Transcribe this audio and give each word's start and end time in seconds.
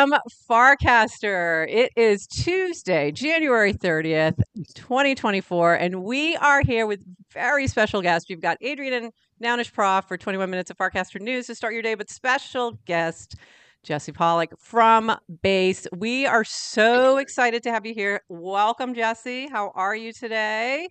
am 0.00 0.14
Farcaster. 0.50 1.66
It 1.68 1.92
is 1.94 2.26
Tuesday, 2.26 3.12
January 3.12 3.74
30th, 3.74 4.40
2024, 4.74 5.74
and 5.74 6.02
we 6.02 6.36
are 6.36 6.62
here 6.62 6.86
with 6.86 7.04
very 7.30 7.66
special 7.66 8.00
guests. 8.00 8.30
We've 8.30 8.40
got 8.40 8.56
Adrienne 8.64 8.94
and 8.94 9.12
Nounish 9.42 9.70
Prof 9.74 10.08
for 10.08 10.16
21 10.16 10.48
minutes 10.48 10.70
of 10.70 10.78
Farcaster 10.78 11.20
News 11.20 11.48
to 11.48 11.54
start 11.54 11.74
your 11.74 11.82
day, 11.82 11.94
but 11.94 12.08
special 12.08 12.78
guest 12.86 13.34
Jesse 13.82 14.12
Pollak 14.12 14.58
from 14.58 15.14
Base. 15.42 15.86
We 15.94 16.24
are 16.24 16.44
so 16.44 17.18
excited 17.18 17.62
to 17.64 17.70
have 17.70 17.84
you 17.84 17.92
here. 17.92 18.22
Welcome, 18.30 18.94
Jesse. 18.94 19.48
How 19.48 19.70
are 19.74 19.94
you 19.94 20.14
today? 20.14 20.88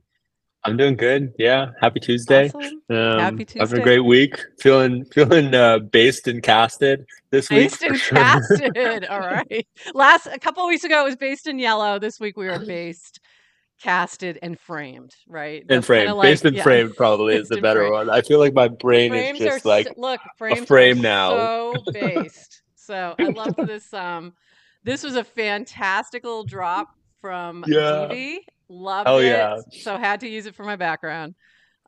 I'm 0.66 0.76
doing 0.78 0.96
good. 0.98 1.34
Yeah. 1.40 1.68
Happy 1.82 2.00
Tuesday. 2.02 2.50
Awesome. 2.54 2.82
Um, 2.90 3.20
Happy 3.20 3.46
Tuesday. 3.46 3.60
Having 3.60 3.80
a 3.80 3.84
great 3.84 4.00
week. 4.06 4.40
Feeling 4.60 5.06
feeling 5.06 5.56
uh, 5.56 5.80
based 5.80 6.28
and 6.28 6.44
casted 6.44 7.06
this 7.32 7.48
Based 7.48 7.82
week. 7.82 7.92
Based 7.92 8.12
and 8.12 8.18
casted. 8.18 9.06
All 9.06 9.20
right. 9.22 9.66
Last 9.94 10.28
a 10.28 10.38
couple 10.38 10.64
of 10.64 10.68
weeks 10.68 10.84
ago, 10.84 11.02
it 11.02 11.06
was 11.06 11.16
based 11.16 11.48
in 11.48 11.60
yellow. 11.60 11.98
This 11.98 12.20
week, 12.20 12.36
we 12.36 12.50
are 12.50 12.60
based, 12.60 13.22
casted, 13.82 14.38
and 14.42 14.60
framed. 14.60 15.16
Right. 15.30 15.62
and 15.62 15.70
That's 15.70 15.86
framed. 15.88 16.08
kinda 16.10 16.22
based 16.22 16.44
and 16.46 16.56
yeah. 16.58 16.64
framed 16.64 16.96
probably 16.98 17.36
is 17.36 17.48
the 17.48 17.62
better 17.62 17.82
framed. 17.88 17.94
one. 17.94 18.10
I 18.10 18.22
feel 18.22 18.40
like 18.40 18.54
my 18.54 18.68
brain 18.68 19.12
frames 19.12 19.40
is 19.40 19.46
just 19.46 19.66
like 19.66 19.88
look 19.96 20.20
frames 20.38 20.68
frame 20.68 21.00
are 21.00 21.02
now. 21.02 21.74
so 21.74 21.84
based 21.94 22.64
so 22.76 23.14
i 23.20 23.24
love 23.24 23.56
this 23.68 23.94
um 23.94 24.34
this 24.84 25.04
was 25.04 25.16
a 25.16 25.24
fantastical 25.24 26.44
drop 26.44 26.90
from 27.22 27.64
Yeah. 27.68 28.08
DV. 28.12 28.38
Loved 28.70 29.08
Hell 29.08 29.20
it 29.20 29.26
yeah. 29.28 29.58
so 29.82 29.98
had 29.98 30.20
to 30.22 30.28
use 30.30 30.46
it 30.46 30.56
for 30.56 30.64
my 30.64 30.76
background 30.76 31.36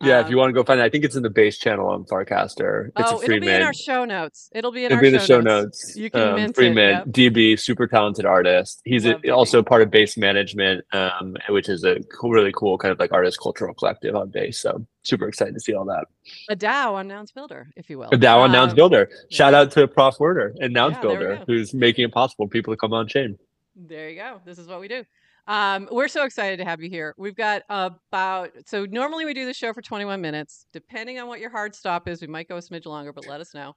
yeah. 0.03 0.19
if 0.21 0.31
you 0.31 0.37
Um, 0.37 0.39
want 0.39 0.49
to 0.49 0.53
go 0.53 0.63
find 0.63 0.79
it, 0.79 0.83
I 0.83 0.89
think 0.89 1.05
it's 1.05 1.15
in 1.15 1.21
the 1.21 1.29
base 1.29 1.59
channel 1.59 1.87
on 1.87 2.05
Farcaster. 2.05 2.87
It's 2.97 3.11
oh 3.11 3.17
a 3.21 3.23
free 3.23 3.39
man. 3.39 3.43
it'll 3.43 3.45
be 3.51 3.55
in 3.55 3.61
our 3.61 3.73
show 3.73 4.03
notes 4.05 4.49
it'll 4.51 4.71
be 4.71 4.79
in 4.79 4.85
It'll 4.85 4.95
our 4.95 5.02
be 5.02 5.07
in 5.09 5.13
the 5.13 5.19
show, 5.19 5.25
show 5.25 5.41
notes. 5.41 5.89
notes. 5.89 5.95
you 5.95 6.09
can 6.09 6.35
mint 6.35 6.55
free 6.55 6.69
it, 6.71 6.75
yep. 6.75 7.05
DB, 7.05 7.59
super 7.59 7.85
talented 7.85 8.25
artist. 8.25 8.81
He's 8.83 9.05
a, 9.05 9.29
also 9.29 9.61
part 9.61 9.83
of 9.83 9.91
Base 9.91 10.17
Management, 10.17 10.83
um, 10.91 11.37
which 11.49 11.69
is 11.69 11.83
a 11.83 11.99
cool, 12.19 12.31
really 12.31 12.52
cool 12.52 12.79
kind 12.79 12.91
of 12.91 12.99
like 12.99 13.11
artist 13.11 13.39
cultural 13.39 13.75
collective 13.75 14.15
on 14.15 14.29
Base. 14.31 14.59
So 14.59 14.83
super 15.03 15.27
excited 15.27 15.53
to 15.53 15.59
see 15.59 15.75
all 15.75 15.85
that. 15.85 16.05
a 16.49 16.55
DAO 16.55 16.93
on 16.93 17.07
Nouns 17.07 17.31
Builder, 17.31 17.67
if 17.75 17.87
you 17.87 17.99
will. 17.99 18.09
A 18.09 18.17
DAO 18.17 18.37
on 18.39 18.52
Nouns 18.52 18.71
Um, 18.71 18.75
Builder. 18.77 19.07
Shout 19.29 19.53
yeah. 19.53 19.59
out 19.59 19.71
to 19.73 19.87
Prof 19.87 20.19
Werder 20.19 20.55
and 20.59 20.73
Nouns 20.73 20.95
Yeah, 20.95 21.02
Builder, 21.02 21.43
who's 21.45 21.75
making 21.75 22.05
it 22.05 22.11
possible 22.11 22.47
for 22.47 22.49
people 22.49 22.73
to 22.73 22.77
come 22.77 22.91
on 22.93 23.07
chain. 23.07 23.37
There 23.75 24.09
you 24.09 24.15
go. 24.15 24.41
This 24.45 24.57
is 24.57 24.67
what 24.67 24.79
we 24.81 24.87
do. 24.87 25.05
Um, 25.47 25.88
we're 25.92 26.08
so 26.08 26.23
excited 26.23 26.58
to 26.58 26.66
have 26.66 26.81
you 26.81 26.89
here. 26.89 27.16
We've 27.17 27.36
got 27.36 27.64
about 27.70 28.52
so 28.66 28.86
normally 28.86 29.25
we 29.25 29.34
do 29.34 29.45
the 29.45 29.53
show 29.53 29.73
for 29.73 29.81
21 29.81 30.22
minutes. 30.22 30.66
Depending 30.72 31.20
on 31.20 31.28
what 31.28 31.39
your 31.39 31.50
hard 31.50 31.75
stop 31.75 32.08
is, 32.08 32.22
we 32.22 32.28
might 32.28 32.48
go 32.48 32.58
a 32.58 32.61
smidge 32.61 32.86
longer, 32.86 33.11
but 33.14 33.28
let 33.28 33.42
us 33.42 33.53
know. 33.53 33.73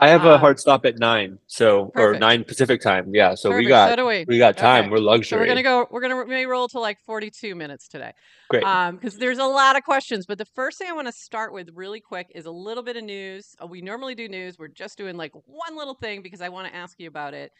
I 0.00 0.08
have 0.10 0.24
a 0.24 0.34
Um, 0.34 0.40
hard 0.40 0.60
stop 0.60 0.86
at 0.86 0.98
nine, 0.98 1.40
so 1.48 1.90
or 1.96 2.16
nine 2.16 2.44
Pacific 2.44 2.80
time. 2.80 3.12
Yeah, 3.12 3.34
so 3.34 3.52
we 3.52 3.66
got 3.66 3.98
so 3.98 4.06
we. 4.06 4.24
we 4.28 4.38
got 4.38 4.56
time. 4.56 4.84
Okay. 4.84 4.90
We're 4.92 4.98
luxury. 4.98 5.36
So 5.36 5.38
we're 5.38 5.46
gonna 5.46 5.64
go. 5.64 5.88
We're 5.90 6.00
gonna 6.00 6.24
may 6.24 6.46
roll 6.46 6.68
to 6.68 6.78
like 6.78 7.00
42 7.00 7.56
minutes 7.56 7.88
today. 7.88 8.12
Great. 8.48 8.62
Um, 8.62 8.94
because 8.94 9.18
there's 9.18 9.38
a 9.38 9.44
lot 9.44 9.76
of 9.76 9.82
questions. 9.82 10.24
But 10.24 10.38
the 10.38 10.44
first 10.44 10.78
thing 10.78 10.88
I 10.88 10.92
want 10.92 11.08
to 11.08 11.12
start 11.12 11.52
with 11.52 11.70
really 11.74 12.00
quick 12.00 12.30
is 12.32 12.46
a 12.46 12.50
little 12.50 12.84
bit 12.84 12.96
of 12.96 13.02
news. 13.02 13.56
Uh, 13.60 13.66
we 13.66 13.82
normally 13.82 14.14
do 14.14 14.28
news. 14.28 14.56
We're 14.56 14.68
just 14.68 14.96
doing 14.96 15.16
like 15.16 15.32
one 15.46 15.76
little 15.76 15.94
thing 15.94 16.22
because 16.22 16.40
I 16.40 16.48
want 16.48 16.68
to 16.68 16.76
ask 16.76 17.00
you 17.00 17.08
about 17.08 17.34
it. 17.34 17.50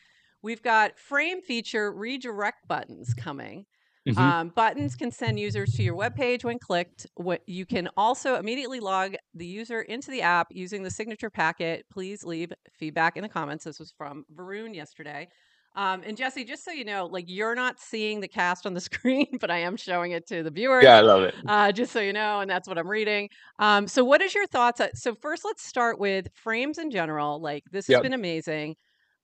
We've 0.43 0.63
got 0.63 0.99
frame 0.99 1.43
feature 1.43 1.93
redirect 1.93 2.69
buttons 2.69 3.15
coming. 3.15 3.67
Mhm. 4.07 4.31
Um, 4.31 4.49
buttons 4.49 4.97
can 4.97 5.11
send 5.11 5.39
users 5.39 5.73
to 5.75 5.83
your 5.83 5.95
web 5.95 6.15
page 6.17 6.45
when 6.45 6.59
clicked. 6.59 7.07
What 7.15 7.43
you 7.47 7.67
can 7.67 7.89
also 7.97 8.35
immediately 8.37 8.81
log 8.81 9.15
the 9.35 9.47
user 9.47 9.83
into 9.83 10.11
the 10.11 10.23
app 10.23 10.49
using 10.51 10.83
the 10.83 10.91
signature 10.91 11.31
packet. 11.31 11.87
Please 11.91 12.25
leave 12.25 12.53
feedback 12.73 13.17
in 13.17 13.23
the 13.23 13.29
comments. 13.29 13.65
This 13.65 13.79
was 13.79 13.93
from 13.93 14.25
Varun 14.35 14.75
yesterday. 14.75 15.29
Um, 15.77 16.03
and 16.05 16.17
Jesse, 16.17 16.45
just 16.45 16.65
so 16.65 16.73
you 16.73 16.85
know, 16.85 17.07
like 17.07 17.27
you're 17.29 17.55
not 17.55 17.79
seeing 17.79 18.21
the 18.21 18.29
cast 18.29 18.67
on 18.67 18.75
the 18.75 18.81
screen, 18.81 19.39
but 19.41 19.51
I 19.51 19.59
am 19.59 19.77
showing 19.77 20.13
it 20.13 20.27
to 20.29 20.43
the 20.43 20.51
viewers. 20.51 20.89
yeah, 20.89 20.97
I 20.97 21.01
love 21.01 21.23
it. 21.23 21.35
Uh, 21.47 21.73
just 21.73 21.93
so 21.93 22.01
you 22.01 22.13
know, 22.13 22.41
and 22.41 22.51
that's 22.51 22.69
what 22.69 22.79
I'm 22.79 22.89
reading. 22.89 23.29
Um, 23.59 23.87
so, 23.87 24.05
what 24.05 24.21
is 24.23 24.35
your 24.35 24.47
thoughts? 24.47 24.81
uh, 24.81 24.89
So, 24.95 25.15
first, 25.15 25.45
let's 25.45 25.65
start 25.65 25.99
with 25.99 26.29
frames 26.35 26.79
in 26.79 26.91
general. 26.91 27.41
Like, 27.41 27.65
this 27.71 27.87
has 27.89 27.99
Yep. 27.99 28.01
been 28.01 28.13
amazing. 28.13 28.77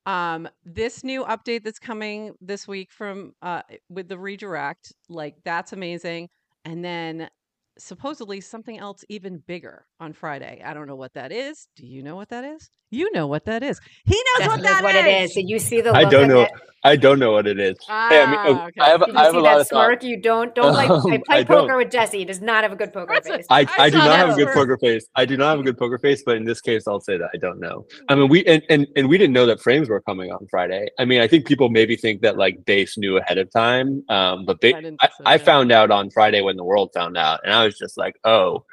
Um, 0.06 0.48
this 0.64 1.02
new 1.02 1.24
update 1.24 1.64
that's 1.64 1.78
coming 1.78 2.34
this 2.40 2.68
week 2.68 2.92
from 2.92 3.34
uh, 3.42 3.62
with 3.88 4.08
the 4.08 4.18
redirect, 4.18 4.92
like, 5.08 5.36
that's 5.44 5.72
amazing. 5.72 6.28
And 6.64 6.84
then 6.84 7.30
supposedly 7.78 8.40
something 8.40 8.78
else 8.78 9.04
even 9.08 9.38
bigger 9.38 9.86
on 10.00 10.12
Friday. 10.12 10.60
I 10.64 10.74
don't 10.74 10.86
know 10.86 10.96
what 10.96 11.14
that 11.14 11.32
is. 11.32 11.68
Do 11.76 11.86
you 11.86 12.02
know 12.02 12.16
what 12.16 12.28
that 12.30 12.44
is? 12.44 12.68
You 12.90 13.10
know 13.12 13.26
what 13.26 13.44
that 13.46 13.62
is. 13.62 13.80
He 14.04 14.14
knows 14.14 14.46
That's 14.46 14.48
what 14.48 14.62
that 14.62 14.82
what 14.82 14.94
is. 14.94 15.04
it 15.04 15.08
is. 15.08 15.34
So 15.34 15.40
you 15.40 15.58
see 15.58 15.80
the 15.80 15.92
I 15.92 16.04
don't 16.04 16.24
in 16.24 16.28
know. 16.30 16.40
it. 16.42 16.50
I 16.86 16.96
don't 16.96 17.18
know 17.18 17.32
what 17.32 17.46
it 17.46 17.58
is. 17.58 17.76
hey, 17.88 17.94
I 18.22 18.26
mean, 18.26 18.38
Ah, 18.38 18.64
uh, 18.64 18.66
okay. 18.68 18.80
I 18.80 18.88
have, 18.90 19.02
a- 19.02 19.06
Did 19.06 19.16
I 19.16 19.20
you 19.20 19.24
have 19.26 19.34
a 19.36 19.40
lot 19.40 19.54
that 19.54 19.60
of 19.62 19.68
thoughts. 19.68 19.86
smirk? 19.88 20.02
You 20.04 20.20
don't 20.20 20.54
don't 20.58 20.74
like 20.74 20.90
Um, 20.90 21.00
play, 21.00 21.14
I 21.14 21.18
play 21.18 21.44
don't. 21.44 21.46
poker 21.62 21.76
with 21.78 21.90
Jesse. 21.90 22.18
He 22.18 22.24
does 22.26 22.42
not 22.42 22.62
have 22.62 22.72
a 22.72 22.76
good 22.76 22.92
poker 22.92 23.14
That's 23.14 23.28
face. 23.28 23.46
I, 23.48 23.60
I 23.62 23.66
I 23.84 23.90
do 23.90 23.96
not 23.98 24.16
have 24.16 24.30
a 24.30 24.34
good 24.34 24.48
poker 24.52 24.76
face. 24.76 25.06
I 25.16 25.24
do 25.24 25.36
not 25.38 25.50
have 25.50 25.60
a 25.60 25.62
good 25.62 25.78
poker 25.78 25.98
face, 25.98 26.22
but 26.26 26.36
in 26.36 26.44
this 26.44 26.60
case, 26.60 26.86
I'll 26.86 27.00
say 27.00 27.16
that 27.16 27.30
I 27.32 27.38
don't 27.38 27.58
know. 27.58 27.86
I 28.10 28.14
mean, 28.16 28.28
we 28.28 28.44
and, 28.44 28.62
and 28.68 28.86
and 28.96 29.08
we 29.08 29.16
didn't 29.16 29.32
know 29.32 29.46
that 29.46 29.60
frames 29.62 29.88
were 29.88 30.02
coming 30.02 30.30
on 30.30 30.46
Friday. 30.50 30.88
I 30.98 31.04
mean, 31.06 31.20
I 31.22 31.26
think 31.26 31.46
people 31.46 31.70
maybe 31.70 31.96
think 31.96 32.20
that 32.20 32.36
like 32.36 32.64
base 32.66 32.98
knew 32.98 33.16
ahead 33.16 33.38
of 33.38 33.50
time, 33.50 34.04
um, 34.10 34.44
but 34.44 34.60
they, 34.60 34.74
I 34.74 34.78
I, 35.00 35.08
so, 35.08 35.24
I 35.24 35.38
found 35.38 35.72
out 35.72 35.90
on 35.90 36.10
Friday 36.10 36.42
when 36.42 36.56
the 36.56 36.64
world 36.64 36.90
found 36.92 37.16
out, 37.16 37.40
and 37.44 37.52
I 37.54 37.64
was 37.64 37.78
just 37.78 37.96
like, 37.96 38.16
oh, 38.24 38.64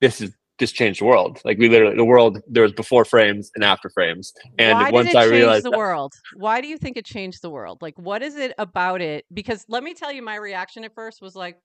this 0.00 0.20
is 0.20 0.32
this 0.60 0.70
changed 0.70 1.00
the 1.00 1.04
world. 1.06 1.40
Like 1.44 1.58
we 1.58 1.68
literally, 1.68 1.96
the 1.96 2.04
world 2.04 2.40
there 2.46 2.62
was 2.62 2.72
before 2.72 3.04
frames 3.04 3.50
and 3.56 3.64
after 3.64 3.90
frames, 3.90 4.32
and 4.58 4.78
Why 4.78 4.90
once 4.92 5.08
did 5.08 5.16
it 5.16 5.18
I 5.18 5.24
realized 5.24 5.64
the 5.64 5.70
that- 5.70 5.76
world? 5.78 6.12
Why 6.36 6.60
do 6.60 6.68
you 6.68 6.78
think 6.78 6.96
it 6.96 7.04
changed 7.04 7.42
the 7.42 7.50
world? 7.50 7.78
Like, 7.82 7.98
what 7.98 8.22
is 8.22 8.36
it 8.36 8.52
about 8.58 9.00
it? 9.02 9.24
Because 9.34 9.64
let 9.68 9.82
me 9.82 9.92
tell 9.94 10.12
you, 10.12 10.22
my 10.22 10.36
reaction 10.36 10.84
at 10.84 10.94
first 10.94 11.20
was 11.20 11.34
like, 11.34 11.58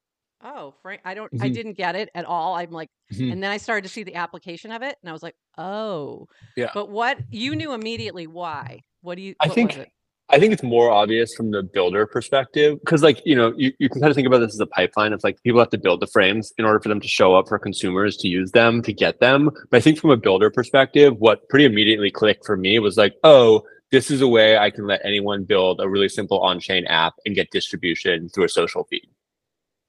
"Oh, 0.43 0.73
Frank, 0.81 1.01
I 1.05 1.13
don't, 1.13 1.31
I 1.39 1.49
Mhm. 1.49 1.53
didn't 1.53 1.73
get 1.77 1.95
it 1.95 2.09
at 2.15 2.25
all." 2.25 2.55
I'm 2.55 2.71
like, 2.71 2.89
Mhm. 3.13 3.31
and 3.33 3.43
then 3.43 3.51
I 3.51 3.57
started 3.57 3.83
to 3.83 3.89
see 3.93 4.03
the 4.03 4.15
application 4.15 4.71
of 4.71 4.81
it, 4.81 4.97
and 5.03 5.09
I 5.09 5.13
was 5.13 5.21
like, 5.21 5.35
"Oh, 5.57 6.27
Yeah. 6.57 6.71
But 6.73 6.89
what 6.89 7.19
you 7.29 7.55
knew 7.55 7.73
immediately? 7.73 8.25
Why? 8.27 8.81
What 9.01 9.15
do 9.15 9.21
you? 9.21 9.35
I 9.39 9.47
what 9.47 9.55
think 9.55 9.69
was 9.71 9.77
it? 9.79 9.89
I 10.29 10.39
think 10.39 10.53
it's 10.53 10.63
more 10.63 10.89
obvious 10.89 11.35
from 11.35 11.51
the 11.51 11.61
builder 11.61 12.07
perspective 12.07 12.79
because, 12.79 13.03
like, 13.03 13.21
you 13.25 13.35
know, 13.35 13.53
you, 13.55 13.71
you 13.77 13.89
can 13.89 14.01
kind 14.01 14.09
of 14.09 14.15
think 14.15 14.25
about 14.25 14.39
this 14.39 14.55
as 14.55 14.59
a 14.59 14.65
pipeline. 14.65 15.13
It's 15.13 15.23
like 15.23 15.41
people 15.43 15.59
have 15.59 15.69
to 15.69 15.77
build 15.77 15.99
the 15.99 16.07
frames 16.07 16.51
in 16.57 16.65
order 16.65 16.79
for 16.79 16.89
them 16.89 16.99
to 16.99 17.07
show 17.07 17.35
up 17.35 17.47
for 17.47 17.59
consumers 17.59 18.17
to 18.17 18.27
use 18.27 18.51
them 18.51 18.81
to 18.81 18.91
get 18.91 19.19
them. 19.19 19.51
But 19.69 19.77
I 19.77 19.81
think 19.81 19.99
from 19.99 20.09
a 20.09 20.17
builder 20.17 20.49
perspective, 20.49 21.15
what 21.17 21.47
pretty 21.49 21.65
immediately 21.65 22.09
clicked 22.09 22.45
for 22.45 22.57
me 22.57 22.79
was 22.79 22.97
like, 22.97 23.13
oh, 23.23 23.63
this 23.91 24.09
is 24.09 24.21
a 24.21 24.27
way 24.27 24.57
I 24.57 24.71
can 24.71 24.87
let 24.87 25.05
anyone 25.05 25.43
build 25.43 25.79
a 25.79 25.87
really 25.87 26.09
simple 26.09 26.39
on 26.39 26.59
chain 26.59 26.85
app 26.87 27.13
and 27.25 27.35
get 27.35 27.51
distribution 27.51 28.27
through 28.29 28.45
a 28.45 28.49
social 28.49 28.85
feed. 28.85 29.07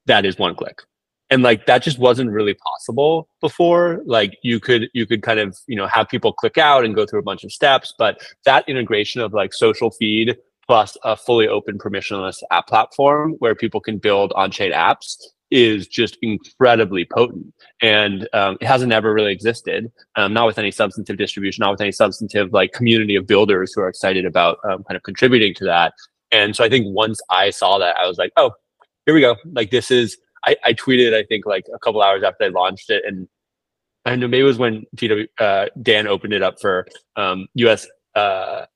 That 0.04 0.26
is 0.26 0.38
one 0.38 0.54
click. 0.54 0.82
And 1.30 1.42
like 1.42 1.66
that 1.66 1.82
just 1.82 1.98
wasn't 1.98 2.30
really 2.30 2.54
possible 2.54 3.28
before. 3.40 4.02
Like 4.06 4.38
you 4.42 4.60
could 4.60 4.88
you 4.94 5.06
could 5.06 5.22
kind 5.22 5.40
of, 5.40 5.56
you 5.66 5.76
know, 5.76 5.86
have 5.86 6.08
people 6.08 6.32
click 6.32 6.56
out 6.56 6.84
and 6.84 6.94
go 6.94 7.04
through 7.04 7.20
a 7.20 7.24
bunch 7.24 7.42
of 7.42 7.52
steps, 7.52 7.92
but 7.98 8.20
that 8.44 8.68
integration 8.68 9.20
of 9.20 9.32
like 9.32 9.52
social 9.52 9.90
feed 9.90 10.36
plus 10.66 10.96
a 11.04 11.16
fully 11.16 11.48
open 11.48 11.78
permissionless 11.78 12.42
app 12.50 12.66
platform 12.66 13.34
where 13.38 13.54
people 13.54 13.80
can 13.80 13.98
build 13.98 14.32
on-chain 14.34 14.72
apps 14.72 15.16
is 15.52 15.86
just 15.86 16.18
incredibly 16.22 17.04
potent. 17.04 17.54
And 17.80 18.28
um, 18.32 18.56
it 18.60 18.66
hasn't 18.66 18.92
ever 18.92 19.12
really 19.12 19.32
existed 19.32 19.92
um, 20.16 20.32
not 20.32 20.46
with 20.46 20.58
any 20.58 20.72
substantive 20.72 21.16
distribution 21.16 21.62
not 21.62 21.70
with 21.72 21.80
any 21.80 21.92
substantive 21.92 22.52
like 22.52 22.72
community 22.72 23.14
of 23.14 23.26
builders 23.26 23.72
who 23.72 23.80
are 23.80 23.88
excited 23.88 24.26
about 24.26 24.58
um, 24.64 24.82
kind 24.84 24.96
of 24.96 25.02
contributing 25.02 25.54
to 25.54 25.64
that. 25.64 25.92
And 26.32 26.56
so 26.56 26.64
i 26.64 26.68
think 26.68 26.86
once 26.88 27.20
i 27.30 27.50
saw 27.50 27.78
that 27.78 27.96
i 27.96 28.08
was 28.08 28.18
like 28.18 28.32
oh 28.36 28.50
here 29.06 29.14
we 29.14 29.20
go. 29.20 29.36
Like 29.52 29.70
this 29.70 29.90
is 29.90 30.18
i, 30.46 30.56
I 30.64 30.72
tweeted 30.74 31.14
i 31.14 31.22
think 31.24 31.46
like 31.46 31.66
a 31.74 31.78
couple 31.78 32.02
hours 32.02 32.22
after 32.22 32.44
i 32.44 32.48
launched 32.48 32.90
it 32.90 33.02
and 33.06 33.28
I 34.04 34.14
know 34.14 34.28
maybe 34.28 34.42
it 34.42 34.44
was 34.44 34.56
when 34.56 34.86
uh, 35.40 35.66
Dan 35.82 36.06
opened 36.06 36.32
it 36.32 36.40
up 36.40 36.60
for 36.60 36.86
um, 37.16 37.48
US 37.54 37.88
uh, 38.14 38.18
uh, 38.18 38.66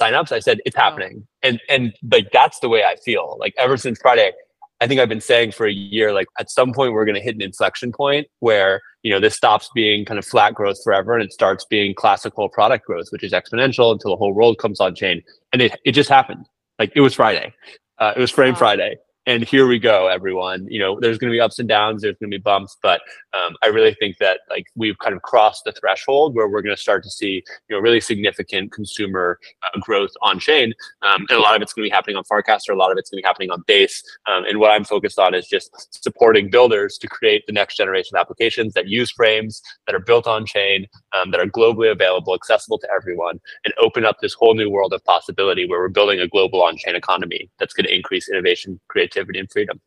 signups. 0.00 0.32
I 0.32 0.38
said 0.38 0.58
it's 0.64 0.74
Oh. 0.74 0.80
happening, 0.80 1.26
and 1.42 1.60
and 1.68 1.92
like 2.10 2.30
that's 2.32 2.60
the 2.60 2.70
way 2.70 2.82
I 2.82 2.96
feel. 2.96 3.36
Like 3.38 3.52
ever 3.58 3.76
since 3.76 3.98
Friday, 4.00 4.32
I 4.80 4.86
think 4.86 5.02
I've 5.02 5.08
been 5.10 5.20
saying 5.20 5.52
for 5.52 5.66
a 5.66 5.70
year. 5.70 6.14
Like 6.14 6.28
at 6.38 6.50
some 6.50 6.72
point, 6.72 6.94
we're 6.94 7.04
going 7.04 7.14
to 7.14 7.20
hit 7.20 7.34
an 7.34 7.42
inflection 7.42 7.92
point 7.92 8.26
where 8.40 8.80
you 9.02 9.10
know 9.12 9.20
this 9.20 9.34
stops 9.36 9.68
being 9.74 10.06
kind 10.06 10.18
of 10.18 10.24
flat 10.24 10.54
growth 10.54 10.78
forever, 10.82 11.12
and 11.12 11.22
it 11.22 11.34
starts 11.34 11.66
being 11.66 11.94
classical 11.94 12.48
product 12.48 12.86
growth, 12.86 13.08
which 13.10 13.22
is 13.22 13.32
exponential 13.32 13.92
until 13.92 14.12
the 14.12 14.16
whole 14.16 14.32
world 14.32 14.56
comes 14.56 14.80
on 14.80 14.94
chain. 14.94 15.22
And 15.52 15.60
it 15.60 15.78
it 15.84 15.92
just 15.92 16.08
happened. 16.08 16.46
Like 16.78 16.90
it 16.96 17.02
was 17.02 17.12
Friday. 17.12 17.52
Uh, 17.98 18.14
it 18.16 18.18
was 18.18 18.30
Frame 18.30 18.54
Wow. 18.54 18.60
Friday. 18.60 18.96
And 19.26 19.42
here 19.42 19.66
we 19.66 19.78
go, 19.78 20.08
everyone. 20.08 20.66
You 20.68 20.80
know, 20.80 21.00
there's 21.00 21.16
going 21.16 21.30
to 21.30 21.34
be 21.34 21.40
ups 21.40 21.58
and 21.58 21.68
downs, 21.68 22.02
there's 22.02 22.16
going 22.18 22.30
to 22.30 22.38
be 22.38 22.42
bumps, 22.42 22.76
but 22.82 23.00
um, 23.32 23.56
I 23.62 23.68
really 23.68 23.94
think 23.94 24.18
that 24.18 24.40
like 24.50 24.66
we've 24.76 24.98
kind 24.98 25.14
of 25.14 25.22
crossed 25.22 25.64
the 25.64 25.72
threshold 25.72 26.34
where 26.34 26.48
we're 26.48 26.60
going 26.60 26.76
to 26.76 26.80
start 26.80 27.02
to 27.04 27.10
see 27.10 27.42
you 27.68 27.76
know 27.76 27.78
really 27.78 28.00
significant 28.00 28.72
consumer 28.72 29.38
uh, 29.62 29.80
growth 29.80 30.10
on 30.20 30.38
chain, 30.38 30.74
um, 31.02 31.24
and 31.30 31.38
a 31.38 31.40
lot 31.40 31.56
of 31.56 31.62
it's 31.62 31.72
going 31.72 31.84
to 31.84 31.90
be 31.90 31.94
happening 31.94 32.16
on 32.16 32.24
Farcaster, 32.24 32.70
a 32.70 32.74
lot 32.74 32.92
of 32.92 32.98
it's 32.98 33.10
going 33.10 33.18
to 33.18 33.22
be 33.22 33.26
happening 33.26 33.50
on 33.50 33.64
Base, 33.66 34.02
um, 34.26 34.44
and 34.44 34.58
what 34.58 34.70
I'm 34.70 34.84
focused 34.84 35.18
on 35.18 35.34
is 35.34 35.46
just 35.46 36.02
supporting 36.02 36.50
builders 36.50 36.98
to 36.98 37.08
create 37.08 37.46
the 37.46 37.52
next 37.52 37.76
generation 37.76 38.16
of 38.16 38.20
applications 38.20 38.74
that 38.74 38.88
use 38.88 39.10
frames 39.10 39.62
that 39.86 39.94
are 39.94 40.00
built 40.00 40.26
on 40.26 40.44
chain, 40.44 40.86
um, 41.16 41.30
that 41.30 41.40
are 41.40 41.46
globally 41.46 41.90
available, 41.90 42.34
accessible 42.34 42.78
to 42.78 42.88
everyone, 42.94 43.40
and 43.64 43.72
open 43.78 44.04
up 44.04 44.18
this 44.20 44.34
whole 44.34 44.54
new 44.54 44.68
world 44.68 44.92
of 44.92 45.02
possibility 45.04 45.66
where 45.66 45.80
we're 45.80 45.88
building 45.88 46.20
a 46.20 46.28
global 46.28 46.62
on 46.62 46.76
chain 46.76 46.94
economy 46.94 47.48
that's 47.58 47.72
going 47.72 47.86
to 47.86 47.94
increase 47.94 48.28
innovation, 48.28 48.78
creativity, 48.88 49.13
and 49.16 49.50
freedom. 49.50 49.80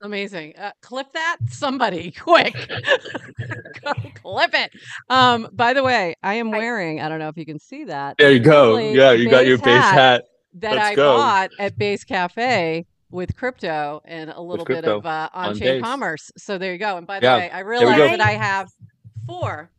Amazing. 0.00 0.54
Uh, 0.58 0.72
clip 0.80 1.12
that, 1.12 1.36
somebody, 1.48 2.10
quick. 2.18 2.68
go 3.84 3.92
clip 4.14 4.52
it. 4.54 4.72
Um, 5.08 5.48
by 5.52 5.74
the 5.74 5.84
way, 5.84 6.14
I 6.22 6.34
am 6.34 6.50
wearing, 6.50 7.00
I 7.00 7.08
don't 7.08 7.20
know 7.20 7.28
if 7.28 7.36
you 7.36 7.46
can 7.46 7.60
see 7.60 7.84
that. 7.84 8.16
There 8.18 8.32
you 8.32 8.40
go. 8.40 8.76
Yeah, 8.78 9.12
you 9.12 9.30
got 9.30 9.46
your 9.46 9.58
base 9.58 9.64
base 9.66 9.74
hat. 9.84 9.94
hat. 9.94 10.24
that 10.54 10.72
Let's 10.76 10.88
I 10.88 10.94
go. 10.96 11.16
bought 11.16 11.50
at 11.60 11.78
Base 11.78 12.02
Cafe 12.04 12.84
with 13.12 13.36
crypto 13.36 14.00
and 14.04 14.30
a 14.30 14.40
little 14.40 14.64
bit 14.64 14.84
of 14.84 15.06
uh, 15.06 15.28
on 15.32 15.50
on-chain 15.50 15.74
Base. 15.76 15.82
commerce. 15.82 16.30
So 16.36 16.58
there 16.58 16.72
you 16.72 16.78
go. 16.78 16.96
And 16.96 17.06
by 17.06 17.20
the 17.20 17.26
Yeah, 17.26 17.36
way, 17.36 17.50
I 17.50 17.62
we 17.62 17.68
realized 17.68 18.12
that 18.14 18.20
I 18.20 18.32
have 18.32 18.70
four 19.26 19.70
ha- 19.70 19.71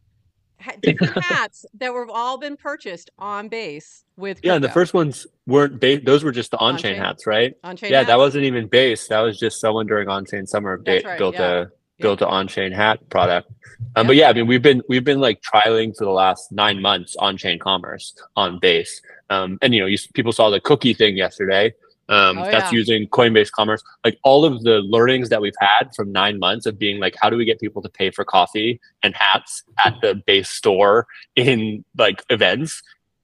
different 0.82 1.24
hats 1.24 1.66
that 1.76 1.94
were 1.94 2.08
all 2.10 2.38
been 2.38 2.58
purchased 2.58 3.10
on 3.18 3.48
Base 3.48 4.04
with 4.18 4.38
crypto. 4.38 4.48
Yeah, 4.48 4.56
and 4.56 4.64
the 4.64 4.70
first 4.70 4.94
ones 4.94 5.28
weren't 5.46 5.80
base. 5.80 6.02
Those 6.06 6.24
were 6.24 6.32
just 6.32 6.52
the 6.52 6.58
on-chain 6.58 6.94
On-chain. 6.94 7.04
hats, 7.04 7.28
right? 7.28 7.56
on-chain 7.64 7.92
yeah, 7.92 8.04
that 8.04 8.18
wasn't 8.18 8.46
even 8.46 8.68
base. 8.68 9.08
That 9.08 9.22
was 9.22 9.40
just 9.40 9.60
someone 9.60 9.88
during 9.88 10.10
on-chain 10.10 10.46
summer 10.48 10.82
right, 10.86 11.18
built 11.18 11.36
yeah. 11.36 11.62
a 11.62 11.66
built 12.00 12.22
an 12.22 12.28
on-chain 12.28 12.72
hat 12.72 13.00
product. 13.10 13.50
Um, 13.96 14.06
Yep. 14.06 14.08
But 14.08 14.16
yeah, 14.16 14.30
I 14.30 14.34
mean, 14.34 14.48
we've 14.48 14.62
been 14.62 14.82
we've 14.88 15.04
been 15.04 15.20
like 15.20 15.42
trialing 15.42 15.96
for 15.98 16.06
the 16.06 16.12
last 16.12 16.52
nine 16.52 16.82
months 16.82 17.16
on-chain 17.18 17.60
commerce 17.60 18.16
on 18.36 18.60
base. 18.60 19.02
Um, 19.30 19.58
and 19.62 19.74
you 19.74 19.82
know, 19.82 19.88
you, 19.88 19.98
people 20.14 20.32
saw 20.32 20.50
the 20.50 20.60
cookie 20.60 20.94
thing 20.94 21.18
yesterday. 21.18 21.74
Um, 22.10 22.38
Oh, 22.38 22.44
that's 22.52 22.72
yeah. 22.72 22.78
using 22.78 23.08
Coinbase 23.08 23.52
Commerce. 23.52 23.82
Like 24.04 24.20
all 24.24 24.44
of 24.46 24.64
the 24.64 24.80
learnings 24.82 25.30
that 25.30 25.42
we've 25.42 25.54
had 25.60 25.96
from 25.96 26.12
nine 26.12 26.38
months 26.38 26.66
of 26.66 26.78
being 26.78 27.00
like, 27.00 27.16
how 27.22 27.30
do 27.30 27.38
we 27.38 27.46
get 27.46 27.60
people 27.60 27.82
to 27.82 27.90
pay 27.90 28.12
for 28.12 28.26
coffee 28.26 28.80
and 29.04 29.16
hats 29.16 29.64
at 29.86 29.96
the 30.02 30.16
base 30.28 30.50
store 30.50 31.08
in 31.36 31.86
like 31.98 32.24
events 32.30 32.82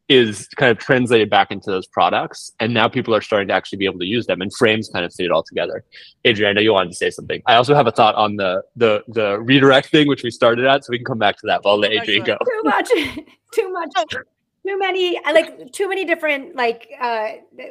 is 0.07 0.47
kind 0.57 0.71
of 0.71 0.79
translated 0.79 1.29
back 1.29 1.51
into 1.51 1.69
those 1.69 1.85
products. 1.85 2.51
And 2.59 2.73
now 2.73 2.87
people 2.87 3.13
are 3.13 3.21
starting 3.21 3.47
to 3.49 3.53
actually 3.53 3.77
be 3.77 3.85
able 3.85 3.99
to 3.99 4.07
use 4.07 4.25
them 4.25 4.41
and 4.41 4.51
frames 4.51 4.89
kind 4.89 5.05
of 5.05 5.13
fit 5.13 5.25
it 5.27 5.31
all 5.31 5.43
together. 5.43 5.83
Adrienne, 6.25 6.49
I 6.49 6.53
know 6.53 6.61
you 6.61 6.73
wanted 6.73 6.89
to 6.89 6.95
say 6.95 7.11
something. 7.11 7.43
I 7.45 7.55
also 7.55 7.75
have 7.75 7.85
a 7.85 7.91
thought 7.91 8.15
on 8.15 8.35
the 8.35 8.63
the 8.75 9.03
the 9.09 9.39
redirect 9.39 9.89
thing, 9.89 10.07
which 10.07 10.23
we 10.23 10.31
started 10.31 10.65
at, 10.65 10.83
so 10.83 10.89
we 10.89 10.97
can 10.97 11.05
come 11.05 11.19
back 11.19 11.35
to 11.37 11.47
that. 11.47 11.61
But 11.61 11.69
I'll 11.69 11.77
let 11.77 11.91
Adrienne 11.95 12.23
go. 12.23 12.37
too 12.37 12.61
much 12.63 12.89
too 13.53 13.71
much 13.71 13.91
too 14.69 14.77
many 14.77 15.19
I 15.25 15.31
like 15.31 15.71
too 15.71 15.89
many 15.89 16.06
different 16.06 16.56
like 16.56 16.88
uh 17.01 17.30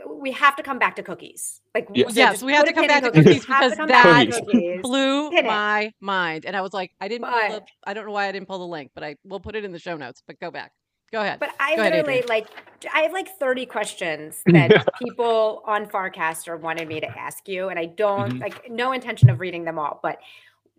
we 0.08 0.32
have 0.32 0.56
to 0.56 0.62
come 0.62 0.78
back 0.78 0.96
to 0.96 1.02
cookies 1.02 1.60
like 1.74 1.86
Yeah. 1.94 2.08
so 2.08 2.14
Yes, 2.14 2.42
we 2.42 2.52
have 2.52 2.64
to 2.66 2.72
come 2.72 2.86
back 2.88 3.02
to 3.04 3.10
cookies 3.12 3.44
Have 3.44 3.60
because 3.60 3.76
come 3.76 3.88
that 3.88 4.26
Cookies. 4.26 4.40
cookies. 4.46 4.80
blew 4.82 5.30
Hit 5.30 5.44
it. 5.44 5.48
my 5.48 5.92
mind. 6.00 6.44
And 6.46 6.56
I 6.56 6.60
was 6.60 6.72
like, 6.72 6.90
I 7.00 7.06
didn't 7.08 7.28
pull 7.28 7.38
But- 7.48 7.66
the, 7.66 7.88
I 7.88 7.94
don't 7.94 8.04
know 8.06 8.12
why 8.12 8.26
I 8.28 8.32
didn't 8.32 8.48
pull 8.48 8.58
the 8.58 8.66
link, 8.66 8.90
but 8.94 9.04
I 9.04 9.16
will 9.24 9.38
put 9.40 9.54
it 9.54 9.64
in 9.64 9.70
the 9.72 9.78
show 9.78 9.96
notes. 9.96 10.22
But 10.26 10.40
go 10.40 10.50
back. 10.50 10.72
Go 11.12 11.20
ahead. 11.20 11.38
But 11.40 11.50
I 11.60 11.76
Go 11.76 11.82
literally 11.82 12.18
Adrienne. 12.22 12.26
like 12.28 12.48
I 12.92 13.00
have 13.02 13.12
like 13.12 13.28
30 13.38 13.66
questions 13.66 14.42
that 14.46 14.84
people 15.00 15.62
on 15.66 15.86
Farcaster 15.86 16.58
wanted 16.60 16.88
me 16.88 17.00
to 17.00 17.06
ask 17.18 17.46
you, 17.48 17.68
and 17.68 17.78
I 17.78 17.86
don't 17.86 18.34
Mhm. 18.34 18.40
like 18.40 18.70
no 18.70 18.92
intention 18.92 19.30
of 19.30 19.38
reading 19.40 19.64
them 19.64 19.78
all. 19.78 20.00
But 20.02 20.18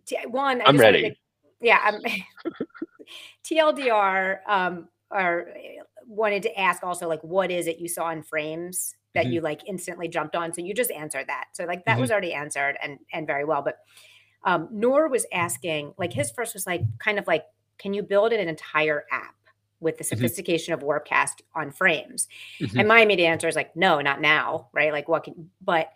t- 0.06 0.18
one, 0.28 0.60
I 0.60 0.64
I'm 0.66 0.74
just 0.74 0.82
ready. 0.82 1.10
to- 1.10 1.16
yeah, 1.62 1.78
I'm 1.82 2.00
TLDR. 3.44 4.38
Um, 4.46 4.88
or 5.12 5.48
wanted 6.10 6.42
to 6.42 6.58
ask 6.58 6.82
also 6.82 7.08
like 7.08 7.22
what 7.22 7.50
is 7.50 7.66
it 7.66 7.78
you 7.78 7.88
saw 7.88 8.10
in 8.10 8.22
frames 8.22 8.96
that 9.14 9.26
Mhm. 9.26 9.32
you 9.32 9.40
like 9.40 9.62
instantly 9.66 10.08
jumped 10.08 10.36
on? 10.36 10.52
So 10.52 10.60
you 10.60 10.74
just 10.74 10.90
answered 10.90 11.26
that. 11.28 11.46
So 11.52 11.64
like 11.64 11.84
that 11.84 11.96
Mhm. 11.96 12.00
was 12.00 12.10
already 12.10 12.34
answered 12.34 12.76
and 12.82 12.98
and 13.12 13.26
very 13.26 13.44
well. 13.44 13.62
But 13.62 13.78
um, 14.44 14.68
Noor 14.70 15.08
was 15.08 15.26
asking 15.32 15.94
like 15.98 16.12
his 16.12 16.30
first 16.30 16.54
was 16.54 16.66
like 16.66 16.82
kind 16.98 17.18
of 17.18 17.26
like 17.26 17.44
can 17.78 17.94
you 17.94 18.02
build 18.02 18.32
an 18.32 18.48
entire 18.48 19.04
app 19.10 19.34
with 19.80 19.96
the 19.96 20.04
sophistication 20.04 20.74
of 20.74 20.80
Warpcast 20.80 21.40
on 21.54 21.70
frames? 21.70 22.28
And 22.76 22.86
my 22.86 23.00
immediate 23.00 23.28
answer 23.28 23.48
is 23.48 23.56
like, 23.56 23.74
no, 23.74 24.00
not 24.02 24.20
now, 24.20 24.68
right? 24.74 24.92
Like, 24.92 25.08
what 25.08 25.24
can, 25.24 25.50
but 25.62 25.90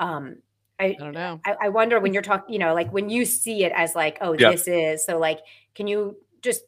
um, 0.00 0.38
I, 0.80 0.86
I 0.86 0.92
don't 0.94 1.12
know. 1.12 1.40
I, 1.44 1.54
I 1.62 1.68
wonder 1.68 2.00
when 2.00 2.12
you're 2.12 2.22
talking, 2.22 2.52
you 2.52 2.58
know, 2.58 2.74
like 2.74 2.92
when 2.92 3.08
you 3.08 3.24
see 3.24 3.62
it 3.64 3.70
as 3.76 3.94
like, 3.94 4.18
oh, 4.20 4.34
Yeah. 4.36 4.50
this 4.50 4.66
is 4.66 5.06
so 5.06 5.18
like, 5.18 5.38
can 5.76 5.86
you 5.86 6.16
just 6.42 6.62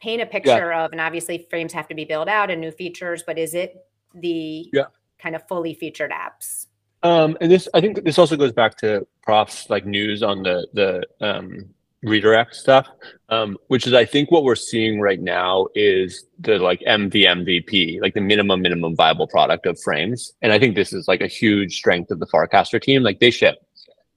paint 0.00 0.22
a 0.22 0.26
picture 0.26 0.72
of, 0.72 0.92
and 0.92 1.00
obviously 1.00 1.46
frames 1.50 1.72
have 1.72 1.88
to 1.88 1.94
be 1.94 2.04
built 2.04 2.28
out 2.28 2.50
and 2.50 2.60
new 2.60 2.70
features, 2.70 3.22
but 3.26 3.38
is 3.38 3.54
it 3.54 3.86
the 4.14 4.68
Yeah. 4.72 4.84
kind 5.18 5.34
of 5.36 5.46
fully 5.48 5.74
featured 5.74 6.10
apps? 6.10 6.66
Um, 7.02 7.36
and 7.40 7.50
this, 7.50 7.68
I 7.72 7.80
think, 7.80 8.04
this 8.04 8.18
also 8.18 8.36
goes 8.36 8.52
back 8.52 8.76
to 8.78 9.06
Prof's 9.22 9.70
like 9.70 9.86
news 9.86 10.22
on 10.22 10.42
the 10.42 10.66
the 10.74 11.02
um, 11.26 11.70
redirect 12.02 12.54
stuff, 12.54 12.88
um, 13.30 13.56
which 13.68 13.86
is 13.86 13.94
I 13.94 14.04
think 14.04 14.30
what 14.30 14.44
we're 14.44 14.54
seeing 14.54 15.00
right 15.00 15.20
now 15.20 15.68
is 15.74 16.26
the 16.40 16.58
like 16.58 16.80
MVMVP, 16.80 18.00
like 18.02 18.12
the 18.14 18.20
minimum 18.20 18.60
minimum 18.60 18.96
viable 18.96 19.26
product 19.26 19.64
of 19.66 19.80
frames, 19.80 20.32
and 20.42 20.52
I 20.52 20.58
think 20.58 20.74
this 20.74 20.92
is 20.92 21.08
like 21.08 21.22
a 21.22 21.26
huge 21.26 21.76
strength 21.76 22.10
of 22.10 22.20
the 22.20 22.26
Farcaster 22.26 22.80
team. 22.80 23.02
Like 23.02 23.20
they 23.20 23.30
ship, 23.30 23.56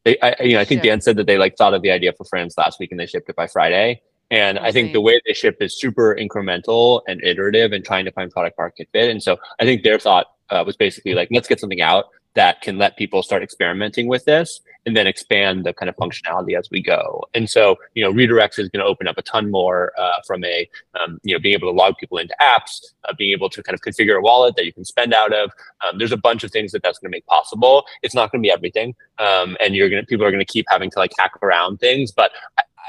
they, 0.03 0.19
I, 0.19 0.35
you 0.41 0.53
know, 0.55 0.59
I 0.61 0.65
think 0.65 0.79
Ship. 0.79 0.91
Dan 0.91 1.01
said 1.01 1.15
that 1.17 1.27
they 1.27 1.37
like 1.37 1.55
thought 1.55 1.73
of 1.73 1.81
the 1.81 1.91
idea 1.91 2.11
for 2.13 2.25
frames 2.25 2.55
last 2.57 2.79
week 2.79 2.91
and 2.91 2.99
they 2.99 3.05
shipped 3.05 3.29
it 3.29 3.35
by 3.35 3.47
Friday. 3.47 4.01
And 4.33 4.57
I 4.57 4.71
think 4.71 4.93
the 4.93 5.01
way 5.01 5.21
they 5.27 5.33
ship 5.33 5.57
is 5.61 5.79
super 5.79 6.15
incremental 6.19 7.01
and 7.07 7.23
iterative 7.23 7.71
and 7.71 7.85
trying 7.85 8.03
to 8.05 8.11
find 8.11 8.31
product 8.31 8.57
market 8.57 8.89
fit. 8.91 9.11
And 9.11 9.21
so 9.21 9.37
I 9.59 9.63
think 9.63 9.83
their 9.83 9.99
thought 9.99 10.25
uh, 10.49 10.63
was 10.65 10.75
basically 10.75 11.13
like, 11.13 11.27
let's 11.31 11.47
get 11.47 11.59
something 11.59 11.81
out 11.81 12.05
that 12.33 12.59
can 12.61 12.79
let 12.79 12.97
people 12.97 13.21
start 13.21 13.43
experimenting 13.43 14.07
with 14.07 14.25
this 14.25 14.61
and 14.87 14.97
then 14.97 15.05
expand 15.05 15.63
the 15.67 15.71
kind 15.71 15.87
of 15.87 15.95
functionality 15.97 16.57
as 16.57 16.67
we 16.71 16.81
go. 16.81 17.23
And 17.35 17.47
so, 17.47 17.75
you 17.93 18.03
know, 18.03 18.11
redirects 18.11 18.57
is 18.57 18.69
going 18.69 18.83
to 18.83 18.85
open 18.85 19.07
up 19.07 19.19
a 19.19 19.21
ton 19.21 19.51
more 19.51 19.93
uh, 19.99 20.19
from 20.25 20.43
a, 20.43 20.67
um, 20.99 21.19
you 21.21 21.35
know, 21.35 21.39
being 21.39 21.53
able 21.53 21.71
to 21.71 21.77
log 21.77 21.93
people 21.99 22.17
into 22.17 22.35
apps, 22.41 22.81
uh, 23.07 23.13
being 23.15 23.33
able 23.33 23.51
to 23.51 23.61
kind 23.61 23.75
of 23.75 23.81
configure 23.81 24.17
a 24.17 24.21
wallet 24.21 24.55
that 24.55 24.65
you 24.65 24.73
can 24.73 24.83
spend 24.83 25.13
out 25.13 25.31
of. 25.31 25.51
Um, 25.85 25.99
there's 25.99 26.11
a 26.11 26.17
bunch 26.17 26.43
of 26.43 26.49
things 26.49 26.71
that 26.71 26.81
that's 26.81 26.97
going 26.97 27.11
to 27.11 27.15
make 27.15 27.27
possible. 27.27 27.85
It's 28.01 28.15
not 28.15 28.31
going 28.31 28.41
to 28.41 28.47
be 28.47 28.51
everything, 28.51 28.95
um, 29.19 29.55
and 29.59 29.75
you're 29.75 29.89
going 29.89 30.01
to 30.01 30.07
people 30.07 30.25
are 30.25 30.31
going 30.31 30.43
to 30.43 30.51
keep 30.51 30.65
having 30.69 30.89
to 30.89 30.97
like 30.97 31.11
hack 31.19 31.33
around 31.43 31.77
things, 31.77 32.11
but. 32.11 32.31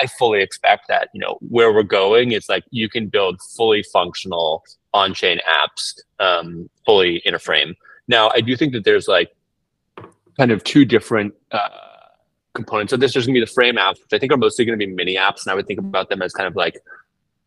I, 0.01 0.07
fully 0.07 0.41
expect 0.41 0.89
that 0.89 1.09
you 1.15 1.21
know 1.21 1.39
where 1.41 1.73
we're 1.73 1.83
going 1.83 2.33
is 2.33 2.49
like 2.49 2.65
you 2.71 2.89
can 2.89 3.09
build 3.09 3.41
fully 3.57 3.83
functional 3.93 4.65
on-chain 4.93 5.41
apps 5.49 5.95
um, 6.21 6.69
fully 6.87 7.17
in 7.25 7.35
a 7.35 7.39
frame. 7.39 7.75
Now, 8.07 8.31
I 8.35 8.41
do 8.41 8.57
think 8.57 8.73
that 8.75 8.85
there's 8.85 9.09
like 9.09 9.35
kind 10.39 10.51
of 10.51 10.63
two 10.65 10.85
different 10.85 11.35
uh, 11.53 11.69
components 12.55 12.93
of 12.93 13.01
this. 13.01 13.13
There's 13.13 13.27
going 13.27 13.35
to 13.35 13.41
be 13.41 13.45
the 13.45 13.53
frame 13.53 13.77
apps, 13.77 14.01
which 14.01 14.13
I 14.13 14.19
think 14.19 14.33
are 14.33 14.37
mostly 14.37 14.65
going 14.65 14.79
to 14.79 14.87
be 14.87 14.93
mini 14.93 15.17
apps, 15.17 15.43
and 15.45 15.53
I 15.53 15.55
would 15.55 15.67
think 15.67 15.81
about 15.81 16.09
them 16.09 16.23
as 16.23 16.33
kind 16.33 16.47
of 16.47 16.57
like 16.57 16.81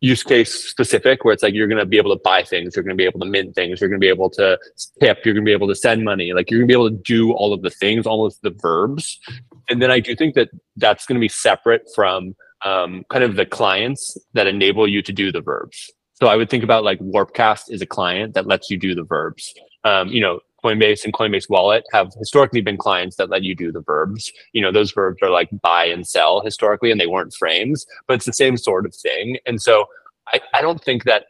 use 0.00 0.22
case 0.22 0.52
specific, 0.52 1.24
where 1.24 1.34
it's 1.34 1.42
like 1.42 1.54
you're 1.54 1.66
going 1.66 1.80
to 1.80 1.86
be 1.86 1.96
able 1.96 2.14
to 2.14 2.20
buy 2.22 2.42
things, 2.42 2.76
you're 2.76 2.84
going 2.84 2.96
to 2.96 3.00
be 3.00 3.04
able 3.04 3.18
to 3.18 3.26
mint 3.26 3.54
things, 3.54 3.80
you're 3.80 3.88
going 3.88 4.00
to 4.00 4.04
be 4.04 4.08
able 4.08 4.30
to 4.30 4.58
tip, 5.00 5.24
you're 5.24 5.34
going 5.34 5.44
to 5.44 5.48
be 5.48 5.52
able 5.52 5.66
to 5.66 5.74
send 5.74 6.04
money, 6.04 6.32
like 6.32 6.50
you're 6.50 6.60
going 6.60 6.68
to 6.68 6.72
be 6.72 6.78
able 6.78 6.90
to 6.90 7.02
do 7.02 7.32
all 7.32 7.52
of 7.52 7.62
the 7.62 7.70
things, 7.70 8.06
almost 8.06 8.42
the 8.42 8.50
verbs. 8.50 9.18
And 9.68 9.82
then 9.82 9.90
I 9.90 10.00
do 10.00 10.16
think 10.16 10.34
that 10.34 10.50
that's 10.76 11.06
going 11.06 11.16
to 11.16 11.20
be 11.20 11.28
separate 11.28 11.82
from 11.94 12.34
um, 12.64 13.04
kind 13.10 13.24
of 13.24 13.36
the 13.36 13.46
clients 13.46 14.16
that 14.32 14.46
enable 14.46 14.88
you 14.88 15.02
to 15.02 15.12
do 15.12 15.30
the 15.30 15.40
verbs. 15.40 15.90
So 16.14 16.26
I 16.26 16.36
would 16.36 16.50
think 16.50 16.64
about 16.64 16.84
like 16.84 16.98
Warpcast 16.98 17.70
is 17.70 17.80
a 17.80 17.86
client 17.86 18.34
that 18.34 18.46
lets 18.46 18.70
you 18.70 18.76
do 18.76 18.94
the 18.94 19.04
verbs. 19.04 19.54
Um, 19.84 20.08
you 20.08 20.20
know, 20.20 20.40
Coinbase 20.64 21.04
and 21.04 21.12
Coinbase 21.12 21.48
Wallet 21.48 21.84
have 21.92 22.12
historically 22.18 22.60
been 22.60 22.76
clients 22.76 23.16
that 23.16 23.30
let 23.30 23.44
you 23.44 23.54
do 23.54 23.70
the 23.70 23.82
verbs. 23.82 24.32
You 24.52 24.60
know, 24.60 24.72
those 24.72 24.90
verbs 24.90 25.18
are 25.22 25.30
like 25.30 25.48
buy 25.62 25.84
and 25.84 26.06
sell 26.06 26.40
historically, 26.40 26.90
and 26.90 27.00
they 27.00 27.06
weren't 27.06 27.34
frames, 27.34 27.86
but 28.08 28.14
it's 28.14 28.26
the 28.26 28.32
same 28.32 28.56
sort 28.56 28.84
of 28.84 28.94
thing. 28.94 29.38
And 29.46 29.62
so 29.62 29.86
I, 30.32 30.40
I 30.54 30.60
don't 30.60 30.82
think 30.82 31.04
that 31.04 31.26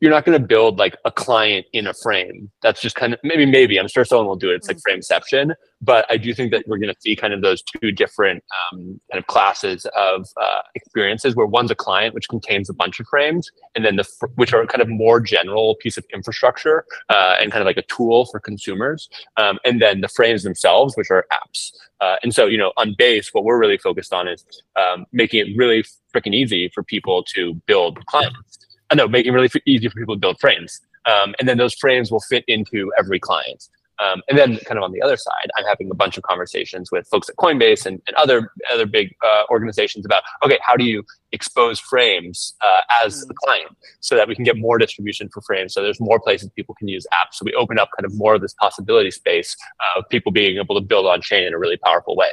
you're 0.00 0.10
not 0.10 0.24
going 0.24 0.40
to 0.40 0.46
build 0.46 0.78
like 0.78 0.96
a 1.04 1.10
client 1.10 1.66
in 1.72 1.86
a 1.86 1.94
frame. 1.94 2.50
That's 2.62 2.80
just 2.80 2.96
kind 2.96 3.14
of 3.14 3.20
maybe 3.22 3.44
maybe 3.44 3.78
I'm 3.78 3.88
sure 3.88 4.04
someone 4.04 4.26
will 4.26 4.36
do 4.36 4.50
it. 4.50 4.56
It's 4.56 4.68
like 4.68 4.78
frameception, 4.78 5.54
but 5.80 6.06
I 6.08 6.16
do 6.16 6.32
think 6.34 6.52
that 6.52 6.64
we're 6.66 6.78
going 6.78 6.92
to 6.92 7.00
see 7.00 7.16
kind 7.16 7.32
of 7.32 7.42
those 7.42 7.62
two 7.62 7.90
different 7.90 8.44
um, 8.72 9.00
kind 9.10 9.18
of 9.18 9.26
classes 9.26 9.86
of 9.96 10.26
uh, 10.40 10.60
experiences 10.74 11.34
where 11.34 11.46
one's 11.46 11.70
a 11.70 11.74
client 11.74 12.14
which 12.14 12.28
contains 12.28 12.70
a 12.70 12.74
bunch 12.74 13.00
of 13.00 13.06
frames, 13.08 13.50
and 13.74 13.84
then 13.84 13.96
the 13.96 14.04
fr- 14.04 14.26
which 14.36 14.52
are 14.52 14.64
kind 14.66 14.82
of 14.82 14.88
more 14.88 15.20
general 15.20 15.74
piece 15.76 15.96
of 15.96 16.04
infrastructure 16.14 16.84
uh, 17.08 17.36
and 17.40 17.50
kind 17.50 17.62
of 17.62 17.66
like 17.66 17.76
a 17.76 17.82
tool 17.82 18.26
for 18.26 18.38
consumers, 18.38 19.08
um, 19.36 19.58
and 19.64 19.82
then 19.82 20.00
the 20.00 20.08
frames 20.08 20.42
themselves 20.42 20.96
which 20.96 21.10
are 21.10 21.26
apps. 21.32 21.72
Uh, 22.00 22.16
and 22.22 22.34
so 22.34 22.46
you 22.46 22.58
know 22.58 22.72
on 22.76 22.94
base, 22.96 23.30
what 23.32 23.44
we're 23.44 23.58
really 23.58 23.78
focused 23.78 24.12
on 24.12 24.28
is 24.28 24.44
um, 24.76 25.06
making 25.12 25.40
it 25.40 25.56
really 25.56 25.84
freaking 26.14 26.34
easy 26.34 26.70
for 26.74 26.82
people 26.82 27.24
to 27.24 27.54
build 27.66 28.04
clients. 28.06 28.58
I 28.92 28.94
know 28.94 29.08
making 29.08 29.32
it 29.32 29.34
really 29.34 29.46
f- 29.52 29.62
easy 29.66 29.88
for 29.88 29.98
people 29.98 30.14
to 30.14 30.20
build 30.20 30.38
frames. 30.38 30.80
Um, 31.06 31.34
and 31.40 31.48
then 31.48 31.56
those 31.56 31.74
frames 31.74 32.12
will 32.12 32.20
fit 32.20 32.44
into 32.46 32.92
every 32.98 33.18
client. 33.18 33.68
Um, 34.02 34.20
and 34.28 34.38
then 34.38 34.56
kind 34.58 34.78
of 34.78 34.84
on 34.84 34.92
the 34.92 35.00
other 35.00 35.16
side, 35.16 35.50
I'm 35.56 35.64
having 35.64 35.90
a 35.90 35.94
bunch 35.94 36.16
of 36.16 36.24
conversations 36.24 36.90
with 36.90 37.06
folks 37.08 37.28
at 37.28 37.36
Coinbase 37.36 37.86
and, 37.86 38.02
and 38.06 38.16
other 38.16 38.52
other 38.70 38.86
big 38.86 39.14
uh, 39.24 39.44
organizations 39.50 40.04
about 40.04 40.22
okay, 40.44 40.58
how 40.62 40.76
do 40.76 40.84
you 40.84 41.04
expose 41.30 41.78
frames 41.78 42.54
uh, 42.62 42.80
as 43.04 43.20
the 43.20 43.34
mm. 43.34 43.36
client 43.44 43.76
so 44.00 44.16
that 44.16 44.28
we 44.28 44.34
can 44.34 44.44
get 44.44 44.58
more 44.58 44.76
distribution 44.76 45.28
for 45.28 45.40
frames 45.42 45.72
so 45.72 45.82
there's 45.82 46.00
more 46.00 46.20
places 46.20 46.50
people 46.56 46.74
can 46.74 46.88
use 46.88 47.06
apps 47.12 47.34
so 47.34 47.44
we 47.44 47.54
open 47.54 47.78
up 47.78 47.88
kind 47.96 48.04
of 48.04 48.14
more 48.14 48.34
of 48.34 48.42
this 48.42 48.54
possibility 48.60 49.10
space 49.10 49.56
of 49.96 50.04
people 50.10 50.30
being 50.30 50.58
able 50.58 50.74
to 50.74 50.84
build 50.84 51.06
on 51.06 51.22
chain 51.22 51.44
in 51.44 51.54
a 51.54 51.58
really 51.58 51.78
powerful 51.78 52.14
way 52.16 52.28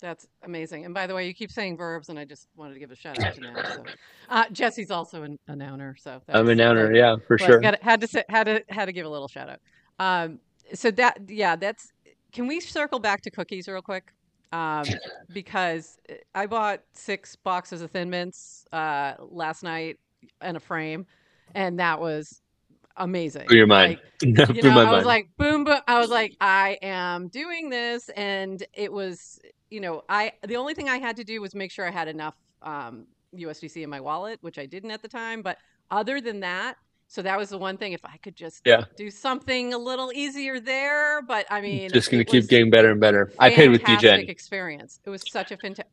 that's 0.00 0.26
amazing. 0.44 0.84
And 0.84 0.94
by 0.94 1.06
the 1.06 1.14
way, 1.14 1.26
you 1.26 1.34
keep 1.34 1.50
saying 1.50 1.76
verbs, 1.76 2.08
and 2.08 2.18
I 2.18 2.24
just 2.24 2.48
wanted 2.56 2.74
to 2.74 2.80
give 2.80 2.90
a 2.90 2.96
shout 2.96 3.22
out 3.22 3.34
to 3.34 3.40
Noun. 3.40 3.64
So, 3.64 3.84
uh, 4.28 4.44
Jesse's 4.50 4.90
also 4.90 5.22
an, 5.22 5.38
a 5.48 5.54
nouner, 5.54 5.98
so 5.98 6.20
I'm 6.28 6.48
a 6.48 6.52
nouner, 6.52 6.94
yeah, 6.94 7.16
for 7.26 7.38
sure. 7.38 7.60
Got 7.60 7.82
had 7.82 8.00
to 8.00 8.06
say, 8.06 8.24
had 8.28 8.44
to 8.44 8.64
had 8.68 8.86
to 8.86 8.92
give 8.92 9.06
a 9.06 9.08
little 9.08 9.28
shout 9.28 9.48
out. 9.48 9.60
Um, 9.98 10.40
so 10.74 10.90
that 10.92 11.18
yeah, 11.28 11.56
that's. 11.56 11.92
Can 12.32 12.46
we 12.46 12.60
circle 12.60 13.00
back 13.00 13.22
to 13.22 13.30
cookies 13.30 13.66
real 13.68 13.82
quick? 13.82 14.12
Um, 14.52 14.84
because 15.32 15.98
I 16.34 16.46
bought 16.46 16.82
six 16.92 17.36
boxes 17.36 17.82
of 17.82 17.90
Thin 17.90 18.10
Mints 18.10 18.66
uh, 18.72 19.14
last 19.18 19.62
night 19.62 19.98
and 20.40 20.56
a 20.56 20.60
frame, 20.60 21.06
and 21.54 21.78
that 21.80 22.00
was 22.00 22.42
amazing. 22.96 23.46
Blew 23.46 23.58
your 23.58 23.66
mind. 23.66 23.98
Like, 24.22 24.54
you 24.54 24.62
know, 24.62 24.70
I 24.70 24.84
was 24.84 24.92
mind. 24.92 25.06
like, 25.06 25.28
boom, 25.36 25.64
boom. 25.64 25.80
I 25.86 25.98
was 25.98 26.10
like, 26.10 26.36
I 26.40 26.78
am 26.82 27.28
doing 27.28 27.70
this, 27.70 28.08
and 28.10 28.62
it 28.72 28.92
was 28.92 29.40
you 29.70 29.80
know, 29.80 30.04
I 30.08 30.32
the 30.46 30.56
only 30.56 30.74
thing 30.74 30.88
I 30.88 30.98
had 30.98 31.16
to 31.16 31.24
do 31.24 31.40
was 31.40 31.54
make 31.54 31.70
sure 31.70 31.86
I 31.86 31.90
had 31.90 32.08
enough 32.08 32.34
um, 32.62 33.06
USDC 33.34 33.82
in 33.82 33.90
my 33.90 34.00
wallet, 34.00 34.38
which 34.42 34.58
I 34.58 34.66
didn't 34.66 34.90
at 34.90 35.02
the 35.02 35.08
time. 35.08 35.42
But 35.42 35.58
other 35.90 36.20
than 36.20 36.40
that, 36.40 36.76
so 37.08 37.22
that 37.22 37.38
was 37.38 37.48
the 37.48 37.58
one 37.58 37.76
thing. 37.76 37.92
If 37.92 38.04
I 38.04 38.16
could 38.18 38.36
just 38.36 38.62
yeah. 38.64 38.84
do 38.96 39.10
something 39.10 39.72
a 39.72 39.78
little 39.78 40.12
easier 40.12 40.60
there, 40.60 41.22
but 41.22 41.46
I 41.50 41.60
mean, 41.60 41.90
just 41.90 42.10
going 42.10 42.24
to 42.24 42.30
keep 42.30 42.48
getting 42.48 42.70
better 42.70 42.90
and 42.90 43.00
better. 43.00 43.32
I 43.38 43.50
paid 43.50 43.70
with 43.70 43.84
Degen. 43.84 44.28
Experience. 44.28 45.00
It 45.04 45.10
was 45.10 45.22
such 45.30 45.50
a 45.52 45.56
fantastic. 45.56 45.86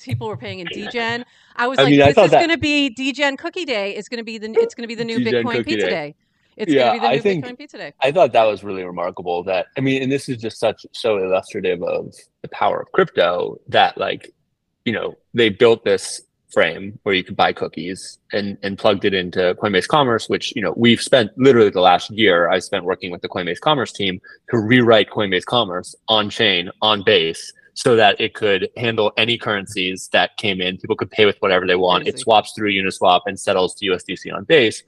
People 0.00 0.28
were 0.28 0.36
paying 0.36 0.60
in 0.60 0.66
Degen. 0.66 1.24
I 1.56 1.66
was 1.66 1.78
I 1.78 1.82
like, 1.82 1.90
mean, 1.90 2.00
this 2.00 2.16
is 2.16 2.30
going 2.30 2.50
to 2.50 2.58
be 2.58 2.90
Degen 2.90 3.36
Cookie 3.36 3.64
Day. 3.64 3.96
It's 3.96 4.08
going 4.08 4.18
to 4.18 4.24
be 4.24 4.38
the 4.38 4.52
it's 4.52 4.74
going 4.74 4.84
to 4.84 4.88
be 4.88 4.94
the 4.94 5.04
new 5.04 5.18
Bitcoin 5.18 5.64
Pizza 5.64 5.86
Day. 5.86 5.90
day. 5.90 6.14
It's 6.56 6.72
yeah, 6.72 6.98
I 7.00 7.18
think, 7.18 7.44
Bitcoin 7.44 7.58
Pizza 7.58 7.78
Day. 7.78 7.92
I 8.02 8.12
thought 8.12 8.32
that 8.32 8.44
was 8.44 8.62
really 8.62 8.84
remarkable. 8.84 9.42
That 9.44 9.66
I 9.76 9.80
mean, 9.80 10.02
and 10.02 10.12
this 10.12 10.28
is 10.28 10.36
just 10.36 10.58
such 10.58 10.84
so 10.92 11.18
illustrative 11.18 11.82
of 11.82 12.14
the 12.42 12.48
power 12.48 12.80
of 12.80 12.92
crypto. 12.92 13.58
That 13.68 13.96
like, 13.96 14.32
you 14.84 14.92
know, 14.92 15.16
they 15.34 15.48
built 15.48 15.84
this 15.84 16.20
frame 16.52 16.98
where 17.04 17.14
you 17.14 17.24
could 17.24 17.36
buy 17.36 17.52
cookies 17.52 18.18
and 18.32 18.58
and 18.62 18.78
plugged 18.78 19.04
it 19.04 19.14
into 19.14 19.56
Coinbase 19.60 19.88
Commerce, 19.88 20.28
which 20.28 20.54
you 20.54 20.62
know 20.62 20.74
we've 20.76 21.00
spent 21.00 21.30
literally 21.36 21.70
the 21.70 21.80
last 21.80 22.10
year. 22.10 22.50
I 22.50 22.58
spent 22.58 22.84
working 22.84 23.10
with 23.10 23.22
the 23.22 23.28
Coinbase 23.28 23.60
Commerce 23.60 23.92
team 23.92 24.20
to 24.50 24.58
rewrite 24.58 25.10
Coinbase 25.10 25.46
Commerce 25.46 25.94
on 26.08 26.28
chain 26.28 26.70
on 26.82 27.02
base 27.02 27.52
so 27.74 27.96
that 27.96 28.20
it 28.20 28.34
could 28.34 28.68
handle 28.76 29.12
any 29.16 29.38
currencies 29.38 30.08
that 30.12 30.36
came 30.36 30.60
in. 30.60 30.76
People 30.76 30.96
could 30.96 31.10
pay 31.10 31.24
with 31.24 31.36
whatever 31.38 31.66
they 31.66 31.74
want. 31.74 32.06
It 32.06 32.18
swaps 32.18 32.52
through 32.54 32.70
Uniswap 32.70 33.22
and 33.24 33.40
settles 33.40 33.74
to 33.76 33.86
USDC 33.86 34.34
on 34.34 34.44
base. 34.44 34.82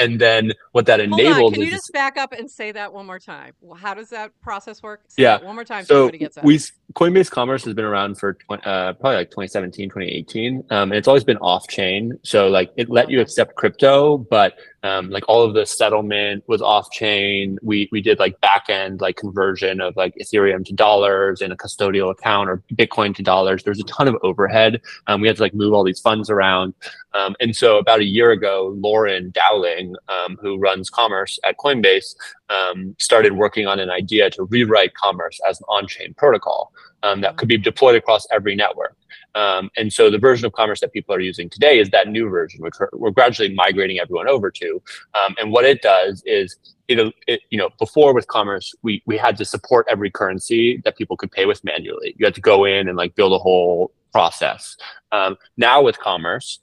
And 0.00 0.20
then 0.20 0.52
what 0.72 0.86
that 0.86 0.98
Hold 0.98 1.20
enabled. 1.20 1.52
On. 1.52 1.52
Can 1.52 1.62
you 1.62 1.70
just 1.70 1.92
back 1.92 2.16
up 2.16 2.32
and 2.32 2.50
say 2.50 2.72
that 2.72 2.92
one 2.92 3.06
more 3.06 3.18
time? 3.18 3.52
Well, 3.60 3.76
how 3.76 3.94
does 3.94 4.08
that 4.10 4.32
process 4.40 4.82
work? 4.82 5.02
Say 5.08 5.22
yeah. 5.22 5.44
One 5.44 5.54
more 5.54 5.64
time. 5.64 5.84
So 5.84 6.10
we 6.42 6.58
Coinbase 6.94 7.30
Commerce 7.30 7.64
has 7.64 7.74
been 7.74 7.84
around 7.84 8.18
for 8.18 8.36
uh, 8.50 8.94
probably 8.94 9.16
like 9.16 9.30
2017, 9.30 9.90
2018, 9.90 10.64
um, 10.70 10.90
and 10.90 10.94
it's 10.94 11.06
always 11.06 11.22
been 11.22 11.36
off 11.38 11.68
chain. 11.68 12.18
So 12.22 12.48
like 12.48 12.72
it 12.76 12.90
let 12.90 13.10
you 13.10 13.20
accept 13.20 13.54
crypto, 13.54 14.18
but 14.18 14.54
um, 14.82 15.10
like 15.10 15.24
all 15.28 15.42
of 15.42 15.54
the 15.54 15.66
settlement 15.66 16.44
was 16.46 16.62
off 16.62 16.90
chain. 16.90 17.58
We 17.62 17.88
we 17.92 18.00
did 18.00 18.18
like 18.18 18.40
back 18.40 18.66
end 18.68 19.00
like 19.00 19.16
conversion 19.16 19.80
of 19.80 19.96
like 19.96 20.14
Ethereum 20.20 20.64
to 20.66 20.72
dollars 20.72 21.42
in 21.42 21.52
a 21.52 21.56
custodial 21.56 22.10
account 22.10 22.48
or 22.48 22.62
Bitcoin 22.74 23.14
to 23.16 23.22
dollars. 23.22 23.62
There's 23.62 23.80
a 23.80 23.84
ton 23.84 24.08
of 24.08 24.16
overhead. 24.22 24.80
Um, 25.06 25.20
we 25.20 25.28
had 25.28 25.36
to 25.36 25.42
like 25.42 25.54
move 25.54 25.74
all 25.74 25.84
these 25.84 26.00
funds 26.00 26.30
around. 26.30 26.74
Um, 27.12 27.34
and 27.40 27.54
so 27.54 27.78
about 27.78 28.00
a 28.00 28.04
year 28.04 28.30
ago, 28.30 28.74
Lauren 28.78 29.32
Dowling, 29.32 29.96
um, 30.08 30.38
who 30.40 30.58
runs 30.58 30.88
commerce 30.88 31.38
at 31.44 31.58
Coinbase, 31.58 32.14
um, 32.48 32.94
started 32.98 33.32
working 33.32 33.66
on 33.66 33.80
an 33.80 33.90
idea 33.90 34.30
to 34.30 34.44
rewrite 34.44 34.94
commerce 34.94 35.40
as 35.48 35.60
an 35.60 35.66
on-chain 35.68 36.14
protocol 36.14 36.72
um, 37.02 37.20
that 37.20 37.36
could 37.36 37.48
be 37.48 37.58
deployed 37.58 37.96
across 37.96 38.26
every 38.30 38.54
network. 38.54 38.96
Um, 39.34 39.70
and 39.76 39.92
so 39.92 40.10
the 40.10 40.18
version 40.18 40.46
of 40.46 40.52
commerce 40.52 40.80
that 40.80 40.92
people 40.92 41.14
are 41.14 41.20
using 41.20 41.48
today 41.48 41.78
is 41.78 41.90
that 41.90 42.08
new 42.08 42.28
version, 42.28 42.62
which 42.62 42.74
we're, 42.78 42.88
we're 42.92 43.10
gradually 43.10 43.54
migrating 43.54 43.98
everyone 43.98 44.28
over 44.28 44.50
to. 44.50 44.82
Um, 45.14 45.34
and 45.38 45.52
what 45.52 45.64
it 45.64 45.82
does 45.82 46.22
is 46.26 46.56
it, 46.88 47.14
it, 47.26 47.40
you 47.50 47.58
know, 47.58 47.70
before 47.78 48.12
with 48.14 48.26
commerce, 48.26 48.74
we, 48.82 49.02
we 49.06 49.16
had 49.16 49.36
to 49.36 49.44
support 49.44 49.86
every 49.88 50.10
currency 50.10 50.78
that 50.84 50.96
people 50.96 51.16
could 51.16 51.30
pay 51.30 51.46
with 51.46 51.62
manually. 51.64 52.14
You 52.18 52.26
had 52.26 52.34
to 52.34 52.40
go 52.40 52.64
in 52.64 52.88
and 52.88 52.96
like 52.96 53.14
build 53.14 53.32
a 53.32 53.38
whole 53.38 53.92
process. 54.12 54.76
Um, 55.12 55.36
now 55.56 55.82
with 55.82 55.98
commerce, 55.98 56.58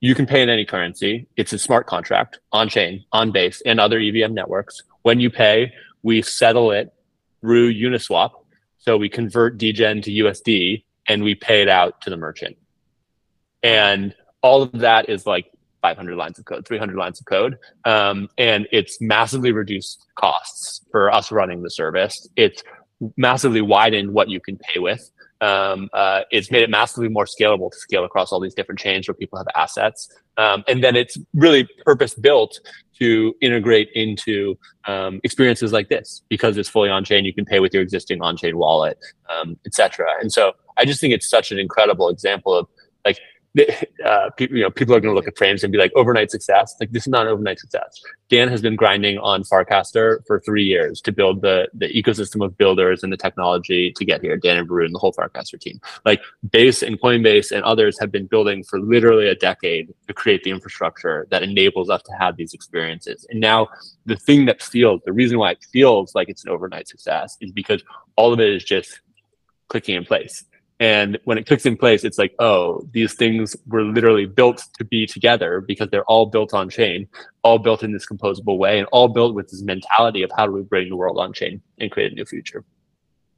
you 0.00 0.14
can 0.14 0.26
pay 0.26 0.42
in 0.42 0.48
any 0.48 0.64
currency. 0.64 1.26
It's 1.36 1.52
a 1.52 1.58
smart 1.58 1.86
contract 1.86 2.38
on 2.52 2.68
chain, 2.68 3.04
on 3.12 3.32
base, 3.32 3.62
and 3.66 3.80
other 3.80 3.98
EVM 3.98 4.32
networks. 4.32 4.82
When 5.02 5.18
you 5.18 5.30
pay, 5.30 5.72
we 6.02 6.22
settle 6.22 6.70
it 6.70 6.92
through 7.40 7.72
Uniswap. 7.72 8.30
So 8.78 8.96
we 8.96 9.08
convert 9.08 9.58
Degen 9.58 10.00
to 10.02 10.10
USD 10.10 10.84
and 11.08 11.22
we 11.22 11.34
pay 11.34 11.62
it 11.62 11.68
out 11.68 12.00
to 12.02 12.10
the 12.10 12.16
merchant. 12.16 12.56
And 13.62 14.14
all 14.42 14.62
of 14.62 14.72
that 14.72 15.08
is 15.08 15.26
like 15.26 15.50
500 15.82 16.16
lines 16.16 16.38
of 16.38 16.44
code, 16.44 16.66
300 16.66 16.96
lines 16.96 17.20
of 17.20 17.26
code. 17.26 17.58
Um, 17.84 18.28
and 18.38 18.68
it's 18.72 19.00
massively 19.00 19.52
reduced 19.52 20.06
costs 20.16 20.84
for 20.90 21.12
us 21.12 21.32
running 21.32 21.62
the 21.62 21.70
service. 21.70 22.28
It's 22.36 22.62
massively 23.16 23.60
widened 23.60 24.12
what 24.12 24.28
you 24.28 24.40
can 24.40 24.58
pay 24.58 24.78
with. 24.78 25.10
Um, 25.40 25.88
uh, 25.92 26.22
it's 26.32 26.50
made 26.50 26.62
it 26.62 26.70
massively 26.70 27.08
more 27.08 27.24
scalable 27.24 27.70
to 27.70 27.78
scale 27.78 28.04
across 28.04 28.32
all 28.32 28.40
these 28.40 28.54
different 28.54 28.80
chains 28.80 29.06
where 29.06 29.14
people 29.14 29.38
have 29.38 29.46
assets. 29.54 30.12
Um, 30.36 30.64
and 30.66 30.82
then 30.82 30.96
it's 30.96 31.16
really 31.32 31.68
purpose 31.84 32.14
built 32.14 32.58
to 32.98 33.34
integrate 33.40 33.90
into 33.94 34.58
um, 34.86 35.20
experiences 35.22 35.72
like 35.72 35.88
this 35.88 36.22
because 36.28 36.56
it's 36.56 36.68
fully 36.68 36.90
on 36.90 37.04
chain. 37.04 37.24
You 37.24 37.32
can 37.32 37.44
pay 37.44 37.60
with 37.60 37.72
your 37.72 37.82
existing 37.82 38.20
on 38.20 38.36
chain 38.36 38.56
wallet, 38.56 38.98
um, 39.30 39.56
etc. 39.64 40.08
And 40.20 40.32
so 40.32 40.54
I 40.78 40.84
just 40.84 41.00
think 41.00 41.12
it's 41.12 41.28
such 41.28 41.52
an 41.52 41.58
incredible 41.58 42.08
example 42.08 42.54
of 42.54 42.68
like 43.04 43.18
uh, 44.04 44.30
people, 44.36 44.56
you 44.56 44.62
know, 44.62 44.70
people 44.70 44.94
are 44.94 45.00
going 45.00 45.12
to 45.12 45.16
look 45.16 45.26
at 45.26 45.36
frames 45.36 45.64
and 45.64 45.72
be 45.72 45.78
like, 45.78 45.92
overnight 45.96 46.30
success. 46.30 46.74
Like 46.80 46.92
this 46.92 47.04
is 47.04 47.08
not 47.08 47.26
an 47.26 47.32
overnight 47.32 47.58
success. 47.58 48.00
Dan 48.28 48.48
has 48.48 48.60
been 48.60 48.76
grinding 48.76 49.18
on 49.18 49.42
Farcaster 49.42 50.24
for 50.26 50.40
three 50.40 50.64
years 50.64 51.00
to 51.02 51.12
build 51.12 51.42
the 51.42 51.68
the 51.74 51.88
ecosystem 51.88 52.44
of 52.44 52.56
builders 52.58 53.02
and 53.02 53.12
the 53.12 53.16
technology 53.16 53.92
to 53.92 54.04
get 54.04 54.20
here. 54.20 54.36
Dan 54.36 54.58
and 54.58 54.68
Varun 54.68 54.86
and 54.86 54.94
the 54.94 54.98
whole 54.98 55.12
Farcaster 55.12 55.58
team. 55.58 55.80
Like 56.04 56.20
Base 56.50 56.82
and 56.82 57.00
Coinbase 57.00 57.50
and 57.50 57.62
others 57.64 57.98
have 58.00 58.12
been 58.12 58.26
building 58.26 58.62
for 58.62 58.80
literally 58.80 59.28
a 59.28 59.34
decade 59.34 59.92
to 60.06 60.14
create 60.14 60.44
the 60.44 60.50
infrastructure 60.50 61.26
that 61.30 61.42
enables 61.42 61.90
us 61.90 62.02
to 62.02 62.12
have 62.12 62.36
these 62.36 62.54
experiences. 62.54 63.26
And 63.30 63.40
now 63.40 63.68
the 64.06 64.16
thing 64.16 64.44
that 64.46 64.62
feels, 64.62 65.00
the 65.04 65.12
reason 65.12 65.38
why 65.38 65.52
it 65.52 65.64
feels 65.72 66.14
like 66.14 66.28
it's 66.28 66.44
an 66.44 66.50
overnight 66.50 66.88
success 66.88 67.36
is 67.40 67.50
because 67.50 67.82
all 68.16 68.32
of 68.32 68.40
it 68.40 68.50
is 68.50 68.64
just 68.64 69.00
clicking 69.68 69.96
in 69.96 70.04
place 70.04 70.44
and 70.80 71.18
when 71.24 71.38
it 71.38 71.46
clicks 71.46 71.66
in 71.66 71.76
place, 71.76 72.04
it's 72.04 72.18
like, 72.18 72.34
oh, 72.38 72.86
these 72.92 73.14
things 73.14 73.56
were 73.66 73.82
literally 73.82 74.26
built 74.26 74.64
to 74.78 74.84
be 74.84 75.06
together 75.06 75.60
because 75.60 75.88
they're 75.90 76.04
all 76.04 76.26
built 76.26 76.54
on 76.54 76.70
chain, 76.70 77.08
all 77.42 77.58
built 77.58 77.82
in 77.82 77.92
this 77.92 78.06
composable 78.06 78.58
way, 78.58 78.78
and 78.78 78.86
all 78.92 79.08
built 79.08 79.34
with 79.34 79.48
this 79.48 79.62
mentality 79.62 80.22
of 80.22 80.30
how 80.36 80.46
do 80.46 80.52
we 80.52 80.62
bring 80.62 80.88
the 80.88 80.96
world 80.96 81.18
on 81.18 81.32
chain 81.32 81.60
and 81.78 81.90
create 81.90 82.12
a 82.12 82.14
new 82.14 82.24
future. 82.24 82.64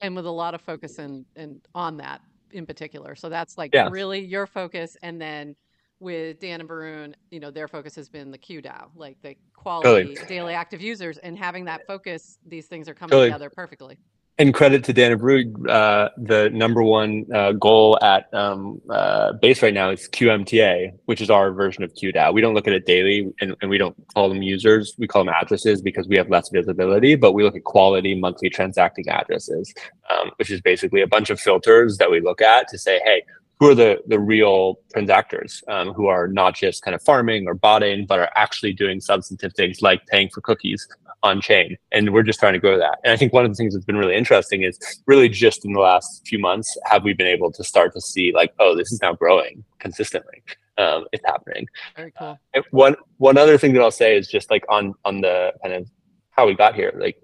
And 0.03 0.15
with 0.15 0.27
a 0.27 0.31
lot 0.31 0.55
of 0.55 0.61
focus 0.61 0.99
in, 0.99 1.25
in 1.35 1.61
on 1.75 1.97
that 1.99 2.21
in 2.51 2.67
particular. 2.67 3.15
So 3.15 3.31
that's 3.31 3.57
like 3.57 3.73
yeah. 3.73 3.89
really 3.91 4.21
your 4.21 4.47
focus. 4.47 4.99
And 5.03 5.21
then 5.21 5.57
with 5.99 6.41
Dan 6.41 6.61
and 6.61 6.69
Varun, 6.69 7.15
you 7.31 7.41
know, 7.41 7.51
their 7.51 7.69
focus 7.69 7.95
has 7.97 8.09
been 8.09 8.31
the 8.31 8.39
QDAU, 8.39 8.89
like 8.95 9.17
the 9.23 9.37
quality 9.55 10.15
totally. 10.15 10.29
daily 10.29 10.55
active 10.55 10.83
users, 10.83 11.17
and 11.19 11.39
having 11.39 11.67
that 11.67 11.87
focus, 11.87 12.39
these 12.47 12.67
things 12.67 12.89
are 12.89 12.95
coming 12.95 13.11
totally. 13.11 13.29
together 13.29 13.51
perfectly 13.51 13.99
and 14.41 14.55
credit 14.55 14.83
to 14.85 14.95
Dan 14.95 15.19
Abreu, 15.19 15.69
uh, 15.69 16.09
the 16.17 16.49
number 16.49 16.83
one 16.83 17.27
uh, 17.33 17.53
goal 17.53 17.99
at 18.03 18.33
um, 18.33 18.81
uh, 18.89 19.35
base 19.35 19.63
right 19.63 19.75
now 19.75 19.91
is 19.91 20.09
QMTA, 20.09 20.95
which 21.05 21.21
is 21.21 21.29
our 21.29 21.53
version 21.53 21.85
of 21.85 21.93
QDAU. 21.93 22.33
We 22.33 22.41
don't 22.41 22.55
look 22.55 22.67
at 22.67 22.73
it 22.73 22.87
daily 22.87 23.31
and, 23.43 23.55
and, 23.61 23.71
we 23.71 23.77
don't 23.77 23.95
call 24.15 24.31
them 24.31 24.41
users. 24.41 24.95
We 24.97 25.07
call 25.07 25.27
them 25.27 25.35
addresses 25.39 25.83
because 25.83 26.09
we 26.09 26.17
have 26.17 26.31
less 26.31 26.49
visibility, 26.49 27.17
but 27.17 27.33
we 27.33 27.43
look 27.43 27.55
at 27.55 27.65
quality 27.65 28.15
monthly 28.15 28.49
transacting 28.49 29.11
addresses, 29.11 29.75
um, 30.09 30.31
which 30.37 30.51
is 30.51 30.63
basically 30.63 31.03
a 31.03 31.07
bunch 31.07 31.29
of 31.29 31.39
filters 31.39 31.99
that 31.99 32.11
we 32.11 32.21
look 32.23 32.41
at 32.41 32.67
to 32.69 32.79
say, 32.79 32.99
hey, 33.05 33.23
who 33.61 33.71
are 33.71 33.75
the 33.75 34.03
the 34.07 34.19
real 34.19 34.81
transactors 34.95 35.63
um, 35.69 35.93
who 35.93 36.07
are 36.07 36.27
not 36.27 36.57
just 36.57 36.83
kind 36.83 36.95
of 36.95 37.03
farming 37.03 37.47
or 37.47 37.55
botting, 37.55 38.07
but 38.07 38.19
are 38.19 38.31
actually 38.35 38.73
doing 38.73 39.01
substantive 39.01 39.53
things 39.55 39.83
like 39.83 40.05
paying 40.07 40.31
for 40.31 40.41
cookies 40.41 40.89
on 41.23 41.41
chain. 41.43 41.77
And 41.93 42.15
we're 42.15 42.23
just 42.23 42.41
trying 42.41 42.55
to 42.55 42.59
grow 42.59 42.79
that. 42.79 42.99
And 43.05 43.13
I 43.13 43.17
think 43.17 43.35
one 43.35 43.45
of 43.45 43.51
the 43.51 43.55
things 43.55 43.75
that's 43.75 43.85
been 43.85 43.99
really 43.99 44.17
interesting 44.17 44.63
is 44.63 44.79
really 45.07 45.29
just 45.29 45.67
in 45.67 45.75
the 45.75 45.81
last 45.81 46.27
few 46.27 46.39
months 46.39 46.77
have 46.87 47.05
we 47.05 47.13
been 47.13 47.27
able 47.27 47.53
to 47.53 47.63
start 47.63 47.93
to 47.93 48.01
see 48.01 48.33
like, 48.33 48.55
oh, 48.59 48.75
this 48.75 48.91
is 48.91 49.03
now 49.03 49.13
growing 49.13 49.63
consistently. 49.79 50.43
Um, 50.79 51.05
it's 51.13 51.25
happening. 51.27 51.67
Very 51.95 52.13
cool. 52.19 52.39
Uh, 52.55 52.63
one 52.71 52.97
one 53.19 53.37
other 53.37 53.59
thing 53.59 53.75
that 53.75 53.83
I'll 53.83 53.91
say 53.91 54.17
is 54.17 54.27
just 54.27 54.51
like 54.51 54.65
on 54.71 54.95
on 55.05 55.21
the 55.21 55.53
kind 55.63 55.75
of 55.75 55.87
how 56.31 56.47
we 56.47 56.55
got 56.55 56.75
here. 56.75 56.95
Like 56.99 57.23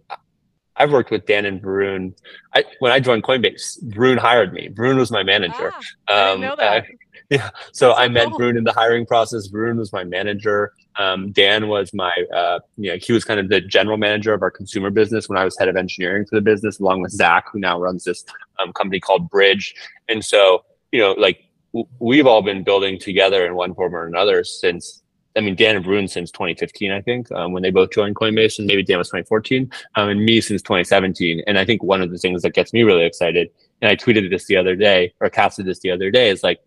I've 0.78 0.92
worked 0.92 1.10
with 1.10 1.26
Dan 1.26 1.46
and 1.46 1.60
Varun. 1.60 2.14
I, 2.54 2.64
when 2.80 2.92
I 2.92 3.00
joined 3.00 3.22
Coinbase, 3.22 3.82
Varun 3.84 4.18
hired 4.18 4.52
me. 4.52 4.68
Varun 4.68 4.96
was 4.96 5.10
my 5.10 5.22
manager. 5.22 5.72
Ah, 5.74 5.80
I 6.08 6.26
didn't 6.28 6.40
know 6.42 6.56
that. 6.56 6.82
uh, 6.82 6.86
yeah. 7.30 7.50
So 7.72 7.90
so 7.90 7.94
I 7.94 8.08
met 8.08 8.28
cool. 8.28 8.40
Varun 8.40 8.58
in 8.58 8.64
the 8.64 8.72
hiring 8.72 9.06
process. 9.06 9.48
Varun 9.48 9.78
was 9.78 9.92
my 9.92 10.04
manager. 10.04 10.72
Um, 10.98 11.32
Dan 11.32 11.68
was 11.68 11.92
my, 11.92 12.12
uh, 12.34 12.58
you 12.76 12.90
know, 12.90 12.98
he 13.00 13.12
was 13.12 13.24
kind 13.24 13.38
of 13.38 13.48
the 13.48 13.60
general 13.60 13.96
manager 13.98 14.32
of 14.32 14.42
our 14.42 14.50
consumer 14.50 14.90
business 14.90 15.28
when 15.28 15.38
I 15.38 15.44
was 15.44 15.58
head 15.58 15.68
of 15.68 15.76
engineering 15.76 16.24
for 16.24 16.36
the 16.36 16.40
business, 16.40 16.80
along 16.80 17.02
with 17.02 17.12
Zach, 17.12 17.44
who 17.52 17.58
now 17.58 17.78
runs 17.78 18.04
this 18.04 18.24
um, 18.58 18.72
company 18.72 18.98
called 19.00 19.28
Bridge. 19.30 19.74
And 20.08 20.24
so, 20.24 20.64
you 20.92 21.00
know, 21.00 21.12
like 21.12 21.38
w- 21.74 21.88
we've 21.98 22.26
all 22.26 22.40
been 22.42 22.64
building 22.64 22.98
together 22.98 23.44
in 23.46 23.54
one 23.54 23.74
form 23.74 23.94
or 23.94 24.06
another 24.06 24.44
since. 24.44 25.02
I 25.36 25.40
mean, 25.40 25.54
Dan 25.54 25.76
and 25.76 25.84
Varun 25.84 26.08
since 26.08 26.30
2015, 26.30 26.90
I 26.90 27.00
think, 27.00 27.30
um, 27.32 27.52
when 27.52 27.62
they 27.62 27.70
both 27.70 27.90
joined 27.90 28.16
Coinbase, 28.16 28.58
and 28.58 28.66
maybe 28.66 28.82
Dan 28.82 28.98
was 28.98 29.08
2014, 29.08 29.70
um, 29.96 30.08
and 30.08 30.24
me 30.24 30.40
since 30.40 30.62
2017. 30.62 31.42
And 31.46 31.58
I 31.58 31.64
think 31.64 31.82
one 31.82 32.00
of 32.00 32.10
the 32.10 32.18
things 32.18 32.42
that 32.42 32.54
gets 32.54 32.72
me 32.72 32.82
really 32.82 33.04
excited, 33.04 33.50
and 33.82 33.90
I 33.90 33.96
tweeted 33.96 34.30
this 34.30 34.46
the 34.46 34.56
other 34.56 34.74
day 34.74 35.12
or 35.20 35.28
casted 35.28 35.66
this 35.66 35.80
the 35.80 35.90
other 35.90 36.10
day, 36.10 36.30
is 36.30 36.42
like 36.42 36.60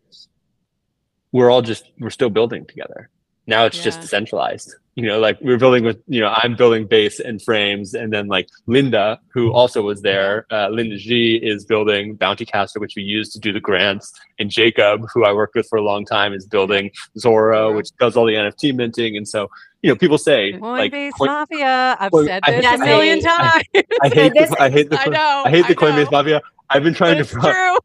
we're 1.32 1.50
all 1.50 1.62
just 1.62 1.92
we're 2.00 2.10
still 2.10 2.30
building 2.30 2.66
together. 2.66 3.10
Now 3.50 3.66
it's 3.66 3.82
just 3.84 4.00
decentralized. 4.02 4.76
You 4.96 5.06
know, 5.06 5.20
like 5.20 5.38
we're 5.42 5.58
building 5.58 5.84
with 5.86 6.00
you 6.08 6.20
know 6.20 6.28
I'm 6.42 6.56
building 6.56 6.86
base 6.86 7.20
and 7.22 7.42
frames, 7.42 7.94
and 7.94 8.12
then 8.12 8.28
like 8.28 8.48
Linda, 8.68 9.20
who 9.34 9.52
also 9.54 9.82
was 9.82 10.02
there, 10.02 10.46
uh, 10.52 10.68
Linda 10.70 10.98
Xie 10.98 11.42
is 11.42 11.64
building 11.66 12.16
Bounty 12.16 12.46
Caster, 12.46 12.80
which 12.82 12.96
we 12.98 13.04
use 13.04 13.30
to 13.34 13.40
do 13.40 13.54
the 13.54 13.62
grants, 13.62 14.12
and 14.40 14.50
Jacob, 14.50 15.02
who 15.14 15.24
I 15.24 15.32
worked 15.32 15.56
with 15.56 15.68
for 15.70 15.78
a 15.78 15.82
long 15.82 16.04
time, 16.06 16.34
is 16.34 16.46
building 16.46 16.92
Zora, 17.18 17.56
Zora. 17.68 17.76
which 17.78 17.90
does 18.00 18.18
all 18.18 18.26
the 18.26 18.34
NFT 18.36 18.76
minting. 18.76 19.16
And 19.16 19.26
so 19.28 19.50
you 19.82 19.90
know, 19.90 19.96
people 19.96 20.18
say 20.18 20.54
like 20.60 20.92
Coinbase 20.92 21.12
Coin- 21.18 21.28
Mafia. 21.30 21.98
I've 22.00 22.12
Coin- 22.12 22.26
said 22.28 22.44
this 22.46 22.66
I- 22.66 22.76
a 22.76 22.78
million 22.80 23.20
I- 23.26 23.38
times. 23.38 23.64
I 24.02 24.10
hate 24.10 24.34
This- 24.40 24.50
the, 24.50 24.62
I 24.62 24.70
hate 24.70 24.90
the 24.90 25.00
I 25.00 25.06
know. 25.06 25.44
I 25.46 25.50
hate 25.50 25.68
the 25.68 25.72
I 25.80 25.82
Coinbase 25.84 26.12
know. 26.12 26.18
Mafia. 26.18 26.42
I've 26.70 26.84
been 26.84 26.94
trying 26.94 27.16
to 27.16 27.22
it's 27.22 27.32
pro- 27.34 27.52
true. 27.54 27.78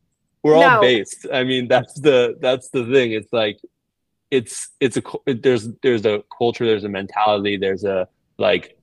we're 0.43 0.57
all 0.57 0.63
No. 0.77 0.81
based 0.81 1.27
i 1.33 1.43
mean 1.43 1.69
that's 1.69 1.95
the 2.01 2.37
that's 2.41 2.69
the 2.69 2.85
thing 2.93 3.13
it's 3.13 3.33
like 3.33 3.59
it's 4.31 4.71
it's 4.81 4.97
a 4.97 5.03
there's 5.27 5.69
there's 5.83 6.05
a 6.07 6.23
culture 6.37 6.67
there's 6.67 6.85
a 6.85 6.89
mentality 6.89 7.57
there's 7.57 7.85
a 7.85 8.09
like 8.39 8.77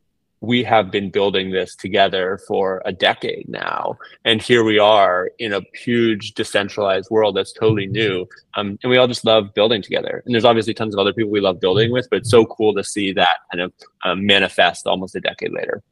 we 0.44 0.64
have 0.64 0.90
been 0.90 1.12
building 1.12 1.52
this 1.52 1.76
together 1.76 2.40
for 2.48 2.82
a 2.86 2.92
decade 2.92 3.48
now 3.48 3.98
and 4.26 4.42
here 4.42 4.64
we 4.64 4.80
are 4.80 5.30
in 5.38 5.54
a 5.54 5.62
huge 5.74 6.34
decentralized 6.34 7.10
world 7.12 7.36
that's 7.36 7.54
totally 7.54 7.86
new 7.86 8.26
um, 8.56 8.80
and 8.82 8.90
we 8.90 8.98
all 8.98 9.08
just 9.08 9.24
love 9.24 9.54
building 9.54 9.82
together. 9.82 10.24
And 10.26 10.34
there's 10.34 10.46
obviously 10.46 10.74
tons 10.74 10.96
of 10.96 11.00
other 11.00 11.14
people 11.14 11.32
we 11.32 11.42
love 11.42 11.60
building 11.60 11.92
with 11.92 12.10
but 12.10 12.18
it's 12.18 12.32
so 12.32 12.46
cool 12.46 12.74
to 12.74 12.84
see 12.84 13.14
that 13.14 13.38
kind 13.52 13.62
of 13.62 13.74
um, 14.04 14.26
manifest 14.26 14.88
almost 14.88 15.16
a 15.16 15.22
decade 15.22 15.54
later 15.54 15.84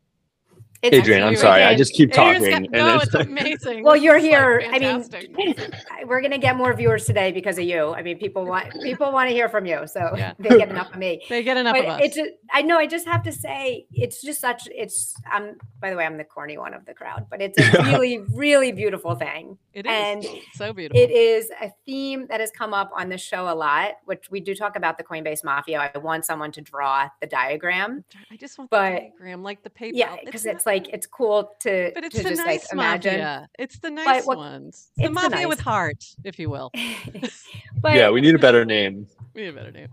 It's 0.82 0.96
adrienne 0.98 1.24
i'm 1.24 1.34
Adrienne, 1.34 1.42
sorry 1.42 1.64
i 1.64 1.76
just 1.76 1.94
keep 1.94 2.12
Adrienne's 2.12 2.48
talking 2.48 2.64
got- 2.64 2.72
no, 2.72 2.94
and 2.94 3.02
it's 3.04 3.14
like- 3.14 3.28
amazing. 3.28 3.84
Well, 3.84 3.98
you're 3.98 4.16
It's, 4.16 4.24
like, 4.24 4.32
here. 4.32 4.64
I 4.72 4.80
mean, 4.80 5.56
we're 6.08 6.22
gonna 6.22 6.38
get 6.38 6.56
more 6.56 6.74
viewers 6.74 7.06
today 7.06 7.32
because 7.34 7.58
of 7.58 7.66
you. 7.66 7.94
I 7.94 8.02
mean, 8.02 8.18
people 8.18 8.46
want 8.46 8.72
people 8.82 9.12
want 9.12 9.30
to 9.30 9.34
hear 9.36 9.50
from 9.50 9.66
you, 9.66 9.86
so 9.88 10.12
Yeah. 10.16 10.34
they 10.40 10.50
get 10.58 10.70
enough 10.70 10.92
of 10.94 10.98
me. 10.98 11.22
they 11.28 11.44
get 11.44 11.58
enough 11.58 11.76
But 11.76 11.84
of 11.86 11.90
us. 11.92 12.02
it's 12.06 12.16
just, 12.16 12.30
I 12.54 12.62
know 12.62 12.78
I 12.78 12.88
just 12.88 13.06
have 13.08 13.24
to 13.24 13.32
say 13.32 13.88
it's 13.92 14.22
just 14.22 14.40
such 14.40 14.68
it's 14.72 15.14
I'm 15.30 15.58
by 15.82 15.90
the 15.90 15.98
way 15.98 16.06
I'm 16.06 16.18
the 16.18 16.24
corny 16.24 16.58
one 16.58 16.74
of 16.74 16.86
the 16.86 16.94
crowd, 16.94 17.28
but 17.30 17.42
it's 17.42 17.58
a 17.60 17.84
really 17.92 18.20
really 18.34 18.72
beautiful 18.72 19.16
thing. 19.16 19.58
It 19.74 19.86
is 19.86 19.92
and 19.92 20.26
so 20.54 20.72
beautiful. 20.74 21.00
It 21.02 21.12
is 21.12 21.50
a 21.62 21.72
theme 21.86 22.26
that 22.30 22.40
has 22.40 22.52
come 22.52 22.74
up 22.74 22.90
on 22.96 23.10
the 23.10 23.18
show 23.18 23.50
a 23.50 23.56
lot, 23.56 23.92
which 24.06 24.32
we 24.32 24.40
do 24.40 24.56
talk 24.56 24.76
about 24.78 24.98
the 24.98 25.04
Coinbase 25.04 25.44
Mafia. 25.44 25.92
I 25.94 25.98
want 25.98 26.26
someone 26.26 26.52
to 26.54 26.62
draw 26.62 27.08
the 27.22 27.28
diagram. 27.28 28.04
I 28.32 28.38
just 28.38 28.58
want 28.58 28.70
but- 28.72 28.94
the 28.94 29.00
diagram, 29.00 29.44
like 29.44 29.62
the 29.64 29.70
paper. 29.70 29.96
Yeah, 29.98 30.16
because 30.26 30.46
not- 30.46 30.56
it's 30.56 30.66
like 30.70 30.88
it's 30.90 31.08
cool 31.08 31.52
to, 31.62 31.92
but 31.96 32.04
it's 32.04 32.16
to 32.16 32.24
the 32.24 32.30
just 32.30 32.46
nice 32.46 32.64
like 32.64 32.74
imagine. 32.74 33.20
mafia. 33.20 33.50
It's 33.58 33.80
the 33.80 33.90
nice 33.90 34.26
what- 34.26 34.38
ones. 34.38 34.92
The 34.98 35.06
it's 35.06 35.10
the 35.10 35.14
mafia 35.14 35.48
with 35.48 35.58
nice- 35.60 35.64
heart, 35.64 36.06
if 36.24 36.38
you 36.38 36.50
will. 36.50 36.72
but 37.82 37.96
yeah 37.96 38.10
we 38.10 38.22
need 38.22 38.36
a 38.36 38.40
better 38.40 38.64
name 38.66 39.08
We 39.34 39.42
need 39.42 39.48
a 39.50 39.54
better 39.54 39.72
name. 39.72 39.90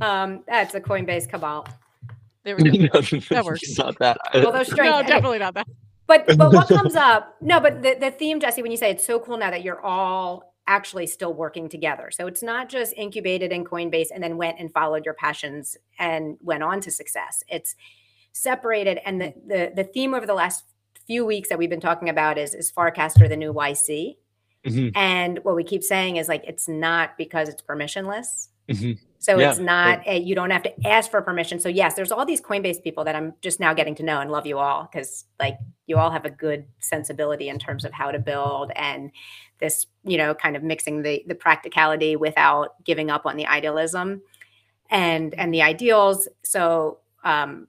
um 0.00 0.44
that's 0.46 0.74
a 0.74 0.80
Coinbase 0.80 1.28
cabal. 1.28 1.66
There 2.44 2.56
we 2.56 2.88
go. 2.88 3.00
that 3.30 3.44
works. 3.44 3.78
Not 3.78 3.98
that. 3.98 4.18
Although 4.34 4.62
strength 4.62 4.92
no, 4.92 4.98
okay. 5.00 5.08
definitely 5.08 5.38
not 5.38 5.54
that. 5.54 5.66
But 6.06 6.26
but 6.36 6.52
what 6.52 6.68
comes 6.68 6.94
up? 6.94 7.34
No, 7.40 7.58
but 7.60 7.82
the, 7.82 7.96
the 7.98 8.10
theme, 8.10 8.38
Jesse, 8.38 8.60
when 8.62 8.70
you 8.70 8.76
say 8.76 8.90
it's 8.90 9.06
so 9.06 9.18
cool 9.18 9.38
now 9.38 9.50
that 9.50 9.62
you're 9.64 9.80
all 9.80 10.52
actually 10.66 11.06
still 11.06 11.32
working 11.32 11.68
together. 11.68 12.10
So 12.10 12.26
it's 12.26 12.42
not 12.42 12.68
just 12.68 12.92
incubated 12.96 13.52
in 13.52 13.64
Coinbase 13.64 14.08
and 14.14 14.22
then 14.22 14.36
went 14.36 14.58
and 14.58 14.72
followed 14.72 15.04
your 15.04 15.14
passions 15.14 15.76
and 15.98 16.36
went 16.42 16.62
on 16.62 16.80
to 16.82 16.90
success. 16.90 17.42
It's 17.48 17.74
separated. 18.34 18.98
And 19.06 19.20
the 19.20 19.34
the, 19.46 19.72
the 19.76 19.84
theme 19.84 20.12
over 20.12 20.26
the 20.26 20.34
last 20.34 20.64
few 21.06 21.24
weeks 21.24 21.48
that 21.48 21.58
we've 21.58 21.70
been 21.70 21.80
talking 21.80 22.08
about 22.10 22.36
is 22.36 22.54
is 22.54 22.70
Farcaster 22.70 23.28
the 23.28 23.36
new 23.36 23.52
YC. 23.54 24.16
Mhm, 24.66 24.92
And 24.94 25.38
what 25.44 25.54
we 25.56 25.62
keep 25.64 25.82
saying 25.82 26.16
is 26.16 26.28
like 26.28 26.42
it's 26.46 26.68
not 26.68 27.16
because 27.18 27.48
it's 27.48 27.62
permissionless. 27.62 28.48
mhm. 28.70 28.98
So 29.18 29.38
Yeah, 29.38 29.50
it's 29.50 29.58
not 29.58 30.00
a, 30.06 30.18
you 30.18 30.34
don't 30.34 30.50
have 30.50 30.62
to 30.64 30.86
ask 30.86 31.10
for 31.10 31.20
permission. 31.22 31.58
So 31.58 31.68
yes, 31.70 31.94
there's 31.94 32.12
all 32.12 32.26
these 32.26 32.42
Coinbase 32.42 32.82
people 32.82 33.04
that 33.04 33.14
I'm 33.16 33.32
just 33.40 33.58
now 33.60 33.72
getting 33.72 33.94
to 33.96 34.02
know 34.02 34.20
and 34.20 34.30
love 34.30 34.46
you 34.46 34.58
all 34.58 34.88
because 34.90 35.24
like 35.38 35.58
you 35.86 35.96
all 35.98 36.10
have 36.10 36.24
a 36.26 36.30
good 36.30 36.66
sensibility 36.80 37.48
in 37.48 37.58
terms 37.58 37.84
of 37.86 37.92
how 37.92 38.10
to 38.10 38.18
build 38.18 38.70
and 38.76 39.10
this, 39.60 39.86
you 40.02 40.16
know, 40.18 40.34
kind 40.34 40.56
of 40.56 40.62
mixing 40.62 41.02
the 41.02 41.24
the 41.26 41.34
practicality 41.34 42.16
without 42.16 42.82
giving 42.84 43.10
up 43.10 43.24
on 43.26 43.36
the 43.36 43.46
idealism 43.46 44.22
and 44.90 45.34
and 45.34 45.52
the 45.52 45.62
ideals. 45.62 46.28
So 46.42 46.98
um 47.22 47.66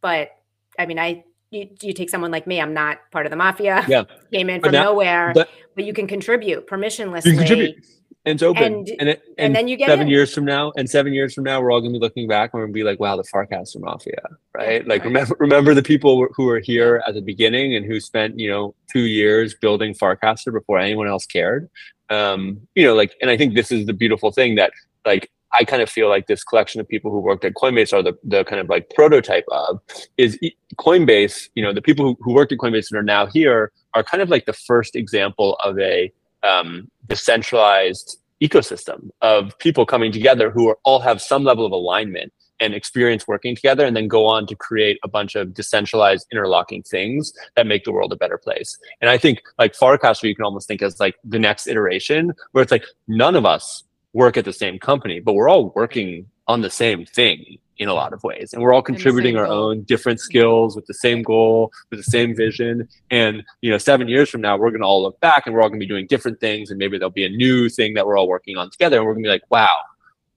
but 0.00 0.30
I 0.78 0.86
mean 0.86 0.98
I 0.98 1.24
you, 1.50 1.68
you 1.80 1.92
take 1.92 2.10
someone 2.10 2.30
like 2.32 2.46
me, 2.46 2.60
I'm 2.60 2.74
not 2.74 2.98
part 3.12 3.24
of 3.24 3.30
the 3.30 3.36
mafia. 3.36 3.84
Yeah. 3.88 4.02
Came 4.32 4.50
in 4.50 4.60
from 4.60 4.72
now- 4.72 4.84
nowhere, 4.84 5.32
but- 5.34 5.48
but 5.76 5.84
you 5.84 5.92
can 5.92 6.06
contribute 6.06 6.66
permissionlessly. 6.66 7.26
You 7.26 7.30
can 7.32 7.38
contribute. 7.38 7.86
And 8.24 8.34
it's 8.34 8.42
open. 8.42 8.62
And- 8.64 8.90
And, 8.98 9.08
it, 9.10 9.22
and 9.38 9.54
then 9.54 9.68
you 9.68 9.76
get 9.76 9.86
seven 9.86 10.06
in. 10.08 10.10
years 10.10 10.34
from 10.34 10.44
now, 10.44 10.72
and 10.76 10.90
seven 10.90 11.12
years 11.12 11.32
from 11.34 11.44
now, 11.44 11.60
we're 11.60 11.70
all 11.70 11.80
gonna 11.80 11.92
be 11.92 12.00
looking 12.00 12.26
back 12.26 12.52
and 12.52 12.58
we're 12.58 12.66
gonna 12.66 12.72
be 12.72 12.82
like, 12.82 12.98
"Wow, 12.98 13.16
the 13.16 13.22
Farcaster 13.22 13.78
Mafia!" 13.78 14.20
Right? 14.52 14.84
like, 14.88 15.02
right. 15.02 15.06
remember, 15.06 15.36
remember 15.38 15.74
the 15.74 15.82
people 15.82 16.26
who 16.34 16.46
were 16.46 16.58
here 16.58 17.02
at 17.06 17.14
the 17.14 17.20
beginning 17.20 17.76
and 17.76 17.86
who 17.86 18.00
spent, 18.00 18.38
you 18.40 18.50
know, 18.50 18.74
two 18.92 19.02
years 19.02 19.54
building 19.54 19.94
Farcaster 19.94 20.52
before 20.52 20.80
anyone 20.80 21.06
else 21.06 21.26
cared. 21.26 21.68
Um, 22.10 22.66
you 22.74 22.84
know, 22.84 22.94
like, 22.94 23.14
and 23.20 23.30
I 23.30 23.36
think 23.36 23.54
this 23.54 23.70
is 23.70 23.86
the 23.86 23.92
beautiful 23.92 24.32
thing 24.32 24.56
that, 24.56 24.72
like, 25.04 25.30
I 25.52 25.64
kind 25.64 25.82
of 25.82 25.88
feel 25.88 26.08
like 26.08 26.26
this 26.26 26.44
collection 26.44 26.80
of 26.80 26.88
people 26.88 27.10
who 27.10 27.20
worked 27.20 27.44
at 27.44 27.54
Coinbase 27.54 27.92
are 27.92 28.02
the, 28.02 28.14
the 28.24 28.44
kind 28.44 28.60
of 28.60 28.68
like 28.68 28.90
prototype 28.90 29.44
of 29.50 29.80
is 30.16 30.38
Coinbase. 30.78 31.48
You 31.54 31.62
know, 31.62 31.72
the 31.72 31.82
people 31.82 32.04
who, 32.04 32.16
who 32.20 32.34
worked 32.34 32.52
at 32.52 32.58
Coinbase 32.58 32.90
and 32.90 32.98
are 32.98 33.02
now 33.02 33.26
here 33.26 33.72
are 33.94 34.02
kind 34.02 34.22
of 34.22 34.28
like 34.28 34.46
the 34.46 34.52
first 34.52 34.96
example 34.96 35.56
of 35.64 35.78
a 35.78 36.12
um, 36.42 36.90
decentralized 37.08 38.18
ecosystem 38.42 39.08
of 39.22 39.58
people 39.58 39.86
coming 39.86 40.12
together 40.12 40.50
who 40.50 40.68
are, 40.68 40.78
all 40.84 41.00
have 41.00 41.22
some 41.22 41.44
level 41.44 41.64
of 41.64 41.72
alignment 41.72 42.32
and 42.60 42.74
experience 42.74 43.28
working 43.28 43.54
together 43.54 43.84
and 43.84 43.96
then 43.96 44.08
go 44.08 44.26
on 44.26 44.46
to 44.46 44.56
create 44.56 44.98
a 45.04 45.08
bunch 45.08 45.34
of 45.34 45.52
decentralized 45.52 46.26
interlocking 46.32 46.82
things 46.82 47.32
that 47.54 47.66
make 47.66 47.84
the 47.84 47.92
world 47.92 48.12
a 48.12 48.16
better 48.16 48.38
place. 48.38 48.78
And 49.00 49.10
I 49.10 49.18
think 49.18 49.42
like 49.58 49.74
Farcaster, 49.74 50.24
you 50.24 50.34
can 50.34 50.44
almost 50.44 50.66
think 50.66 50.82
as 50.82 50.98
like 50.98 51.16
the 51.24 51.38
next 51.38 51.66
iteration 51.66 52.32
where 52.52 52.62
it's 52.62 52.72
like 52.72 52.84
none 53.08 53.36
of 53.36 53.44
us 53.44 53.84
work 54.16 54.38
at 54.38 54.46
the 54.46 54.52
same 54.52 54.78
company, 54.78 55.20
but 55.20 55.34
we're 55.34 55.48
all 55.48 55.72
working 55.76 56.26
on 56.48 56.62
the 56.62 56.70
same 56.70 57.04
thing 57.04 57.58
in 57.76 57.86
a 57.86 57.92
lot 57.92 58.14
of 58.14 58.24
ways. 58.24 58.54
And 58.54 58.62
we're 58.62 58.72
all 58.72 58.80
contributing 58.80 59.36
our 59.36 59.44
goal. 59.44 59.64
own 59.64 59.82
different 59.82 60.20
skills 60.20 60.74
with 60.74 60.86
the 60.86 60.94
same 60.94 61.22
goal, 61.22 61.70
with 61.90 61.98
the 61.98 62.10
same 62.10 62.34
vision. 62.34 62.88
And, 63.10 63.42
you 63.60 63.70
know, 63.70 63.76
seven 63.76 64.08
years 64.08 64.30
from 64.30 64.40
now, 64.40 64.56
we're 64.56 64.70
going 64.70 64.80
to 64.80 64.86
all 64.86 65.02
look 65.02 65.20
back 65.20 65.42
and 65.44 65.54
we're 65.54 65.60
all 65.60 65.68
going 65.68 65.78
to 65.78 65.84
be 65.84 65.88
doing 65.88 66.06
different 66.06 66.40
things. 66.40 66.70
And 66.70 66.78
maybe 66.78 66.96
there'll 66.96 67.10
be 67.10 67.26
a 67.26 67.36
new 67.44 67.68
thing 67.68 67.92
that 67.92 68.06
we're 68.06 68.16
all 68.16 68.26
working 68.26 68.56
on 68.56 68.70
together. 68.70 68.96
And 68.96 69.04
we're 69.04 69.12
going 69.12 69.24
to 69.24 69.28
be 69.28 69.32
like, 69.32 69.50
wow, 69.50 69.76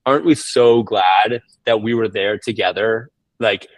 aren't 0.06 0.26
we 0.26 0.36
so 0.36 0.84
glad 0.84 1.42
that 1.64 1.82
we 1.82 1.94
were 1.94 2.10
there 2.10 2.38
together? 2.38 3.10
Like, 3.40 3.70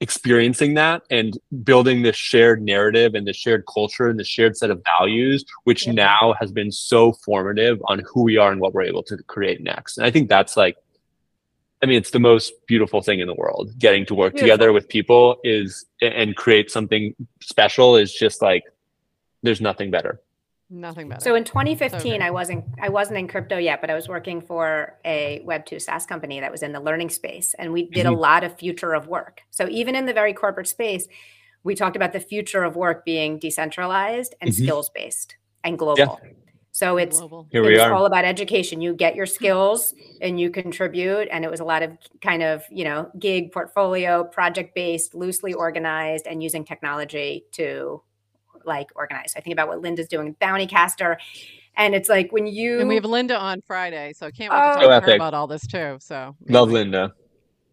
experiencing 0.00 0.74
that 0.74 1.02
and 1.10 1.38
building 1.62 2.02
this 2.02 2.16
shared 2.16 2.62
narrative 2.62 3.14
and 3.14 3.26
the 3.26 3.32
shared 3.34 3.64
culture 3.72 4.08
and 4.08 4.18
the 4.18 4.24
shared 4.24 4.56
set 4.56 4.70
of 4.70 4.82
values 4.84 5.44
which 5.64 5.86
Yeah. 5.86 5.92
now 5.92 6.34
has 6.40 6.50
been 6.52 6.72
so 6.72 7.12
formative 7.12 7.78
on 7.84 8.00
who 8.08 8.22
we 8.22 8.38
are 8.38 8.50
and 8.50 8.60
what 8.62 8.72
we're 8.72 8.82
able 8.84 9.02
to 9.04 9.18
create 9.24 9.60
next. 9.62 9.98
And 9.98 10.06
i 10.06 10.10
think 10.10 10.28
that's 10.30 10.56
like 10.56 10.76
i 11.82 11.86
mean 11.86 11.98
it's 11.98 12.10
the 12.12 12.18
most 12.18 12.52
beautiful 12.66 13.00
thing 13.02 13.20
in 13.20 13.26
the 13.26 13.34
world. 13.34 13.72
Getting 13.78 14.06
to 14.06 14.14
work 14.14 14.34
together 14.34 14.72
with 14.72 14.88
people 14.88 15.38
is 15.44 15.84
and 16.00 16.34
create 16.34 16.70
something 16.70 17.14
special 17.42 17.96
is 17.96 18.12
just 18.12 18.40
like 18.42 18.64
there's 19.42 19.60
nothing 19.60 19.90
better 19.90 20.20
Nothing 20.72 21.08
better. 21.08 21.20
So 21.20 21.34
in 21.34 21.42
2015, 21.42 22.12
good. 22.12 22.22
I 22.22 22.30
wasn't 22.30 22.64
I 22.80 22.88
wasn't 22.88 23.18
in 23.18 23.26
crypto 23.26 23.58
yet, 23.58 23.80
but 23.80 23.90
I 23.90 23.94
was 23.94 24.08
working 24.08 24.40
for 24.40 24.94
a 25.04 25.40
Web 25.44 25.66
two 25.66 25.80
SaaS 25.80 26.06
company 26.06 26.38
that 26.38 26.52
was 26.52 26.62
in 26.62 26.72
the 26.72 26.78
learning 26.80 27.10
space, 27.10 27.54
and 27.58 27.72
we 27.72 27.90
did 27.90 28.06
a 28.06 28.10
Mhm. 28.10 28.18
lot 28.20 28.44
of 28.44 28.56
future 28.56 28.94
of 28.94 29.08
work. 29.08 29.42
So 29.50 29.68
even 29.68 29.96
in 29.96 30.06
the 30.06 30.12
very 30.12 30.32
corporate 30.32 30.68
space, 30.68 31.08
we 31.64 31.74
talked 31.74 31.96
about 31.96 32.12
the 32.12 32.20
future 32.20 32.62
of 32.62 32.76
work 32.76 33.04
being 33.04 33.38
decentralized 33.38 34.36
and 34.40 34.50
Mhm. 34.50 34.54
skills 34.54 34.90
based 34.90 35.36
and 35.64 35.76
global. 35.76 36.20
So 36.72 36.98
it's 36.98 37.18
Global. 37.18 37.48
Here 37.50 37.64
we 37.64 37.76
are. 37.80 37.92
all 37.92 38.06
about 38.06 38.24
education. 38.24 38.80
You 38.80 38.94
get 38.94 39.16
your 39.16 39.26
skills 39.26 39.92
and 40.22 40.38
you 40.38 40.50
contribute. 40.50 41.26
And 41.32 41.44
it 41.44 41.50
was 41.50 41.58
a 41.58 41.64
lot 41.64 41.82
of 41.82 41.98
kind 42.22 42.44
of, 42.44 42.62
you 42.70 42.84
know, 42.84 43.10
gig 43.18 43.50
portfolio, 43.50 44.22
project 44.22 44.72
based, 44.76 45.16
loosely 45.16 45.52
organized, 45.52 46.28
and 46.28 46.44
using 46.44 46.64
technology 46.64 47.44
to 47.52 48.00
like 48.64 48.90
organize. 48.94 49.34
I 49.36 49.40
think 49.40 49.52
about 49.52 49.68
what 49.68 49.80
Linda's 49.80 50.08
doing, 50.08 50.36
Bounty 50.40 50.66
Caster. 50.66 51.18
And 51.76 51.94
it's 51.94 52.08
like 52.08 52.32
when 52.32 52.46
you 52.46 52.80
And 52.80 52.88
we 52.88 52.96
have 52.96 53.04
Linda 53.04 53.38
on 53.38 53.62
Friday, 53.66 54.12
so 54.14 54.26
I 54.26 54.30
can't 54.30 54.52
wait 54.52 54.58
oh. 54.58 54.62
oh. 54.62 54.80
to 54.80 54.86
talk 54.86 55.02
So 55.02 55.06
to 55.06 55.12
her 55.12 55.16
about 55.16 55.34
all 55.34 55.46
this 55.46 55.66
too. 55.66 55.98
So 56.00 56.36
Love. 56.48 56.70
Linda. 56.70 57.12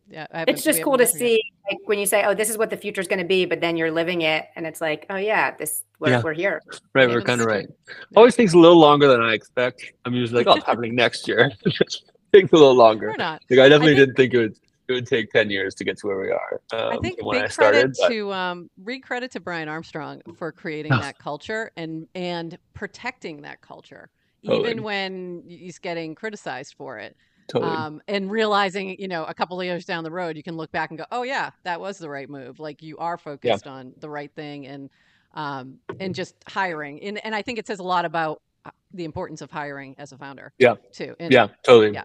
Yeah, 0.10 0.26
it's 0.48 0.64
just 0.64 0.82
cool 0.84 0.94
to 0.94 1.04
met 1.04 1.12
her 1.12 1.18
yet. 1.18 1.20
see 1.20 1.42
like 1.70 1.80
when 1.86 2.00
you 2.00 2.06
say, 2.06 2.24
Oh, 2.24 2.34
this 2.34 2.50
is 2.50 2.58
what 2.58 2.70
the 2.70 2.78
future 2.78 3.02
is 3.02 3.08
going 3.08 3.20
to 3.20 3.26
be, 3.26 3.44
but 3.44 3.60
then 3.60 3.76
you're 3.76 3.92
living 3.92 4.22
it 4.22 4.46
and 4.56 4.66
it's 4.66 4.80
like, 4.80 5.06
oh 5.10 5.18
yeah, 5.18 5.56
this 5.58 5.84
we're, 6.00 6.10
Yeah. 6.10 6.22
we're 6.24 6.34
here. 6.34 6.62
Right, 6.94 7.10
we're 7.10 7.22
kind 7.22 7.42
of 7.42 7.48
true. 7.48 7.56
right. 7.56 7.68
Always 8.16 8.36
takes 8.36 8.54
a 8.54 8.58
little 8.58 8.80
longer 8.80 9.08
than 9.10 9.22
I 9.22 9.34
expect. 9.34 9.92
I'm 10.06 10.14
usually 10.14 10.46
like, 10.46 10.48
oh, 10.48 10.58
it's 10.58 10.66
happening 10.66 10.96
next 10.96 11.28
year. 11.28 11.52
takes 12.34 12.52
a 12.52 12.56
little 12.56 12.76
longer. 12.76 13.08
We're 13.08 13.18
not. 13.18 13.42
Like 13.50 13.60
I 13.60 13.68
definitely 13.70 13.96
think- 13.96 14.00
didn't 14.00 14.16
think 14.16 14.34
it 14.34 14.38
would 14.38 14.56
it 14.88 14.94
would 14.94 15.08
take 15.08 15.32
ten 15.32 15.50
years 15.50 15.76
to 15.76 15.84
get 15.84 15.98
to 16.00 16.08
where 16.08 16.20
we 16.20 16.32
are. 16.32 16.62
Um, 16.72 16.98
I 16.98 16.98
think 17.02 17.24
when 17.26 17.38
big 17.38 17.44
I 17.46 17.48
started, 17.48 17.96
credit 17.96 17.98
but 18.00 18.10
to 18.10 18.34
um, 18.34 18.70
re 18.84 19.00
credit 19.00 19.32
to 19.32 19.40
Brian 19.40 19.68
Armstrong 19.70 20.22
for 20.36 20.52
creating 20.52 20.94
Oh. 20.94 21.00
that 21.00 21.18
culture 21.20 21.72
and 21.78 22.08
and 22.16 22.58
protecting 22.74 23.42
that 23.42 23.62
culture, 23.62 24.10
Totally. 24.46 24.70
even 24.72 24.84
when 24.84 25.44
he's 25.48 25.80
getting 25.80 26.16
criticized 26.16 26.76
for 26.78 26.98
it. 27.00 27.16
totally. 27.50 27.72
um, 27.72 28.02
and 28.08 28.30
realizing 28.32 29.00
you 29.00 29.08
know 29.08 29.24
a 29.26 29.34
couple 29.34 29.60
of 29.60 29.66
years 29.66 29.86
down 29.86 30.04
the 30.04 30.12
road 30.12 30.36
you 30.36 30.44
can 30.44 30.58
look 30.58 30.72
back 30.72 30.90
and 30.92 30.98
go 31.00 31.06
oh 31.14 31.24
yeah 31.24 31.50
that 31.64 31.80
was 31.80 31.98
the 31.98 32.10
right 32.10 32.30
move 32.30 32.60
like 32.60 32.82
you 32.84 32.98
are 32.98 33.18
focused 33.18 33.66
on 33.68 33.94
the 34.00 34.10
right 34.10 34.32
thing 34.36 34.68
and 34.68 34.90
um, 35.34 35.78
and 36.02 36.14
just 36.14 36.36
hiring 36.48 37.02
and, 37.02 37.24
and 37.26 37.34
i 37.34 37.42
think 37.42 37.58
it 37.58 37.66
says 37.66 37.80
a 37.80 37.84
lot 37.84 38.04
about 38.04 38.42
uh, 38.66 38.72
the 38.94 39.06
importance 39.06 39.42
of 39.42 39.50
hiring 39.50 39.96
as 39.98 40.12
a 40.12 40.18
founder 40.18 40.52
Yeah. 40.60 40.76
too 40.92 41.16
and 41.22 41.32
yeah, 41.32 41.48
totally. 41.64 41.94
yeah. 41.94 42.04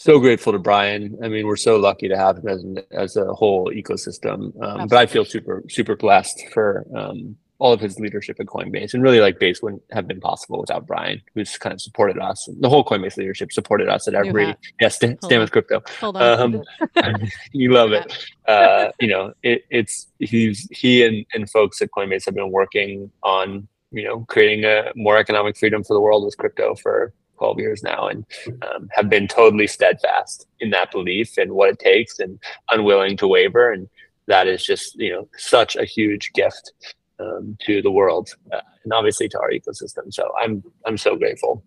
So 0.00 0.20
grateful 0.20 0.52
to 0.52 0.60
Brian. 0.60 1.18
I 1.24 1.26
mean, 1.26 1.44
we're 1.44 1.56
so 1.56 1.76
lucky 1.76 2.06
to 2.06 2.16
have 2.16 2.38
him 2.38 2.46
as, 2.46 2.64
as 2.92 3.16
a 3.16 3.34
whole 3.34 3.68
ecosystem. 3.72 4.52
Um, 4.62 4.86
but 4.86 4.96
I 4.96 5.06
feel 5.06 5.24
super, 5.24 5.64
super 5.68 5.96
blessed 5.96 6.40
for 6.52 6.86
um, 6.94 7.36
all 7.58 7.72
of 7.72 7.80
his 7.80 7.98
leadership 7.98 8.36
at 8.38 8.46
Coinbase. 8.46 8.94
And 8.94 9.02
really, 9.02 9.18
like, 9.18 9.40
Base 9.40 9.60
wouldn't 9.60 9.82
have 9.90 10.06
been 10.06 10.20
possible 10.20 10.60
without 10.60 10.86
Brian, 10.86 11.20
who's 11.34 11.58
kind 11.58 11.72
of 11.72 11.80
supported 11.80 12.16
us. 12.16 12.48
The 12.60 12.68
whole 12.68 12.84
Coinbase 12.84 13.16
leadership 13.16 13.50
supported 13.50 13.88
us 13.88 14.06
at 14.06 14.14
every, 14.14 14.46
hat. 14.46 14.60
yeah, 14.80 14.86
stand, 14.86 15.18
with 15.20 15.50
crypto. 15.50 15.82
hold 15.98 16.16
on 16.16 16.54
Um, 17.02 17.28
you 17.52 17.72
love 17.72 17.90
it. 17.90 18.16
Uh, 18.46 18.92
you 19.00 19.08
know, 19.08 19.32
it, 19.42 19.64
it's 19.68 20.06
he's 20.20 20.68
he 20.70 21.04
and, 21.04 21.26
and 21.34 21.50
folks 21.50 21.82
at 21.82 21.90
Coinbase 21.90 22.24
have 22.26 22.36
been 22.36 22.52
working 22.52 23.10
on 23.24 23.66
you 23.90 24.04
know 24.04 24.20
creating 24.28 24.64
a 24.64 24.92
more 24.94 25.18
economic 25.18 25.56
freedom 25.56 25.82
for 25.82 25.94
the 25.94 26.00
world 26.00 26.24
with 26.24 26.36
crypto 26.36 26.76
for 26.76 27.12
12 27.38 27.58
years 27.58 27.82
now, 27.82 28.08
and 28.08 28.24
um, 28.62 28.88
have 28.92 29.08
been 29.08 29.28
totally 29.28 29.66
steadfast 29.66 30.46
in 30.60 30.70
that 30.70 30.90
belief 30.90 31.38
and 31.38 31.52
what 31.52 31.70
it 31.70 31.78
takes, 31.78 32.18
and 32.18 32.38
unwilling 32.70 33.16
to 33.18 33.28
waver. 33.28 33.72
And 33.72 33.88
that 34.26 34.46
is 34.46 34.64
just 34.64 34.94
you 34.96 35.12
know 35.12 35.28
such 35.36 35.76
a 35.76 35.84
huge 35.84 36.32
gift 36.34 36.72
um, 37.18 37.56
to 37.62 37.80
the 37.82 37.90
world, 37.90 38.30
uh, 38.52 38.60
and 38.84 38.92
obviously 38.92 39.28
to 39.28 39.40
our 39.40 39.50
ecosystem. 39.50 40.12
So 40.12 40.30
I'm 40.42 40.62
I'm 40.86 40.98
so 40.98 41.16
grateful. 41.16 41.64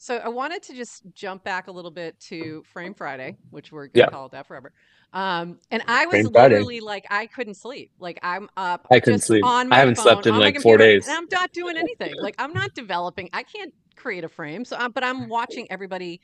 So 0.00 0.16
I 0.16 0.28
wanted 0.28 0.62
to 0.64 0.74
just 0.74 1.02
jump 1.12 1.42
back 1.42 1.66
a 1.66 1.72
little 1.72 1.90
bit 1.90 2.18
to 2.28 2.62
Frame 2.72 2.94
Friday, 2.94 3.36
which 3.50 3.72
we're 3.72 3.88
gonna 3.88 4.10
call 4.10 4.26
it 4.26 4.32
that 4.32 4.46
forever. 4.46 4.72
Um, 5.12 5.58
and 5.70 5.82
I 5.86 6.06
was 6.06 6.12
Frame 6.12 6.30
Friday. 6.32 6.54
literally 6.54 6.80
like, 6.80 7.06
I 7.10 7.26
couldn't 7.26 7.54
sleep. 7.54 7.92
Like 7.98 8.18
I'm 8.22 8.48
up. 8.56 8.86
I 8.90 9.00
couldn't 9.00 9.20
sleep. 9.20 9.44
On 9.44 9.72
I 9.72 9.76
haven't 9.76 9.96
slept 9.96 10.26
in 10.26 10.38
like 10.38 10.60
four 10.60 10.76
days. 10.76 11.08
And 11.08 11.16
I'm 11.16 11.26
not 11.30 11.52
doing 11.52 11.76
anything. 11.76 12.14
like 12.20 12.34
I'm 12.38 12.52
not 12.52 12.74
developing. 12.74 13.30
I 13.32 13.42
can't 13.42 13.72
create 13.98 14.24
a 14.24 14.28
frame. 14.28 14.64
So, 14.64 14.76
I'm, 14.76 14.92
but 14.92 15.04
I'm 15.04 15.28
watching 15.28 15.66
everybody 15.70 16.20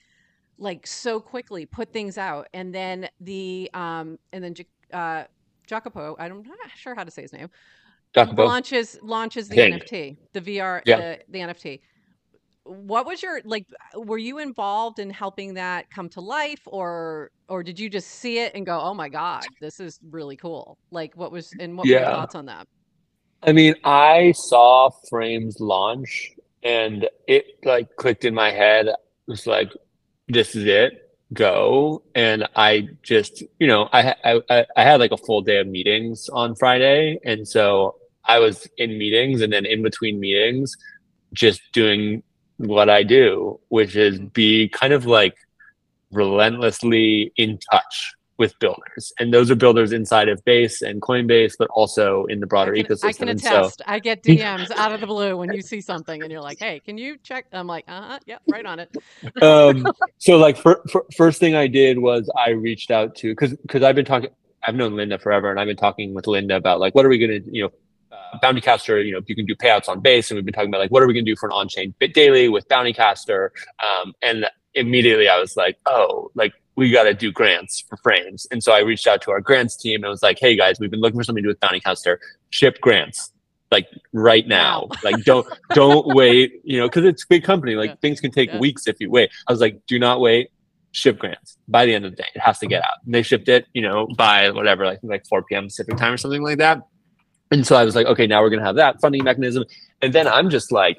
like 0.58 0.86
so 0.86 1.20
quickly 1.20 1.66
put 1.66 1.92
things 1.92 2.16
out, 2.16 2.48
and 2.54 2.74
then 2.74 3.08
the 3.20 3.70
um, 3.74 4.18
and 4.32 4.42
then 4.44 4.54
uh, 4.92 5.24
Jacopo. 5.66 6.16
I'm 6.18 6.42
not 6.42 6.56
sure 6.76 6.94
how 6.94 7.04
to 7.04 7.10
say 7.10 7.22
his 7.22 7.32
name 7.32 7.48
Jacopo. 8.14 8.44
launches 8.44 8.98
launches 9.02 9.48
the 9.48 9.56
Dang. 9.56 9.72
NFT, 9.72 10.16
the 10.32 10.40
VR, 10.40 10.82
Yeah. 10.86 10.96
the, 10.96 11.18
the 11.28 11.38
NFT. 11.40 11.80
What 12.64 13.04
was 13.04 13.22
your 13.22 13.42
like? 13.44 13.66
Were 13.94 14.16
you 14.18 14.38
involved 14.38 14.98
in 14.98 15.10
helping 15.10 15.54
that 15.54 15.90
come 15.90 16.08
to 16.10 16.20
life, 16.22 16.62
or 16.66 17.30
or 17.48 17.62
did 17.62 17.78
you 17.78 17.90
just 17.90 18.08
see 18.08 18.38
it 18.38 18.54
and 18.54 18.64
go, 18.64 18.80
"Oh 18.80 18.94
my 18.94 19.10
god, 19.10 19.42
this 19.60 19.80
is 19.80 19.98
really 20.10 20.36
cool"? 20.36 20.78
Like, 20.90 21.14
what 21.14 21.30
was 21.30 21.52
and 21.58 21.76
what 21.76 21.86
were 21.86 21.92
your 21.92 22.00
thoughts 22.04 22.34
on 22.34 22.46
that? 22.46 22.66
I 23.42 23.52
mean, 23.52 23.74
I 23.84 24.32
saw 24.34 24.88
Frames 25.10 25.60
launch 25.60 26.30
and 26.64 27.08
it 27.28 27.46
like 27.64 27.94
clicked 27.96 28.24
in 28.24 28.34
my 28.34 28.50
head. 28.50 28.86
It 28.86 28.96
was 29.26 29.46
like, 29.46 29.72
this 30.28 30.54
is 30.56 30.64
it, 30.64 31.14
go. 31.32 32.02
And 32.14 32.48
I 32.56 32.88
just, 33.02 33.42
you 33.58 33.66
know, 33.66 33.88
I, 33.92 34.14
I, 34.24 34.66
I- 34.76 34.82
had 34.82 35.00
like 35.00 35.12
a 35.12 35.16
full 35.16 35.42
day 35.42 35.58
of 35.58 35.66
meetings 35.66 36.28
on 36.30 36.54
Friday. 36.54 37.18
And 37.24 37.46
so 37.46 37.96
I 38.24 38.38
was 38.38 38.66
in 38.78 38.96
meetings 38.98 39.42
and 39.42 39.52
then 39.52 39.66
in 39.66 39.82
between 39.82 40.18
meetings, 40.18 40.76
just 41.32 41.60
doing 41.72 42.22
what 42.56 42.88
I 42.88 43.02
do, 43.02 43.60
which 43.68 43.96
is 43.96 44.18
be 44.18 44.68
kind 44.68 44.92
of 44.92 45.06
like 45.06 45.34
relentlessly 46.12 47.32
in 47.36 47.58
touch 47.70 48.14
with 48.36 48.58
builders. 48.58 49.12
And 49.20 49.32
those 49.32 49.50
are 49.50 49.54
builders 49.54 49.92
inside 49.92 50.28
of 50.28 50.44
Base 50.44 50.82
and 50.82 51.00
Coinbase, 51.00 51.54
but 51.58 51.68
also 51.70 52.24
in 52.24 52.40
the 52.40 52.46
broader 52.46 52.72
I 52.74 52.82
can, 52.82 52.86
ecosystem. 52.96 53.04
I 53.04 53.12
can 53.12 53.28
And 53.28 53.40
so- 53.40 53.58
attest. 53.60 53.82
I 53.86 53.98
get 54.00 54.22
DMs 54.24 54.70
out 54.72 54.92
of 54.92 55.00
the 55.00 55.06
blue 55.06 55.36
when 55.36 55.52
you 55.52 55.62
see 55.62 55.80
something 55.80 56.22
and 56.22 56.32
you're 56.32 56.40
like, 56.42 56.58
"Hey, 56.58 56.80
can 56.80 56.98
you 56.98 57.16
check?" 57.22 57.46
I'm 57.52 57.66
like, 57.66 57.84
"Uh 57.88 58.02
huh, 58.02 58.18
yep, 58.26 58.42
right 58.50 58.66
on 58.66 58.80
it." 58.80 58.96
um, 59.42 59.86
so 60.18 60.36
like 60.38 60.56
fir- 60.56 60.82
fir- 60.90 61.06
first 61.16 61.38
thing 61.40 61.54
I 61.54 61.66
did 61.66 61.98
was 61.98 62.28
I 62.36 62.50
reached 62.50 62.90
out 62.90 63.14
to 63.16 63.30
because 63.32 63.52
because 63.56 63.82
I've 63.82 63.94
been 63.94 64.04
talking 64.04 64.30
I've 64.66 64.74
known 64.74 64.96
Linda 64.96 65.18
forever 65.18 65.50
and 65.50 65.60
I've 65.60 65.66
been 65.66 65.76
talking 65.76 66.14
with 66.14 66.26
Linda 66.26 66.56
about 66.56 66.80
like 66.80 66.94
what 66.94 67.04
are 67.04 67.08
we 67.08 67.18
gonna 67.18 67.40
you 67.44 67.64
know 67.64 67.70
uh, 68.10 68.38
Bounty 68.40 68.60
Caster 68.60 69.00
you 69.00 69.12
know 69.12 69.20
you 69.26 69.36
can 69.36 69.46
do 69.46 69.54
payouts 69.54 69.88
on 69.88 70.00
base 70.00 70.30
and 70.30 70.36
we've 70.36 70.44
been 70.44 70.54
talking 70.54 70.70
about 70.70 70.80
like 70.80 70.90
what 70.90 71.02
are 71.02 71.06
we 71.06 71.14
gonna 71.14 71.24
do 71.24 71.36
for 71.36 71.48
an 71.48 71.52
on 71.52 71.68
chain 71.68 71.94
bit 71.98 72.14
daily 72.14 72.48
with 72.48 72.66
Bounty 72.68 72.92
Caster 72.92 73.52
um, 73.84 74.12
and 74.22 74.46
immediately 74.74 75.28
I 75.28 75.38
was 75.38 75.56
like 75.56 75.78
oh 75.86 76.30
like 76.34 76.52
we 76.76 76.90
got 76.90 77.04
to 77.04 77.14
do 77.14 77.30
grants 77.30 77.80
for 77.88 77.96
frames. 77.98 78.46
And 78.50 78.62
so 78.62 78.72
I 78.72 78.80
reached 78.80 79.06
out 79.06 79.22
to 79.22 79.30
our 79.30 79.40
grants 79.40 79.76
team 79.76 80.02
and 80.02 80.10
was 80.10 80.22
like 80.22 80.38
hey 80.40 80.56
guys 80.56 80.78
we've 80.80 80.90
been 80.90 81.00
looking 81.00 81.18
for 81.18 81.24
something 81.24 81.42
to 81.42 81.46
do 81.46 81.50
with 81.50 81.60
Bounty 81.60 81.80
Caster 81.80 82.20
ship 82.50 82.80
grants 82.80 83.30
like 83.70 83.88
right 84.12 84.46
now. 84.46 84.82
Wow. 84.82 84.90
like 85.02 85.24
don't 85.24 85.46
don't 85.74 86.06
wait 86.14 86.60
you 86.64 86.78
know 86.78 86.86
because 86.88 87.04
it's 87.04 87.24
a 87.24 87.26
big 87.28 87.44
company. 87.44 87.74
Like 87.74 87.90
Yeah. 87.90 87.96
things 88.02 88.20
can 88.20 88.30
take 88.30 88.50
Yeah. 88.50 88.58
weeks 88.58 88.86
if 88.86 88.96
you 89.00 89.10
wait. 89.10 89.30
I 89.48 89.52
was 89.52 89.60
like 89.60 89.80
do 89.86 89.98
not 89.98 90.20
wait. 90.20 90.50
Ship 90.92 91.18
grants. 91.18 91.58
By 91.66 91.86
the 91.86 91.94
end 91.94 92.04
of 92.04 92.12
the 92.12 92.16
day 92.16 92.28
it 92.34 92.40
has 92.40 92.58
to 92.60 92.66
get 92.66 92.82
out. 92.84 92.98
And 93.04 93.14
they 93.14 93.22
shipped 93.22 93.48
it 93.48 93.66
you 93.74 93.82
know 93.82 94.06
by 94.16 94.50
whatever 94.50 94.84
like 94.84 95.00
like 95.02 95.26
4 95.26 95.42
p.m 95.44 95.64
pacific 95.64 95.96
time 95.96 96.12
or 96.12 96.16
something 96.16 96.42
like 96.42 96.58
that. 96.58 96.82
And 97.50 97.66
so 97.66 97.76
i 97.76 97.84
was 97.84 97.94
like 97.94 98.06
okay 98.06 98.26
now 98.26 98.42
we're 98.42 98.50
gonna 98.50 98.64
have 98.64 98.76
that 98.76 99.00
funding 99.00 99.22
mechanism. 99.24 99.64
And 100.02 100.12
then 100.12 100.26
i'm 100.28 100.50
just 100.50 100.70
like 100.72 100.98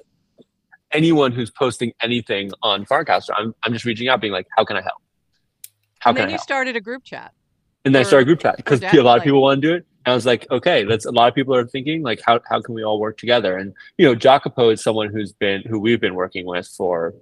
anyone 0.91 1.31
who's 1.31 1.51
posting 1.51 1.91
anything 2.01 2.51
on 2.61 2.85
farcaster 2.85 3.29
i'm, 3.35 3.53
I'm 3.63 3.73
just 3.73 3.85
reaching 3.85 4.07
out 4.07 4.21
being 4.21 4.31
like 4.31 4.47
how 4.55 4.63
can 4.63 4.77
i 4.77 4.81
help 4.81 5.01
how 6.05 6.11
and 6.11 6.17
can 6.17 6.21
then 6.23 6.27
i 6.29 6.31
you 6.33 6.37
help 6.37 6.43
started 6.43 6.75
a 6.75 6.81
group 6.81 7.03
chat. 7.03 7.31
and 7.83 7.93
then 7.95 8.01
I 8.01 8.03
started 8.03 8.23
a 8.23 8.29
group 8.29 8.39
chat 8.39 8.57
because 8.57 8.81
a 8.81 9.01
lot 9.01 9.17
of 9.17 9.23
people 9.23 9.41
want 9.41 9.61
to 9.61 9.67
do 9.67 9.73
it. 9.73 9.85
And 10.05 10.11
I 10.11 10.15
was 10.15 10.25
like, 10.25 10.45
okay, 10.51 10.83
that's 10.83 11.05
a 11.05 11.11
lot 11.11 11.27
of 11.29 11.33
people 11.33 11.55
are 11.55 11.65
thinking 11.65 12.03
like, 12.03 12.21
how, 12.23 12.39
how 12.47 12.61
can 12.61 12.75
we 12.75 12.83
all 12.83 12.99
work 12.99 13.17
together? 13.17 13.57
And 13.57 13.73
you 13.97 14.05
know, 14.05 14.13
Jacopo 14.13 14.69
is 14.69 14.81
someone 14.83 15.09
who's 15.11 15.33
been 15.33 15.63
who 15.63 15.79
we've 15.79 15.99
been 15.99 16.13
working 16.13 16.45
with 16.45 16.67
for 16.67 17.13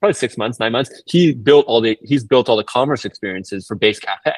probably 0.00 0.14
six 0.14 0.38
months, 0.38 0.58
nine 0.58 0.72
months. 0.72 0.90
He 1.06 1.32
built 1.34 1.66
all 1.66 1.80
the 1.82 1.98
he's 2.02 2.24
built 2.24 2.48
all 2.48 2.56
the 2.56 2.64
commerce 2.64 3.04
experiences 3.04 3.66
for 3.66 3.74
Base 3.74 3.98
Cafe. 4.00 4.32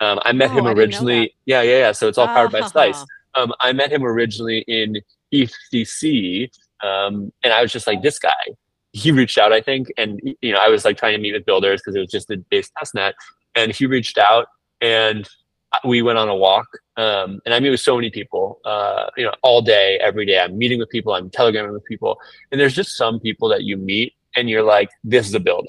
Um, 0.00 0.18
I 0.24 0.32
met 0.32 0.50
Oh, 0.50 0.58
him 0.58 0.66
I 0.66 0.72
didn't 0.72 0.76
know 0.76 0.80
originally. 0.82 1.34
Yeah, 1.44 1.60
yeah, 1.62 1.78
yeah. 1.78 1.92
So 1.92 2.08
it's 2.08 2.16
all 2.18 2.26
powered 2.28 2.52
by 2.52 2.60
Ah. 2.60 2.68
Slice. 2.68 3.04
Um, 3.34 3.52
I 3.60 3.72
met 3.74 3.92
him 3.92 4.02
originally 4.02 4.60
in 4.66 4.96
ETHCC, 5.32 6.48
um, 6.82 7.30
and 7.44 7.52
I 7.52 7.60
was 7.62 7.70
just 7.72 7.86
like, 7.86 8.00
this 8.02 8.18
guy. 8.18 8.30
He 8.96 9.12
reached 9.12 9.38
out, 9.38 9.52
I 9.52 9.60
think, 9.60 9.92
and 9.98 10.20
you 10.40 10.52
know, 10.52 10.58
I 10.58 10.68
was 10.68 10.84
like 10.84 10.96
trying 10.96 11.12
to 11.12 11.18
meet 11.18 11.32
with 11.32 11.44
builders 11.44 11.80
because 11.80 11.94
it 11.94 12.00
was 12.00 12.10
just 12.10 12.28
the 12.28 12.38
base 12.38 12.70
testnet, 12.80 13.12
and 13.54 13.74
he 13.74 13.86
reached 13.86 14.18
out, 14.18 14.46
and 14.80 15.28
we 15.84 16.00
went 16.02 16.18
on 16.18 16.28
a 16.28 16.34
walk. 16.34 16.66
Um, 16.96 17.40
and 17.44 17.54
I 17.54 17.60
meet 17.60 17.70
with 17.70 17.80
so 17.80 17.94
many 17.94 18.10
people, 18.10 18.60
uh, 18.64 19.06
you 19.16 19.24
know, 19.24 19.34
all 19.42 19.60
day, 19.60 19.98
every 20.00 20.24
day. 20.24 20.40
I'm 20.40 20.56
meeting 20.56 20.78
with 20.78 20.88
people, 20.88 21.12
I'm 21.12 21.28
telegramming 21.28 21.72
with 21.72 21.84
people, 21.84 22.18
and 22.50 22.60
there's 22.60 22.74
just 22.74 22.96
some 22.96 23.20
people 23.20 23.48
that 23.50 23.64
you 23.64 23.76
meet, 23.76 24.14
and 24.34 24.48
you're 24.48 24.62
like, 24.62 24.88
this 25.04 25.28
is 25.28 25.34
a 25.34 25.40
builder, 25.40 25.68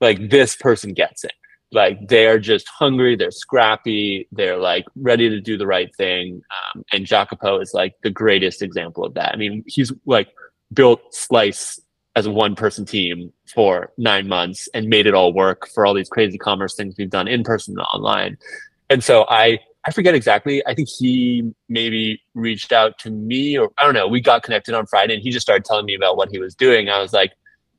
like 0.00 0.30
this 0.30 0.56
person 0.56 0.94
gets 0.94 1.24
it 1.24 1.34
like 1.74 2.08
they 2.08 2.26
are 2.26 2.38
just 2.38 2.68
hungry 2.68 3.16
they're 3.16 3.30
scrappy 3.30 4.28
they're 4.32 4.56
like 4.56 4.86
ready 4.96 5.28
to 5.28 5.40
do 5.40 5.58
the 5.58 5.66
right 5.66 5.94
thing 5.96 6.40
um, 6.50 6.84
and 6.92 7.04
jacopo 7.04 7.58
is 7.60 7.74
like 7.74 7.94
the 8.02 8.10
greatest 8.10 8.62
example 8.62 9.04
of 9.04 9.12
that 9.14 9.32
i 9.34 9.36
mean 9.36 9.62
he's 9.66 9.92
like 10.06 10.28
built 10.72 11.00
slice 11.12 11.80
as 12.16 12.26
a 12.26 12.30
one 12.30 12.54
person 12.54 12.84
team 12.84 13.32
for 13.52 13.92
nine 13.98 14.28
months 14.28 14.68
and 14.74 14.88
made 14.88 15.06
it 15.06 15.14
all 15.14 15.32
work 15.32 15.68
for 15.68 15.84
all 15.84 15.94
these 15.94 16.08
crazy 16.08 16.38
commerce 16.38 16.74
things 16.74 16.94
we've 16.96 17.10
done 17.10 17.26
in 17.26 17.42
person 17.42 17.74
and 17.76 17.86
online 17.92 18.36
and 18.90 19.02
so 19.02 19.26
i 19.28 19.58
I 19.86 19.90
forget 19.90 20.14
exactly. 20.14 20.66
I 20.66 20.74
think 20.74 20.88
he 20.88 21.52
maybe 21.68 22.22
reached 22.34 22.72
out 22.72 22.98
to 23.00 23.10
me 23.10 23.58
or 23.58 23.70
I 23.76 23.84
don't 23.84 23.94
know. 23.94 24.08
We 24.08 24.20
got 24.20 24.42
connected 24.42 24.74
on 24.74 24.86
Friday 24.86 25.14
and 25.14 25.22
he 25.22 25.30
just 25.30 25.44
started 25.44 25.64
telling 25.64 25.84
me 25.84 25.94
about 25.94 26.16
what 26.16 26.30
he 26.30 26.38
was 26.38 26.54
doing. 26.54 26.88
I 26.88 27.00
was 27.00 27.12
like, 27.12 27.32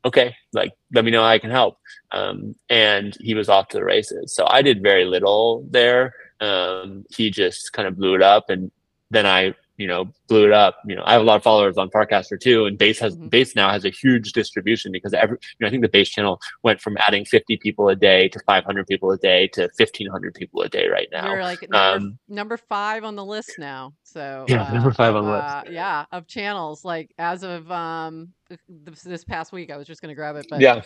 okay, 0.06 0.36
like 0.54 0.72
let 0.94 1.04
me 1.04 1.10
know 1.10 1.22
how 1.22 1.30
I 1.30 1.40
can 1.40 1.50
help. 1.50 1.80
Um, 2.12 2.56
and 2.70 3.18
he 3.20 3.34
was 3.34 3.50
off 3.50 3.70
to 3.70 3.78
the 3.78 3.84
races. 3.84 4.36
So 4.36 4.46
I 4.48 4.62
did 4.62 4.84
very 4.84 5.06
little 5.06 5.66
there. 5.70 6.14
Um, 6.40 7.06
he 7.10 7.32
just 7.32 7.74
kind 7.74 7.88
of 7.88 7.98
blew 7.98 8.14
it 8.14 8.22
up 8.22 8.50
and 8.50 8.72
then 9.10 9.26
I 9.26 9.56
you 9.78 9.88
know, 9.88 10.06
blew 10.28 10.46
it 10.46 10.54
up. 10.54 10.78
You 10.86 10.96
know, 10.96 11.04
I 11.06 11.14
have 11.14 11.22
a 11.22 11.26
lot 11.26 11.36
of 11.36 11.44
followers 11.44 11.78
on 11.78 11.90
Farcaster 11.90 12.40
too, 12.40 12.66
and 12.66 12.78
Base 12.78 13.00
has 13.00 13.16
mm-hmm. 13.16 13.28
Base 13.28 13.56
now 13.56 13.70
has 13.70 13.84
a 13.84 13.90
huge 13.90 14.32
distribution 14.32 14.92
because 14.92 15.14
every, 15.14 15.38
you 15.42 15.58
know, 15.60 15.68
I 15.68 15.70
think 15.70 15.82
the 15.82 15.90
Base 15.90 16.10
channel 16.10 16.40
went 16.64 16.80
from 16.82 16.98
adding 16.98 17.26
50 17.26 17.58
people 17.58 17.90
a 17.90 17.96
day 17.96 18.30
to 18.30 18.40
500 18.46 18.88
people 18.88 19.12
a 19.12 19.18
day 19.18 19.48
to 19.50 19.64
1500 19.78 20.34
people 20.34 20.62
a 20.62 20.70
day 20.70 20.88
right 20.88 21.08
now. 21.12 21.32
You're 21.32 21.44
like 21.44 21.62
number, 21.70 22.06
um, 22.06 22.20
number 22.30 22.58
five 22.58 23.04
on 23.04 23.16
the 23.16 23.26
list 23.26 23.54
now. 23.58 23.94
So 24.04 24.46
yeah, 24.48 24.64
uh, 24.64 24.74
number 24.74 24.92
five 24.92 25.16
on 25.16 25.26
the 25.26 25.32
list. 25.32 25.44
Uh, 25.44 25.64
yeah, 25.70 26.06
of 26.12 26.28
channels 26.28 26.86
like 26.86 27.14
as 27.18 27.44
of 27.44 27.70
um 27.72 28.30
this, 28.70 29.02
this 29.02 29.24
past 29.24 29.52
week, 29.52 29.72
I 29.72 29.78
was 29.78 29.88
just 29.88 30.02
going 30.02 30.10
to 30.10 30.16
grab 30.16 30.36
it, 30.36 30.48
but 30.50 30.62
yeah. 30.62 30.82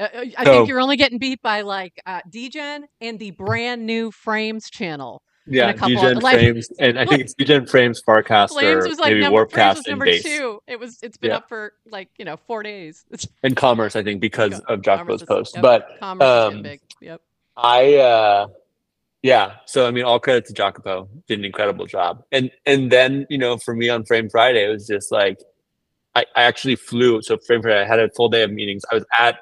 Uh, 0.00 0.08
uh 0.12 0.24
I 0.38 0.44
so, 0.44 0.52
think 0.52 0.68
you're 0.68 0.80
only 0.80 0.96
getting 0.96 1.18
beat 1.18 1.40
by 1.40 1.60
like 1.60 2.00
uh, 2.04 2.20
Degen 2.28 2.86
and 3.00 3.18
the 3.18 3.30
brand 3.32 3.86
new 3.86 4.10
Frames 4.10 4.68
channel 4.68 5.22
yeah, 5.46 5.72
Degen 5.72 6.20
like, 6.20 6.36
Frames, 6.36 6.68
and 6.78 6.98
I 6.98 7.04
think 7.04 7.20
it's 7.20 7.34
Degen 7.34 7.66
Frames, 7.66 8.02
Farcaster, 8.02 8.48
Flames 8.48 8.88
was 8.88 8.98
like 8.98 9.10
maybe 9.10 9.20
number, 9.22 9.44
Warpcast, 9.44 9.76
and 9.76 9.86
number 9.88 10.04
Base. 10.06 10.22
two. 10.22 10.62
It 10.66 10.80
was. 10.80 10.98
It's 11.02 11.16
been 11.16 11.30
yeah. 11.30 11.36
up 11.36 11.48
for 11.48 11.74
like 11.90 12.08
you 12.18 12.24
know 12.24 12.36
four 12.36 12.62
days. 12.62 13.04
and 13.42 13.56
Commerce, 13.56 13.96
I 13.96 14.02
think, 14.02 14.20
because 14.20 14.58
of 14.60 14.82
Jacopo's 14.82 15.22
post. 15.22 15.54
Yep. 15.54 15.62
But 15.62 15.88
Commerce 16.00 16.54
um, 16.54 16.62
big. 16.62 16.80
Yep. 17.00 17.20
I 17.56 17.94
uh, 17.96 18.46
yeah. 19.22 19.56
So 19.66 19.86
I 19.86 19.90
mean, 19.90 20.04
all 20.04 20.18
credit 20.18 20.46
to 20.46 20.52
Jacopo. 20.52 21.08
Did 21.28 21.38
an 21.38 21.44
incredible 21.44 21.86
job. 21.86 22.24
And 22.32 22.50
and 22.66 22.90
then 22.90 23.26
you 23.28 23.38
know, 23.38 23.58
for 23.58 23.74
me 23.74 23.88
on 23.88 24.04
Frame 24.04 24.30
Friday, 24.30 24.64
it 24.64 24.70
was 24.70 24.86
just 24.86 25.12
like 25.12 25.38
I, 26.14 26.24
I 26.36 26.42
actually 26.44 26.76
flew. 26.76 27.22
So 27.22 27.36
Frame 27.38 27.62
Friday, 27.62 27.82
I 27.82 27.86
had 27.86 28.00
a 28.00 28.08
full 28.10 28.28
day 28.28 28.42
of 28.42 28.50
meetings. 28.50 28.82
I 28.90 28.94
was 28.94 29.04
at 29.18 29.38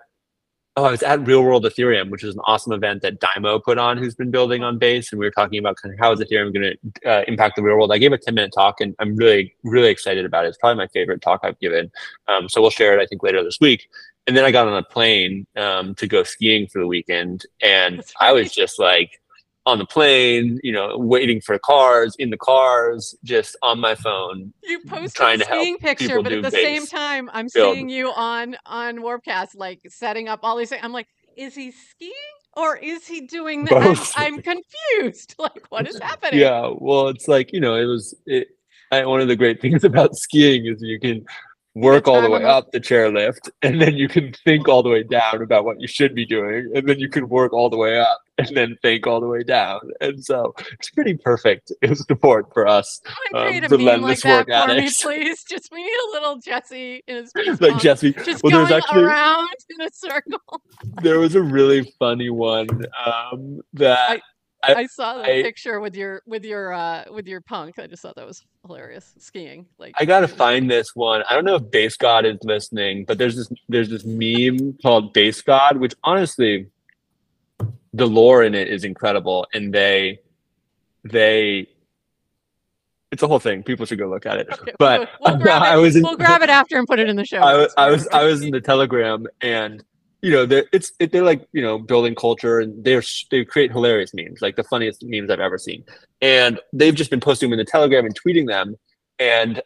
oh, 0.76 0.84
I 0.84 0.90
was 0.90 1.02
at 1.02 1.26
Real 1.26 1.42
World 1.42 1.64
Ethereum, 1.64 2.10
which 2.10 2.24
is 2.24 2.34
an 2.34 2.40
awesome 2.44 2.72
event 2.72 3.02
that 3.02 3.20
Daimo 3.20 3.62
put 3.62 3.78
on, 3.78 3.98
who's 3.98 4.14
been 4.14 4.30
building 4.30 4.62
on 4.62 4.78
Base, 4.78 5.12
and 5.12 5.18
we 5.18 5.26
were 5.26 5.30
talking 5.30 5.58
about 5.58 5.76
kind 5.76 5.92
of 5.92 5.98
how 5.98 6.12
is 6.12 6.20
Ethereum 6.20 6.52
going 6.52 6.74
to 6.74 7.08
uh, 7.10 7.24
impact 7.28 7.56
the 7.56 7.62
real 7.62 7.76
world. 7.76 7.92
I 7.92 7.98
gave 7.98 8.12
a 8.12 8.18
ten 8.18 8.34
minute 8.34 8.52
talk, 8.54 8.80
and 8.80 8.94
I'm 8.98 9.16
really, 9.16 9.54
really 9.64 9.88
excited 9.88 10.24
about 10.24 10.44
it. 10.44 10.48
It's 10.48 10.58
probably 10.58 10.82
my 10.82 10.88
favorite 10.88 11.20
talk 11.20 11.40
I've 11.42 11.58
given. 11.60 11.90
Um, 12.28 12.48
so 12.48 12.60
we'll 12.60 12.70
share 12.70 12.98
it, 12.98 13.02
I 13.02 13.06
think, 13.06 13.22
later 13.22 13.44
this 13.44 13.58
week. 13.60 13.88
And 14.26 14.36
then 14.36 14.44
I 14.44 14.52
got 14.52 14.68
on 14.68 14.76
a 14.76 14.84
plane 14.84 15.46
um, 15.56 15.94
to 15.96 16.06
go 16.06 16.22
skiing 16.22 16.68
for 16.68 16.78
the 16.78 16.86
weekend, 16.86 17.44
and 17.60 18.02
I 18.20 18.32
was 18.32 18.52
just 18.52 18.78
like, 18.78 19.20
on 19.64 19.78
the 19.78 19.86
plane, 19.86 20.58
you 20.62 20.72
know, 20.72 20.96
waiting 20.98 21.40
for 21.40 21.58
cars, 21.58 22.16
in 22.18 22.30
the 22.30 22.36
cars, 22.36 23.14
just 23.22 23.56
on 23.62 23.78
my 23.78 23.94
phone. 23.94 24.52
You 24.62 24.80
post 24.80 25.14
trying 25.14 25.40
a 25.40 25.44
skiing 25.44 25.78
picture, 25.78 26.20
but 26.20 26.32
at 26.32 26.42
the 26.42 26.50
same 26.50 26.86
time, 26.86 27.30
I'm 27.32 27.48
build. 27.52 27.74
seeing 27.74 27.88
you 27.88 28.10
on 28.10 28.56
on 28.66 28.98
Warpcast, 28.98 29.54
like 29.54 29.80
setting 29.88 30.28
up 30.28 30.40
all 30.42 30.56
these 30.56 30.70
things. 30.70 30.82
I'm 30.84 30.92
like, 30.92 31.06
is 31.36 31.54
he 31.54 31.70
skiing 31.70 32.12
or 32.56 32.76
is 32.76 33.06
he 33.06 33.22
doing 33.22 33.64
that? 33.66 34.12
I'm, 34.16 34.34
I'm, 34.34 34.42
confused. 34.42 35.34
Like, 35.38 35.66
what 35.70 35.88
is 35.88 35.98
happening? 35.98 36.40
Yeah, 36.40 36.72
well, 36.76 37.08
it's 37.08 37.28
like 37.28 37.52
you 37.52 37.60
know, 37.60 37.76
it 37.76 37.84
was 37.84 38.14
it. 38.26 38.48
I, 38.90 39.06
one 39.06 39.20
of 39.20 39.28
the 39.28 39.36
great 39.36 39.60
things 39.60 39.84
about 39.84 40.16
skiing 40.16 40.66
is 40.66 40.82
you 40.82 40.98
can 40.98 41.24
work 41.74 42.06
all 42.06 42.20
the 42.20 42.30
way 42.30 42.44
up? 42.44 42.70
the 42.72 42.80
chairlift 42.80 43.50
and 43.62 43.80
then 43.80 43.96
you 43.96 44.08
can 44.08 44.32
think 44.44 44.68
all 44.68 44.82
the 44.82 44.88
way 44.88 45.02
down 45.02 45.42
about 45.42 45.64
what 45.64 45.80
you 45.80 45.88
should 45.88 46.14
be 46.14 46.26
doing 46.26 46.70
and 46.74 46.88
then 46.88 46.98
you 46.98 47.08
can 47.08 47.28
work 47.28 47.52
all 47.52 47.70
the 47.70 47.76
way 47.76 47.98
up 47.98 48.18
and 48.38 48.56
then 48.56 48.76
think 48.82 49.06
all 49.06 49.20
the 49.20 49.26
way 49.26 49.42
down. 49.42 49.80
And 50.00 50.24
so 50.24 50.54
it's 50.72 50.90
pretty 50.90 51.16
perfect. 51.16 51.72
It 51.82 51.90
was 51.90 52.04
support 52.06 52.46
for 52.52 52.66
us 52.66 53.00
um, 53.34 53.60
relentless 53.70 54.24
like 54.24 54.46
work 54.46 54.50
addicts 54.50 55.04
me, 55.04 55.24
please. 55.24 55.44
Just 55.48 55.68
we 55.72 55.82
need 55.82 55.90
a 55.90 56.12
little 56.12 56.38
jesse 56.38 57.02
in 57.06 57.16
his 57.16 57.32
like 57.60 57.78
jesse. 57.78 58.12
Just 58.12 58.42
well 58.42 58.66
going 58.66 58.72
actually 58.72 59.02
around 59.02 59.48
in 59.70 59.86
a 59.86 59.90
circle. 59.92 60.62
There 61.02 61.18
was 61.18 61.34
a 61.34 61.42
really 61.42 61.92
funny 61.98 62.30
one 62.30 62.68
um, 63.04 63.60
that 63.74 64.10
I, 64.10 64.20
I, 64.62 64.74
I 64.74 64.86
saw 64.86 65.18
the 65.18 65.24
I, 65.24 65.42
picture 65.42 65.80
with 65.80 65.96
your 65.96 66.22
with 66.26 66.44
your 66.44 66.72
uh 66.72 67.04
with 67.10 67.26
your 67.26 67.40
punk. 67.40 67.78
I 67.78 67.86
just 67.86 68.02
thought 68.02 68.16
that 68.16 68.26
was 68.26 68.44
hilarious. 68.66 69.12
Skiing. 69.18 69.66
Like 69.78 69.94
I 69.98 70.04
gotta 70.04 70.28
find 70.28 70.70
this 70.70 70.94
one. 70.94 71.22
I 71.28 71.34
don't 71.34 71.44
know 71.44 71.56
if 71.56 71.70
Base 71.70 71.96
God 71.96 72.24
is 72.24 72.38
listening, 72.42 73.04
but 73.04 73.18
there's 73.18 73.36
this 73.36 73.50
there's 73.68 73.90
this 73.90 74.04
meme 74.04 74.78
called 74.82 75.12
Base 75.12 75.42
God, 75.42 75.78
which 75.78 75.94
honestly 76.04 76.68
the 77.94 78.06
lore 78.06 78.42
in 78.42 78.54
it 78.54 78.68
is 78.68 78.84
incredible 78.84 79.46
and 79.52 79.72
they 79.72 80.20
they 81.04 81.68
it's 83.10 83.22
a 83.22 83.28
whole 83.28 83.38
thing. 83.38 83.62
People 83.62 83.84
should 83.84 83.98
go 83.98 84.08
look 84.08 84.24
at 84.24 84.38
it. 84.38 84.48
Okay, 84.50 84.72
but 84.78 85.10
we'll, 85.20 85.36
we'll 85.38 85.50
I 85.50 85.76
was 85.76 85.96
in, 85.96 86.02
we'll 86.02 86.16
grab 86.16 86.40
it 86.42 86.48
after 86.48 86.78
and 86.78 86.86
put 86.86 86.98
it 86.98 87.08
in 87.08 87.16
the 87.16 87.26
show. 87.26 87.38
I 87.38 87.68
I 87.76 87.90
was 87.90 88.08
I 88.08 88.24
was 88.24 88.42
in 88.42 88.50
the 88.50 88.60
Telegram 88.60 89.26
and 89.40 89.84
you 90.22 90.30
know, 90.30 90.46
they're 90.46 90.64
it's 90.72 90.92
it, 91.00 91.10
they're 91.10 91.24
like 91.24 91.46
you 91.52 91.60
know 91.60 91.78
building 91.78 92.14
culture, 92.14 92.60
and 92.60 92.82
they're 92.84 93.02
they 93.30 93.44
create 93.44 93.72
hilarious 93.72 94.14
memes, 94.14 94.40
like 94.40 94.56
the 94.56 94.64
funniest 94.64 95.04
memes 95.04 95.30
I've 95.30 95.40
ever 95.40 95.58
seen. 95.58 95.84
And 96.20 96.60
they've 96.72 96.94
just 96.94 97.10
been 97.10 97.20
posting 97.20 97.50
them 97.50 97.58
in 97.58 97.64
the 97.64 97.70
Telegram 97.70 98.06
and 98.06 98.18
tweeting 98.18 98.46
them. 98.46 98.76
And 99.18 99.60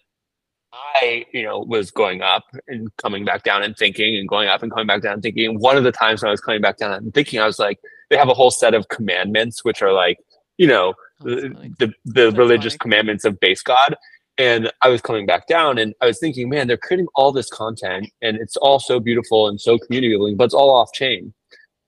I, 0.73 1.27
you 1.33 1.42
know, 1.42 1.61
was 1.61 1.90
going 1.90 2.23
up 2.23 2.45
and 2.69 2.95
coming 2.97 3.25
back 3.25 3.42
down 3.42 3.62
and 3.62 3.77
thinking, 3.77 4.16
and 4.16 4.27
going 4.27 4.49
up 4.49 4.62
and 4.62 4.73
coming 4.73 4.87
back 4.87 5.03
down 5.03 5.14
and 5.14 5.23
thinking. 5.23 5.47
And 5.47 5.61
one 5.61 5.77
of 5.77 5.85
the 5.85 5.92
times 5.92 6.23
when 6.23 6.29
I 6.29 6.33
was 6.33 6.40
coming 6.40 6.62
back 6.62 6.79
down 6.79 6.92
and 6.92 7.12
thinking, 7.12 7.38
I 7.38 7.47
was 7.47 7.59
like, 7.59 7.79
they 8.09 8.16
have 8.16 8.29
a 8.29 8.35
whole 8.35 8.51
set 8.51 8.73
of 8.73 8.88
commandments, 8.88 9.62
which 9.62 9.83
are 9.83 9.92
like, 9.92 10.19
you 10.57 10.66
know, 10.66 10.95
oh, 11.21 11.25
the 11.25 11.75
the, 11.79 11.92
the 12.07 12.33
religious 12.33 12.73
funny. 12.75 12.79
commandments 12.79 13.25
of 13.27 13.38
base 13.40 13.62
God 13.62 13.95
and 14.38 14.70
I 14.83 14.88
was 14.88 15.01
coming 15.01 15.27
back 15.27 15.46
down 15.46 15.79
and 15.79 15.94
I 16.01 16.07
was 16.07 16.18
thinking, 16.18 16.49
man, 16.49 16.66
they're 16.66 16.77
creating 16.77 17.09
all 17.14 17.33
this 17.33 17.49
content 17.49 18.11
and 18.20 18.37
it's 18.37 18.57
all 18.57 18.79
so 18.79 19.01
beautiful 19.01 19.49
and 19.49 19.61
so 19.61 19.79
community 19.79 20.14
building, 20.14 20.37
but 20.37 20.44
it's 20.44 20.55
all 20.55 20.70
off 20.70 20.92
chain. 20.92 21.33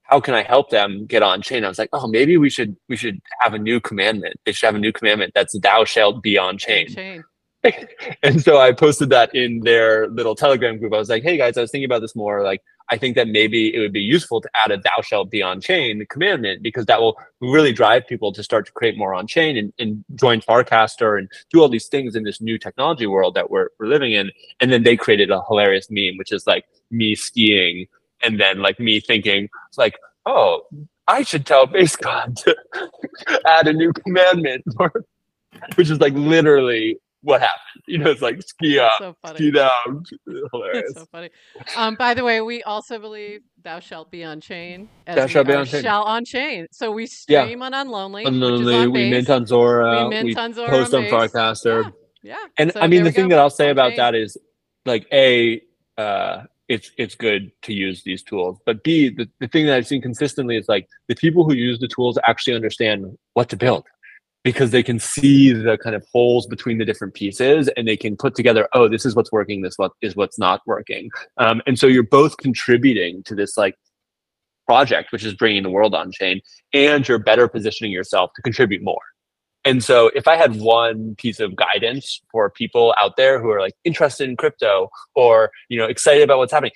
How 0.04 0.20
can 0.20 0.34
I 0.34 0.42
help 0.42 0.70
them 0.70 1.04
get 1.04 1.22
on 1.22 1.42
chain? 1.42 1.64
I 1.64 1.68
was 1.68 1.78
like, 1.78 1.90
oh, 1.92 2.06
maybe 2.06 2.38
we 2.38 2.48
should 2.48 2.76
we 2.88 2.96
should 2.96 3.20
have 3.40 3.52
a 3.52 3.58
new 3.58 3.78
commandment. 3.78 4.36
They 4.46 4.52
should 4.52 4.66
have 4.66 4.74
a 4.74 4.78
new 4.78 4.92
commandment 4.92 5.32
that's 5.34 5.58
thou 5.58 5.84
shalt 5.84 6.22
be 6.22 6.38
on 6.38 6.56
chain. 6.56 6.88
chain. 6.88 7.24
and 8.22 8.40
so 8.40 8.58
I 8.58 8.72
posted 8.72 9.10
that 9.10 9.34
in 9.34 9.60
their 9.60 10.08
little 10.08 10.34
Telegram 10.34 10.78
group. 10.78 10.94
I 10.94 10.98
was 10.98 11.10
like, 11.10 11.22
hey 11.22 11.36
guys, 11.36 11.58
I 11.58 11.60
was 11.60 11.70
thinking 11.70 11.84
about 11.84 12.00
this 12.00 12.16
more. 12.16 12.42
Like, 12.42 12.62
I 12.90 12.96
think 12.96 13.16
that 13.16 13.28
maybe 13.28 13.74
it 13.74 13.80
would 13.80 13.92
be 13.92 14.00
useful 14.00 14.40
to 14.40 14.48
add 14.54 14.70
a 14.70 14.78
thou 14.78 15.02
shalt 15.02 15.30
be 15.30 15.42
on 15.42 15.60
chain 15.60 16.04
commandment 16.08 16.62
because 16.62 16.86
that 16.86 17.00
will 17.00 17.16
really 17.40 17.72
drive 17.72 18.06
people 18.06 18.32
to 18.32 18.42
start 18.42 18.66
to 18.66 18.72
create 18.72 18.96
more 18.96 19.14
on 19.14 19.26
chain 19.26 19.56
and, 19.56 19.72
and 19.78 20.04
join 20.14 20.40
Farcaster 20.40 21.18
and 21.18 21.30
do 21.52 21.60
all 21.60 21.68
these 21.68 21.86
things 21.86 22.16
in 22.16 22.24
this 22.24 22.40
new 22.40 22.58
technology 22.58 23.06
world 23.06 23.34
that 23.34 23.50
we're, 23.50 23.68
we're 23.78 23.86
living 23.86 24.12
in. 24.12 24.30
And 24.60 24.72
then 24.72 24.82
they 24.82 24.96
created 24.96 25.30
a 25.30 25.42
hilarious 25.48 25.88
meme, 25.90 26.16
which 26.16 26.32
is 26.32 26.46
like 26.46 26.64
me 26.90 27.14
skiing 27.14 27.86
and 28.22 28.40
then 28.40 28.60
like 28.60 28.80
me 28.80 29.00
thinking, 29.00 29.48
like, 29.76 29.98
oh, 30.26 30.62
I 31.06 31.22
should 31.22 31.46
tell 31.46 31.66
Base 31.66 31.96
God 31.96 32.36
to 32.36 32.56
add 33.46 33.68
a 33.68 33.72
new 33.72 33.92
commandment, 33.92 34.64
which 35.76 35.90
is 35.90 36.00
like 36.00 36.14
literally 36.14 36.98
what 37.22 37.40
happened. 37.40 37.84
You 37.86 37.98
know, 37.98 38.10
it's 38.10 38.22
like 38.22 38.42
ski 38.46 38.78
up, 38.78 38.92
so 38.98 39.16
ski 39.34 39.50
down. 39.50 40.04
Hilarious. 40.52 40.92
so 40.94 41.06
funny. 41.06 41.30
Um, 41.76 41.94
by 41.96 42.14
the 42.14 42.24
way, 42.24 42.40
we 42.40 42.62
also 42.62 42.98
believe 42.98 43.40
thou 43.62 43.80
shalt 43.80 44.10
be 44.10 44.24
on 44.24 44.40
chain. 44.40 44.88
Thou 45.06 45.26
shalt 45.26 45.46
be 45.46 45.54
on 45.54 45.66
chain. 45.66 45.82
Shall 45.82 46.02
on 46.02 46.24
chain. 46.24 46.66
So 46.70 46.90
we 46.90 47.06
stream 47.06 47.60
yeah. 47.60 47.66
on 47.66 47.72
Unlonely. 47.72 48.26
Unlonely. 48.26 48.84
On 48.84 48.92
we 48.92 49.10
mint 49.10 49.30
on 49.30 49.46
Zora. 49.46 50.08
We 50.08 50.22
mint 50.22 50.38
on 50.38 50.52
Zora. 50.52 50.68
Post 50.68 50.94
on, 50.94 51.04
on 51.04 51.10
Farcaster. 51.10 51.92
Yeah. 52.22 52.34
yeah. 52.34 52.46
And 52.56 52.72
so 52.72 52.80
I 52.80 52.86
mean, 52.86 53.04
the 53.04 53.12
thing 53.12 53.28
go. 53.28 53.36
that 53.36 53.40
I'll 53.40 53.50
say 53.50 53.70
about 53.70 53.90
chain. 53.90 53.96
that 53.98 54.14
is, 54.14 54.36
like, 54.84 55.06
a. 55.12 55.62
Uh, 55.96 56.44
it's 56.68 56.90
it's 56.98 57.14
good 57.14 57.50
to 57.62 57.72
use 57.72 58.02
these 58.02 58.22
tools. 58.22 58.58
But 58.66 58.84
B, 58.84 59.08
the, 59.08 59.26
the 59.40 59.48
thing 59.48 59.64
that 59.66 59.74
I've 59.74 59.86
seen 59.86 60.02
consistently 60.02 60.58
is 60.58 60.68
like 60.68 60.86
the 61.08 61.14
people 61.14 61.44
who 61.44 61.54
use 61.54 61.78
the 61.78 61.88
tools 61.88 62.18
actually 62.24 62.54
understand 62.54 63.16
what 63.32 63.48
to 63.48 63.56
build 63.56 63.86
because 64.48 64.70
they 64.70 64.82
can 64.82 64.98
see 64.98 65.52
the 65.52 65.76
kind 65.76 65.94
of 65.94 66.02
holes 66.10 66.46
between 66.46 66.78
the 66.78 66.84
different 66.86 67.12
pieces 67.12 67.68
and 67.76 67.86
they 67.86 67.98
can 67.98 68.16
put 68.16 68.34
together 68.34 68.66
oh 68.72 68.88
this 68.88 69.04
is 69.04 69.14
what's 69.14 69.30
working 69.30 69.60
this 69.60 69.74
what 69.76 69.92
is 70.00 70.16
what's 70.16 70.38
not 70.38 70.62
working. 70.64 71.10
Um, 71.36 71.60
and 71.66 71.78
so 71.78 71.86
you're 71.86 72.02
both 72.02 72.38
contributing 72.38 73.22
to 73.24 73.34
this 73.34 73.58
like 73.58 73.74
project 74.66 75.12
which 75.12 75.22
is 75.22 75.34
bringing 75.34 75.62
the 75.62 75.68
world 75.68 75.94
on 75.94 76.10
chain 76.10 76.40
and 76.72 77.06
you're 77.06 77.18
better 77.18 77.46
positioning 77.46 77.92
yourself 77.92 78.30
to 78.36 78.40
contribute 78.40 78.82
more. 78.82 79.02
And 79.66 79.84
so 79.84 80.10
if 80.14 80.26
i 80.26 80.34
had 80.34 80.58
one 80.58 81.14
piece 81.16 81.40
of 81.40 81.54
guidance 81.54 82.22
for 82.32 82.48
people 82.48 82.94
out 82.98 83.18
there 83.18 83.38
who 83.42 83.50
are 83.50 83.60
like 83.60 83.74
interested 83.84 84.30
in 84.30 84.34
crypto 84.34 84.88
or 85.14 85.50
you 85.68 85.76
know 85.78 85.84
excited 85.84 86.22
about 86.22 86.38
what's 86.38 86.52
happening 86.52 86.72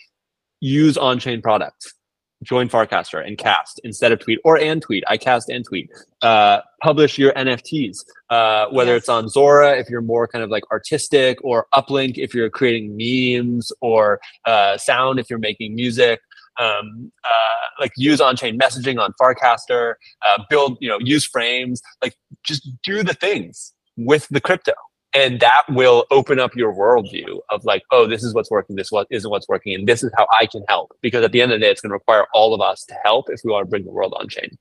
use 0.60 0.98
on-chain 0.98 1.40
products 1.40 1.94
join 2.42 2.68
Farcaster 2.68 3.24
and 3.26 3.38
cast 3.38 3.80
instead 3.84 4.12
of 4.12 4.18
tweet 4.18 4.38
or 4.44 4.58
and 4.58 4.82
tweet. 4.82 5.04
I 5.08 5.16
cast 5.16 5.48
and 5.48 5.64
tweet. 5.64 5.90
Uh, 6.20 6.60
publish 6.82 7.18
your 7.18 7.32
NFTs, 7.32 7.98
uh, 8.30 8.66
whether 8.70 8.92
yes. 8.92 9.02
it's 9.02 9.08
on 9.08 9.28
Zora 9.28 9.78
if 9.78 9.88
you're 9.88 10.02
more 10.02 10.26
kind 10.28 10.44
of 10.44 10.50
like 10.50 10.64
artistic, 10.70 11.38
or 11.42 11.66
Uplink 11.74 12.18
if 12.18 12.34
you're 12.34 12.50
creating 12.50 12.96
memes, 12.96 13.72
or 13.80 14.20
uh, 14.44 14.76
Sound 14.78 15.18
if 15.18 15.30
you're 15.30 15.38
making 15.38 15.74
music. 15.74 16.20
um, 16.58 17.10
uh, 17.24 17.80
like 17.80 17.92
use 17.96 18.20
on-chain 18.20 18.58
messaging 18.58 19.00
on 19.00 19.12
Farcaster, 19.20 19.94
uh, 20.26 20.42
build, 20.50 20.76
you 20.80 20.88
know, 20.88 20.98
use 21.00 21.24
frames, 21.26 21.82
like 22.02 22.14
just 22.44 22.68
do 22.82 23.02
the 23.02 23.14
things 23.14 23.72
with 23.96 24.28
the 24.30 24.40
crypto. 24.40 24.72
And 25.14 25.40
that 25.40 25.64
will 25.68 26.06
open 26.10 26.40
up 26.40 26.56
your 26.56 26.74
worldview 26.74 27.40
of 27.50 27.64
like, 27.64 27.82
oh, 27.90 28.06
this 28.06 28.22
is 28.22 28.34
what's 28.34 28.50
working, 28.50 28.76
this 28.76 28.90
what 28.90 29.06
isn't 29.10 29.30
what's 29.30 29.46
working, 29.48 29.74
and 29.74 29.86
this 29.86 30.02
is 30.02 30.10
how 30.16 30.26
I 30.40 30.46
can 30.46 30.64
help. 30.68 30.96
Because 31.02 31.22
at 31.22 31.32
the 31.32 31.42
end 31.42 31.52
of 31.52 31.60
the 31.60 31.66
day, 31.66 31.70
it's 31.70 31.82
going 31.82 31.90
to 31.90 31.94
require 31.94 32.26
all 32.32 32.54
of 32.54 32.60
us 32.62 32.84
to 32.86 32.94
help 33.04 33.26
if 33.28 33.40
we 33.44 33.52
want 33.52 33.66
to 33.66 33.70
bring 33.70 33.84
the 33.84 33.90
world 33.90 34.14
on 34.18 34.28
chain. 34.28 34.56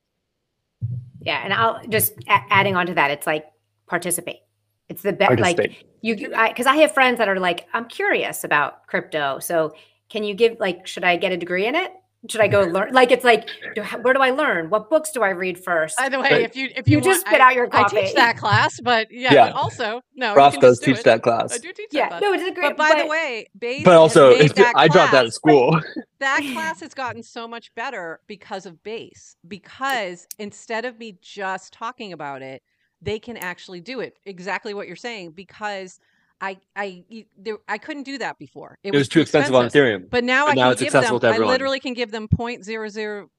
Yeah, 1.20 1.40
and 1.42 1.54
I'll 1.54 1.82
just 1.88 2.12
a- 2.28 2.44
adding 2.50 2.76
on 2.76 2.86
to 2.86 2.94
that, 2.94 3.10
it's 3.10 3.26
like 3.26 3.46
participate. 3.86 4.40
It's 4.88 5.02
the 5.02 5.12
best. 5.12 5.40
Like 5.40 5.84
you, 6.02 6.16
because 6.16 6.66
I, 6.66 6.76
have 6.76 6.92
friends 6.92 7.18
that 7.18 7.28
are 7.28 7.38
like, 7.38 7.66
I'm 7.72 7.86
curious 7.86 8.44
about 8.44 8.86
crypto. 8.86 9.38
So 9.38 9.74
can 10.10 10.24
you 10.24 10.34
give 10.34 10.58
like, 10.60 10.86
should 10.86 11.04
I 11.04 11.16
get 11.16 11.32
a 11.32 11.36
degree 11.36 11.66
in 11.66 11.74
it? 11.74 11.92
Should 12.28 12.40
I 12.40 12.46
go 12.46 12.62
learn? 12.62 12.92
Like 12.92 13.10
it's 13.10 13.24
like, 13.24 13.48
do, 13.74 13.82
where 13.82 14.14
do 14.14 14.20
I 14.20 14.30
learn? 14.30 14.70
What 14.70 14.88
books 14.88 15.10
do 15.10 15.22
I 15.22 15.30
read 15.30 15.62
first? 15.62 15.96
By 15.98 16.08
the 16.08 16.20
way, 16.20 16.30
Right. 16.30 16.42
if 16.42 16.54
you 16.54 16.68
if 16.76 16.86
you, 16.86 16.98
You 16.98 17.02
just 17.02 17.22
spit 17.22 17.40
I, 17.40 17.46
out 17.48 17.54
your 17.54 17.68
I 17.72 17.88
teach 17.88 18.14
that 18.14 18.36
class, 18.36 18.78
but 18.80 19.08
yeah, 19.10 19.32
Yeah. 19.34 19.46
but 19.46 19.56
also 19.56 20.02
no, 20.14 20.34
Ross 20.34 20.56
does 20.56 20.78
do 20.78 20.92
teach 20.92 21.00
it. 21.00 21.04
that 21.04 21.22
class. 21.22 21.52
I 21.54 21.58
do 21.58 21.72
teach 21.72 21.88
yeah, 21.90 22.08
that 22.08 22.20
class. 22.20 22.22
no, 22.22 22.32
it's 22.32 22.44
a 22.44 22.52
great. 22.52 22.76
But 22.76 22.76
by 22.76 23.02
the 23.02 23.08
way, 23.08 23.46
Base 23.58 23.84
But 23.84 23.96
also, 23.96 24.30
has 24.36 24.38
made 24.38 24.56
that 24.56 24.74
I 24.76 24.86
dropped 24.86 25.12
that 25.12 25.26
at 25.26 25.32
school. 25.32 25.80
that 26.20 26.40
class 26.52 26.80
has 26.80 26.94
gotten 26.94 27.22
so 27.24 27.48
much 27.48 27.74
better 27.74 28.20
because 28.28 28.66
of 28.66 28.80
base 28.84 29.36
because 29.48 30.28
instead 30.38 30.84
of 30.84 30.98
me 30.98 31.18
just 31.20 31.72
talking 31.72 32.12
about 32.12 32.42
it 32.42 32.62
they 33.04 33.18
can 33.18 33.36
actually 33.36 33.80
do 33.80 33.98
it 33.98 34.16
exactly 34.26 34.74
what 34.74 34.86
you're 34.86 34.94
saying 34.94 35.32
because 35.32 35.98
i 36.42 36.58
i 36.76 37.02
you- 37.08 37.24
there, 37.38 37.56
i 37.68 37.78
couldn't 37.78 38.02
do 38.02 38.18
that 38.18 38.38
before 38.38 38.78
It 38.82 38.92
was 38.92 39.08
too 39.08 39.20
expensive 39.20 39.54
on 39.54 39.66
Ethereum. 39.68 40.10
but 40.10 40.24
now 40.24 40.44
But 40.46 40.50
i 40.50 40.54
now 40.54 40.62
can 40.64 40.72
it's 40.72 40.80
give 40.82 40.94
accessible 40.94 41.18
them 41.20 41.34
to 41.34 41.42
i 41.42 41.46
literally 41.46 41.80
can 41.80 41.94
give 41.94 42.10
them 42.10 42.28
point 42.28 42.64
zero 42.64 42.88
zero 42.88 43.30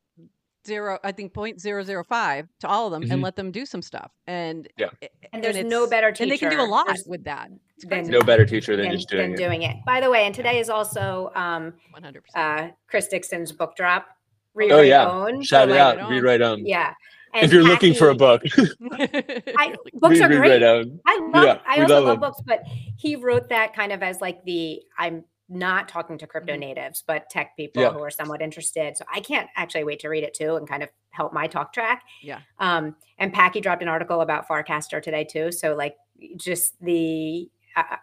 zero 0.66 0.98
i 1.04 1.12
think 1.12 1.34
point 1.34 1.60
zero 1.60 1.84
zero 1.84 2.04
five 2.04 2.48
to 2.62 2.68
all 2.68 2.88
of 2.88 2.94
them 2.94 3.04
and 3.04 3.20
Mhm. 3.20 3.24
let 3.24 3.36
them 3.36 3.52
do 3.52 3.66
some 3.66 3.82
stuff 3.82 4.12
and 4.28 4.68
Yeah. 4.78 4.88
And 5.34 5.44
there's 5.44 5.64
no 5.66 5.88
better 5.88 6.12
teacher. 6.12 6.24
and 6.24 6.32
they 6.32 6.38
can 6.38 6.50
do 6.52 6.62
a 6.62 6.64
lot 6.64 6.86
There's- 6.88 7.06
with 7.06 7.24
that 7.26 7.50
it's 7.76 7.86
than- 7.86 8.08
No 8.08 8.22
better 8.22 8.46
teacher 8.46 8.76
than 8.78 8.86
than, 8.86 8.96
just 8.96 9.10
doing 9.10 9.32
than 9.32 9.34
it. 9.34 9.38
doing 9.46 9.62
it. 9.64 9.76
By 9.86 10.00
the 10.00 10.10
way, 10.10 10.26
and 10.26 10.34
today 10.34 10.60
is 10.60 10.70
also 10.70 11.32
um, 11.36 11.74
100% 11.94 12.22
uh, 12.36 12.72
Chris 12.88 13.08
Dixon's 13.10 13.52
book 13.52 13.76
drop. 13.76 14.06
Oh, 14.10 14.16
Rewrite 14.54 14.88
yeah. 14.88 15.10
Own. 15.10 15.42
Shout 15.42 15.68
So, 15.70 15.74
it 15.74 15.80
out. 15.80 16.10
Read 16.10 16.22
right 16.24 16.42
on. 16.42 16.64
Yeah. 16.66 16.94
If 17.36 17.52
you're 17.54 17.64
looking 17.64 17.94
for 17.94 18.10
a 18.10 18.16
book, 18.16 18.42
I, 18.92 19.76
books 19.96 20.20
are 20.22 20.28
great. 20.28 20.62
right. 20.62 20.86
I 21.06 21.30
love. 21.34 21.44
Yeah, 21.46 21.60
I 21.68 21.82
also 21.82 21.96
love 21.96 22.04
love 22.06 22.20
books, 22.20 22.42
but 22.46 22.64
he 22.98 23.16
wrote 23.16 23.50
that 23.50 23.74
kind 23.76 23.92
of 23.92 24.04
as 24.04 24.22
like 24.22 24.44
the 24.46 24.82
I'm 24.98 25.24
not 25.50 25.88
talking 25.90 26.18
to 26.18 26.26
crypto 26.28 26.54
Mhm. 26.54 26.60
natives, 26.60 27.04
but 27.06 27.30
tech 27.30 27.56
people 27.58 27.82
Yeah. 27.84 27.92
who 27.92 28.00
are 28.00 28.10
somewhat 28.10 28.42
interested. 28.42 28.96
So 28.98 29.06
I 29.14 29.20
can't 29.20 29.50
actually 29.56 29.84
wait 29.84 30.00
to 30.00 30.10
read 30.10 30.24
it 30.24 30.34
too 30.34 30.56
and 30.56 30.68
kind 30.68 30.82
of 30.84 30.90
help 31.12 31.34
my 31.34 31.48
talk 31.48 31.74
track. 31.74 32.04
Yeah. 32.22 32.40
Um, 32.60 32.96
and 33.20 33.32
Packy 33.34 33.62
dropped 33.62 33.82
an 33.82 33.88
article 33.90 34.22
about 34.22 34.48
Farcaster 34.48 35.02
today 35.02 35.24
too. 35.26 35.52
So 35.52 35.76
like 35.76 35.96
just 36.38 36.80
the. 36.82 37.50
I, 37.76 37.98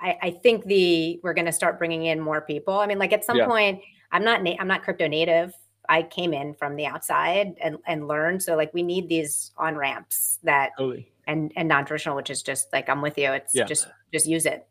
I, 0.00 0.18
I 0.22 0.30
think 0.30 0.64
the 0.66 1.20
we're 1.22 1.34
going 1.34 1.46
to 1.46 1.52
start 1.52 1.78
bringing 1.78 2.04
in 2.06 2.20
more 2.20 2.40
people. 2.42 2.78
I 2.78 2.86
mean, 2.86 2.98
like 2.98 3.12
at 3.12 3.24
some 3.24 3.36
Yeah. 3.38 3.46
point, 3.46 3.80
I'm 4.12 4.24
not 4.24 4.42
na- 4.42 4.56
I'm 4.60 4.68
not 4.68 4.82
crypto 4.82 5.06
native. 5.08 5.54
I 5.88 6.02
came 6.02 6.32
in 6.32 6.54
from 6.54 6.76
the 6.76 6.86
outside 6.86 7.56
and 7.60 7.78
and 7.86 8.08
learned. 8.08 8.42
So 8.42 8.56
like 8.56 8.72
we 8.74 8.82
need 8.82 9.08
these 9.08 9.52
on 9.56 9.76
ramps 9.76 10.38
that 10.44 10.70
Totally. 10.78 11.12
and 11.26 11.52
and 11.56 11.68
non-traditional 11.68 12.16
which 12.16 12.30
is 12.30 12.42
just 12.42 12.72
like 12.72 12.88
i'm 12.88 13.00
with 13.00 13.16
you 13.18 13.30
it's 13.32 13.54
Yeah. 13.54 13.64
just 13.64 13.86
just 14.12 14.26
use 14.26 14.46
it 14.46 14.66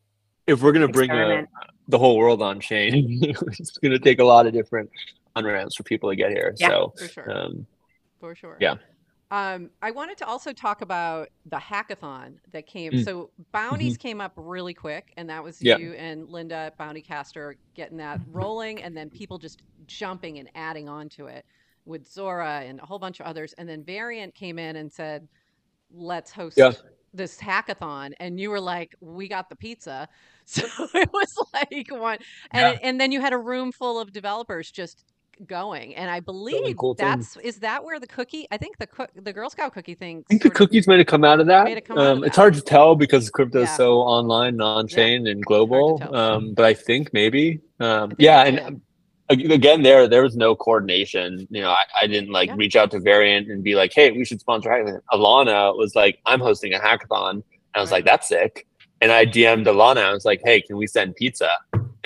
If 0.47 0.61
we're 0.61 0.71
gonna 0.71 0.87
bring 0.87 1.09
a, 1.11 1.47
the 1.87 1.97
whole 1.97 2.17
world 2.17 2.41
on 2.41 2.59
chain, 2.59 3.19
it's 3.23 3.77
gonna 3.77 3.99
take 3.99 4.19
a 4.19 4.23
lot 4.23 4.45
of 4.47 4.53
different 4.53 4.89
on 5.35 5.45
ramps 5.45 5.75
for 5.75 5.83
people 5.83 6.09
to 6.09 6.15
get 6.15 6.29
here. 6.31 6.53
Yeah. 6.57 6.69
So, 6.69 6.93
for 6.97 7.07
sure 7.07 7.31
um, 7.31 7.65
For 8.19 8.35
sure. 8.35 8.57
Yeah. 8.59 8.75
Um, 9.31 9.71
I 9.81 9.89
wanted 9.89 10.17
to 10.19 10.27
also 10.27 10.53
talk 10.53 10.81
about 10.83 11.29
the 11.47 11.57
hackathon 11.57 12.35
that 12.51 12.67
came. 12.67 12.91
Mm. 12.91 13.03
So 13.03 13.31
bounties 13.51 13.97
came 13.97 14.21
up 14.21 14.33
really 14.35 14.75
quick, 14.75 15.11
and 15.17 15.27
that 15.29 15.43
was 15.43 15.59
Yeah. 15.59 15.77
you 15.77 15.93
and 15.93 16.29
Linda 16.29 16.55
at 16.55 16.77
Bountycaster 16.77 17.55
getting 17.73 17.97
that 17.97 18.21
rolling, 18.31 18.83
and 18.83 18.95
then 18.95 19.09
people 19.09 19.39
just 19.39 19.63
jumping 19.87 20.39
and 20.39 20.49
adding 20.55 20.87
on 20.89 21.09
to 21.09 21.27
it 21.27 21.45
with 21.85 22.07
Zora 22.07 22.61
and 22.65 22.79
a 22.79 22.85
whole 22.85 22.99
bunch 22.99 23.19
of 23.19 23.25
others. 23.25 23.53
And 23.57 23.67
then 23.67 23.83
Variant 23.83 24.33
came 24.35 24.57
in 24.59 24.75
and 24.77 24.91
said, 24.91 25.27
"Let's 25.91 26.31
host 26.31 26.57
Yeah. 26.57 26.71
this 27.13 27.37
hackathon," 27.39 28.13
and 28.19 28.39
you 28.39 28.49
were 28.49 28.61
like, 28.61 28.95
"We 29.01 29.27
got 29.27 29.49
the 29.49 29.55
pizza." 29.55 30.07
So 30.45 30.63
it 30.93 31.09
was 31.13 31.33
like 31.53 31.87
one, 31.89 32.17
and 32.51 32.77
and 32.83 32.99
then 32.99 33.11
you 33.13 33.21
had 33.21 33.31
a 33.31 33.37
room 33.37 33.71
full 33.71 33.97
of 33.99 34.11
developers 34.11 34.69
just 34.71 35.05
going 35.47 35.95
and 35.95 36.11
i 36.11 36.19
believe 36.19 36.77
cool 36.77 36.93
that's 36.93 37.37
is 37.37 37.57
that 37.57 37.83
where 37.83 37.99
the 37.99 38.05
cookie 38.05 38.45
i 38.51 38.57
think 38.57 38.77
the 38.77 38.85
cook 38.85 39.09
the 39.15 39.33
girl 39.33 39.49
scout 39.49 39.73
cookie 39.73 39.95
thing 39.95 40.19
I 40.19 40.33
think 40.33 40.43
the 40.43 40.51
cookies 40.51 40.85
might 40.87 40.99
have 40.99 41.07
come 41.07 41.23
out 41.23 41.39
of 41.39 41.47
that. 41.47 41.65
Out 41.67 41.89
of 41.89 41.97
Um, 41.97 42.23
it's 42.23 42.35
that. 42.35 42.41
hard 42.41 42.53
to 42.53 42.61
tell 42.61 42.95
because 42.95 43.31
crypto 43.31 43.61
is 43.63 43.69
Yeah. 43.69 43.75
so 43.77 43.97
online, 43.97 44.61
on-chain, 44.61 45.25
and 45.25 45.43
global. 45.43 45.99
Um, 46.15 46.53
but 46.53 46.65
I 46.65 46.75
think 46.75 47.11
maybe, 47.13 47.61
um, 47.79 48.09
think 48.09 48.19
yeah. 48.19 48.43
And 48.43 48.59
um, 48.59 48.81
again, 49.29 49.83
there 49.83 50.07
there 50.07 50.23
was 50.23 50.35
no 50.35 50.55
coordination. 50.55 51.47
You 51.49 51.61
know, 51.61 51.71
I, 51.71 51.83
I 52.03 52.07
didn't 52.07 52.31
like 52.31 52.49
Yeah. 52.49 52.55
reach 52.57 52.75
out 52.75 52.91
to 52.91 52.99
Variant 52.99 53.49
and 53.49 53.63
be 53.63 53.75
like, 53.75 53.93
"Hey, 53.93 54.11
we 54.11 54.25
should 54.25 54.39
sponsor 54.39 54.69
hackathon." 54.69 55.01
Alana 55.11 55.75
was 55.77 55.95
like, 55.95 56.19
"I'm 56.25 56.39
hosting 56.39 56.73
a 56.73 56.79
hackathon," 56.79 57.31
and 57.31 57.43
I 57.75 57.79
was 57.81 57.91
Right. 57.91 57.97
like, 57.97 58.05
"That's 58.05 58.27
sick." 58.27 58.65
And 59.01 59.11
I 59.11 59.25
DM'd 59.25 59.67
Alana. 59.67 60.03
I 60.03 60.13
was 60.13 60.25
like, 60.25 60.41
"Hey, 60.43 60.61
can 60.61 60.77
we 60.77 60.87
send 60.87 61.15
pizza?" 61.15 61.49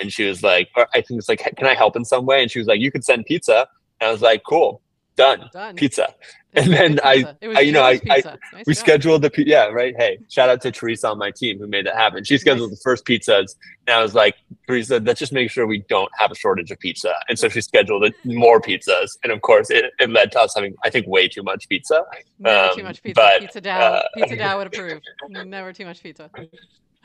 And 0.00 0.12
she 0.12 0.24
was 0.28 0.42
like, 0.42 0.68
or 0.76 0.86
I 0.94 1.00
think 1.00 1.18
it's 1.18 1.28
like, 1.28 1.40
"Can 1.56 1.66
I 1.66 1.74
help 1.74 1.96
in 1.96 2.04
some 2.04 2.24
way?" 2.26 2.42
And 2.42 2.50
she 2.50 2.58
was 2.60 2.68
like, 2.68 2.80
"You 2.80 2.90
could 2.92 3.04
send 3.04 3.26
pizza." 3.26 3.66
And 4.00 4.08
I 4.08 4.12
was 4.12 4.22
like, 4.22 4.42
"Cool, 4.48 4.80
done, 5.18 5.50
done. 5.52 5.74
pizza." 5.76 6.14
And 6.54 6.72
then 6.72 6.92
good 6.92 7.00
I- 7.04 7.36
was 7.46 7.56
I- 7.58 7.60
you 7.60 7.72
know, 7.72 7.82
I- 7.82 8.00
I- 8.10 8.22
Nice 8.54 8.66
we 8.66 8.72
job. 8.74 8.80
scheduled 8.84 9.20
the 9.22 9.30
yeah 9.46 9.66
right 9.66 9.94
hey 9.98 10.18
shout 10.30 10.48
out 10.48 10.60
to 10.62 10.70
teresa 10.72 11.06
on 11.08 11.18
my 11.18 11.30
team 11.30 11.58
who 11.58 11.66
made 11.66 11.84
that 11.86 11.94
happen. 11.94 12.24
She 12.24 12.38
scheduled 12.38 12.70
Nice. 12.70 12.78
the 12.78 12.82
first 12.88 13.04
pizzas 13.04 13.48
and 13.86 13.94
i 13.98 14.02
was 14.02 14.14
like 14.14 14.34
teresa 14.66 14.98
let's 15.04 15.20
just 15.20 15.32
make 15.32 15.50
sure 15.50 15.66
we 15.66 15.80
don't 15.90 16.10
have 16.18 16.30
a 16.30 16.34
shortage 16.34 16.70
of 16.70 16.78
pizza. 16.78 17.12
And 17.28 17.38
so 17.38 17.48
she 17.50 17.60
scheduled 17.60 18.02
more 18.24 18.58
pizzas 18.62 19.08
and 19.22 19.30
of 19.30 19.40
course 19.42 19.68
it, 19.70 19.84
it 20.00 20.08
led 20.10 20.32
to 20.32 20.40
us 20.40 20.54
having 20.56 20.74
i 20.84 20.88
think 20.90 21.06
way 21.06 21.28
too 21.28 21.42
much 21.42 21.68
pizza. 21.68 22.02
Never 22.38 22.74
too 22.74 22.80
um, 22.80 22.86
much 22.86 23.02
pizza. 23.02 23.20
but, 23.20 23.40
pizza 23.42 23.60
DAO 23.60 23.80
uh, 23.80 24.02
pizza 24.16 24.36
DAO 24.36 24.56
would 24.58 24.66
approve. 24.68 25.00
Never 25.28 25.72
too 25.74 25.84
much 25.84 26.02
pizza. 26.02 26.30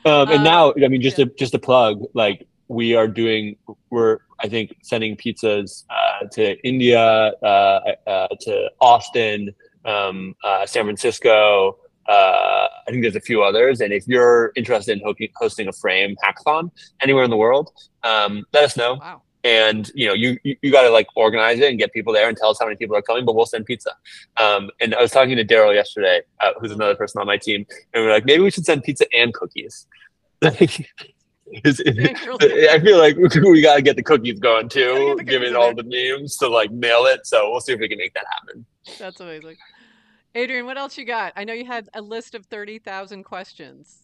Um, 0.06 0.28
and 0.34 0.40
Uh, 0.40 0.42
now 0.52 0.62
i 0.82 0.88
mean 0.88 1.02
just 1.02 1.18
yeah. 1.18 1.26
to 1.26 1.30
just 1.42 1.52
a 1.54 1.58
plug 1.58 2.02
like 2.14 2.46
we 2.68 2.94
are 2.94 3.08
doing 3.08 3.56
we're 3.90 4.18
i 4.40 4.48
think 4.48 4.74
sending 4.82 5.16
pizzas 5.16 5.84
uh, 5.90 6.26
to 6.28 6.56
india 6.66 7.32
uh, 7.42 7.80
uh, 8.06 8.28
to 8.40 8.70
austin 8.80 9.54
um, 9.84 10.34
uh, 10.44 10.64
san 10.66 10.84
francisco 10.84 11.76
uh, 12.08 12.68
I 12.86 12.90
think 12.90 13.02
there's 13.02 13.16
a 13.16 13.20
few 13.20 13.42
others, 13.42 13.80
and 13.80 13.92
if 13.92 14.06
you're 14.06 14.52
interested 14.56 14.98
in 15.00 15.30
hosting 15.36 15.68
a 15.68 15.72
frame 15.72 16.16
hackathon 16.22 16.70
anywhere 17.00 17.24
in 17.24 17.30
the 17.30 17.36
world, 17.36 17.72
um, 18.02 18.44
let 18.52 18.64
us 18.64 18.76
know. 18.76 18.94
wow 18.94 19.22
And 19.42 19.90
you 19.94 20.06
know, 20.08 20.14
you 20.14 20.38
you, 20.44 20.56
you 20.60 20.70
got 20.70 20.82
to 20.82 20.90
like 20.90 21.06
organize 21.16 21.60
it 21.60 21.70
and 21.70 21.78
get 21.78 21.92
people 21.92 22.12
there 22.12 22.28
and 22.28 22.36
tell 22.36 22.50
us 22.50 22.58
how 22.58 22.66
many 22.66 22.76
people 22.76 22.96
are 22.96 23.02
coming. 23.02 23.24
But 23.24 23.34
we'll 23.34 23.46
send 23.46 23.64
pizza. 23.64 23.92
Um, 24.36 24.70
and 24.80 24.94
I 24.94 25.00
was 25.00 25.12
talking 25.12 25.36
to 25.36 25.44
Daryl 25.44 25.74
yesterday, 25.74 26.22
uh, 26.40 26.52
who's 26.60 26.72
another 26.72 26.94
person 26.94 27.20
on 27.20 27.26
my 27.26 27.38
team, 27.38 27.66
and 27.92 28.04
we 28.04 28.10
are 28.10 28.12
like, 28.12 28.26
maybe 28.26 28.42
we 28.42 28.50
should 28.50 28.66
send 28.66 28.82
pizza 28.82 29.06
and 29.14 29.32
cookies. 29.32 29.86
Like, 31.46 31.66
is- 31.66 31.82
I 31.86 32.80
feel 32.80 32.98
like 32.98 33.16
we 33.16 33.60
got 33.62 33.76
to 33.76 33.82
get 33.82 33.96
the 33.96 34.02
cookies 34.02 34.38
going 34.40 34.68
too, 34.68 34.80
the 34.94 35.14
cookies 35.16 35.28
given 35.30 35.56
all 35.56 35.74
there. 35.74 35.82
the 35.84 36.16
memes 36.18 36.36
to 36.38 36.48
like 36.48 36.70
nail 36.70 37.04
it. 37.06 37.26
So 37.26 37.50
we'll 37.50 37.60
see 37.60 37.72
if 37.72 37.80
we 37.80 37.88
can 37.88 37.98
make 37.98 38.14
that 38.14 38.24
happen. 38.32 38.64
that's 38.98 39.20
amazing. 39.20 39.56
Adrienne 40.36 40.66
what 40.66 40.76
else 40.76 40.98
you 40.98 41.04
got? 41.04 41.32
I 41.36 41.44
know 41.44 41.52
you 41.52 41.64
had 41.64 41.88
a 41.94 42.00
list 42.02 42.34
of 42.34 42.46
30000 42.46 43.22
questions. 43.24 43.98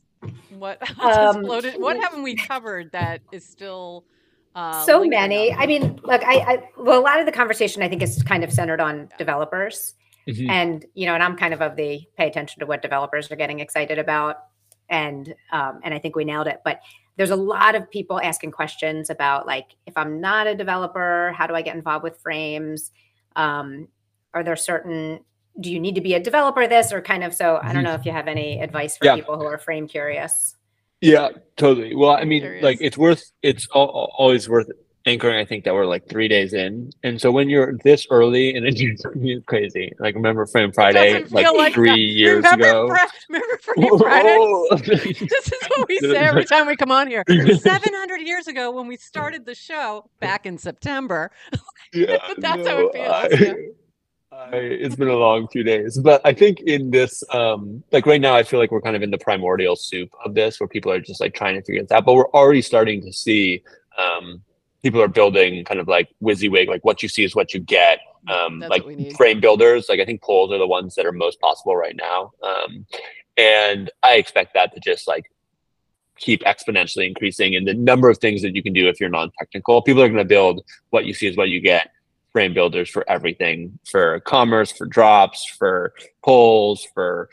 What 0.51 0.79
Um, 1.01 1.45
floated 1.45 1.75
what 1.81 1.97
haven't 1.97 2.23
we 2.23 2.37
covered 2.37 2.93
that 2.93 3.23
is 3.33 3.45
still 3.47 4.05
uh, 4.55 4.85
so 4.85 5.01
lingering 5.01 5.11
many. 5.29 5.53
out 5.53 5.61
i 5.61 5.67
mean 5.67 5.99
look 6.03 6.23
I, 6.25 6.35
I 6.41 6.69
well 6.77 6.99
a 7.01 7.03
lot 7.03 7.21
of 7.21 7.27
the 7.27 7.31
conversation 7.33 7.83
i 7.83 7.89
think 7.89 8.03
is 8.03 8.21
kind 8.25 8.43
of 8.45 8.53
centered 8.53 8.81
on 8.81 9.09
developers. 9.17 9.95
And 10.49 10.85
you 10.95 11.07
know 11.07 11.15
and 11.15 11.23
i'm 11.23 11.37
kind 11.37 11.55
of 11.55 11.63
of 11.63 11.75
the 11.77 12.03
pay 12.17 12.29
attention 12.29 12.61
to 12.61 12.67
what 12.67 12.83
developers 12.83 13.31
are 13.33 13.37
getting 13.37 13.59
excited 13.61 13.99
about. 13.99 14.37
And 14.89 15.35
um, 15.53 15.81
and 15.83 15.95
i 15.95 15.99
think 15.99 16.15
we 16.17 16.25
nailed 16.25 16.47
it. 16.49 16.61
But 16.65 16.81
there's 17.21 17.29
a 17.31 17.37
lot 17.37 17.75
of 17.75 17.91
people 17.91 18.19
asking 18.23 18.51
questions 18.51 19.11
about 19.11 19.47
like 19.47 19.77
if 19.87 19.93
i'm 19.99 20.23
not 20.23 20.47
a 20.47 20.55
developer 20.55 21.35
how 21.37 21.47
do 21.47 21.55
i 21.55 21.61
get 21.61 21.77
involved 21.77 22.03
with 22.03 22.17
frames 22.23 22.93
um, 23.37 23.87
are 24.33 24.43
there 24.43 24.57
certain 24.57 25.21
do 25.61 25.71
you 25.71 25.79
need 25.79 25.95
to 25.95 26.01
be 26.01 26.15
a 26.15 26.21
developer 26.21 26.67
this 26.67 26.95
or 26.95 27.03
kind 27.03 27.23
of 27.23 27.35
so 27.35 27.61
i 27.63 27.75
don't 27.75 27.85
know 27.85 27.93
if 27.93 28.07
you 28.07 28.13
have 28.13 28.27
any 28.27 28.59
advice 28.63 28.97
for 28.97 29.05
Yeah. 29.05 29.17
people 29.17 29.37
who 29.37 29.45
are 29.45 29.59
frame 29.59 29.87
curious 29.87 30.57
Yeah, 31.03 31.29
totally. 31.57 31.95
Well, 31.95 32.11
I 32.23 32.25
mean, 32.25 32.43
like 32.63 32.79
it's 32.81 32.97
worth 32.97 33.23
it's 33.43 33.67
al- 33.75 33.83
al- 33.83 34.13
always 34.19 34.49
worth 34.49 34.71
anchoring. 35.11 35.37
I 35.37 35.45
think 35.45 35.65
that 35.65 35.75
we're 35.75 35.87
like 35.87 36.09
three 36.09 36.29
days 36.29 36.53
in, 36.55 36.91
and 37.03 37.21
so 37.21 37.31
when 37.31 37.49
you're 37.51 37.77
this 37.85 38.07
early 38.11 38.55
and 38.57 38.67
it's 38.67 38.81
it's 39.15 39.45
crazy. 39.47 39.93
Like 39.99 40.15
remember 40.15 40.47
Frame 40.47 40.73
Friday, 40.73 41.25
like, 41.31 41.53
like 41.55 41.75
three 41.75 41.91
that. 41.91 41.99
years 41.99 42.45
remember 42.45 42.65
ago. 42.65 42.97
Remember 43.29 43.59
Free 43.63 43.91
Friday 43.99 44.65
this 45.27 45.47
is 45.53 45.69
what 45.77 45.89
we 45.89 45.99
say 45.99 46.17
every 46.17 46.45
time 46.45 46.67
we 46.67 46.77
come 46.77 46.91
on 46.93 47.07
here 47.09 47.25
Seven 47.29 47.93
hundred 47.95 48.21
years 48.23 48.47
ago 48.47 48.71
when 48.71 48.87
we 48.87 48.97
started 48.97 49.45
the 49.47 49.55
show 49.55 50.09
back 50.21 50.47
in 50.47 50.57
September. 50.59 51.31
Yeah, 51.93 52.19
That's 52.39 52.67
how 52.69 52.79
it 52.79 52.93
feels, 52.93 53.09
I- 53.09 53.29
yeah. 53.45 53.53
I- 54.33 54.57
it's 54.57 54.95
been 54.97 55.09
a 55.09 55.17
long 55.17 55.49
few 55.49 55.63
days, 55.65 55.99
but 55.99 56.21
I 56.25 56.33
think 56.33 56.61
in 56.61 56.91
this, 56.91 57.23
um, 57.31 57.83
like 57.93 58.07
right 58.07 58.21
now, 58.21 58.35
I 58.35 58.43
feel 58.45 58.59
like 58.61 58.71
we're 58.71 58.81
kind 58.81 58.95
of 58.97 59.03
in 59.03 59.11
the 59.11 59.19
primordial 59.19 59.75
soup 59.77 60.09
of 60.25 60.35
this, 60.35 60.61
where 60.61 60.69
people 60.69 60.91
are 60.93 61.01
just 61.01 61.21
like 61.21 61.35
trying 61.35 61.57
to 61.57 61.63
figure 61.63 61.83
this 61.83 61.91
out. 61.91 62.05
But 62.07 62.15
we're 62.15 62.31
already 62.31 62.63
starting 62.63 63.03
to 63.03 63.13
see 63.13 63.63
um, 63.99 64.41
people 64.83 65.01
are 65.03 65.09
building 65.09 65.65
kind 65.65 65.81
of 65.81 65.89
like 65.89 66.09
WYSIWYG, 66.23 66.69
like 66.69 66.85
what 66.85 67.03
you 67.03 67.09
see 67.09 67.25
is 67.25 67.35
what 67.35 67.53
you 67.55 67.61
get. 67.61 68.01
Um, 68.29 68.61
like 68.61 68.83
what 68.83 68.89
we 68.89 68.97
need. 68.97 69.17
frame 69.17 69.41
builders, 69.41 69.87
like 69.89 69.99
I 69.99 70.05
think 70.05 70.23
polls 70.23 70.53
are 70.53 70.59
the 70.59 70.67
ones 70.67 70.95
that 70.97 71.07
are 71.07 71.13
most 71.13 71.41
possible 71.41 71.75
right 71.75 71.97
now, 71.97 72.33
um, 72.43 72.85
and 73.39 73.91
I 74.03 74.17
expect 74.17 74.53
that 74.53 74.75
to 74.75 74.81
just 74.81 75.09
like 75.09 75.31
keep 76.19 76.43
exponentially 76.43 77.07
increasing 77.09 77.55
in 77.55 77.65
the 77.65 77.73
number 77.73 78.11
of 78.11 78.19
things 78.19 78.43
that 78.43 78.55
you 78.55 78.63
can 78.63 78.75
do 78.75 78.89
if 78.89 79.01
you're 79.01 79.09
non-technical. 79.09 79.81
People 79.81 80.03
are 80.03 80.09
going 80.09 80.19
to 80.19 80.25
build 80.27 80.63
what 80.91 81.07
you 81.07 81.15
see 81.15 81.29
is 81.29 81.37
what 81.37 81.49
you 81.49 81.61
get 81.61 81.93
frame 82.31 82.53
builders 82.55 82.89
for 82.89 83.09
everything 83.09 83.79
for 83.91 84.21
commerce, 84.21 84.71
for 84.71 84.87
drops, 84.87 85.47
for 85.59 85.95
polls, 86.23 86.87
for 86.95 87.31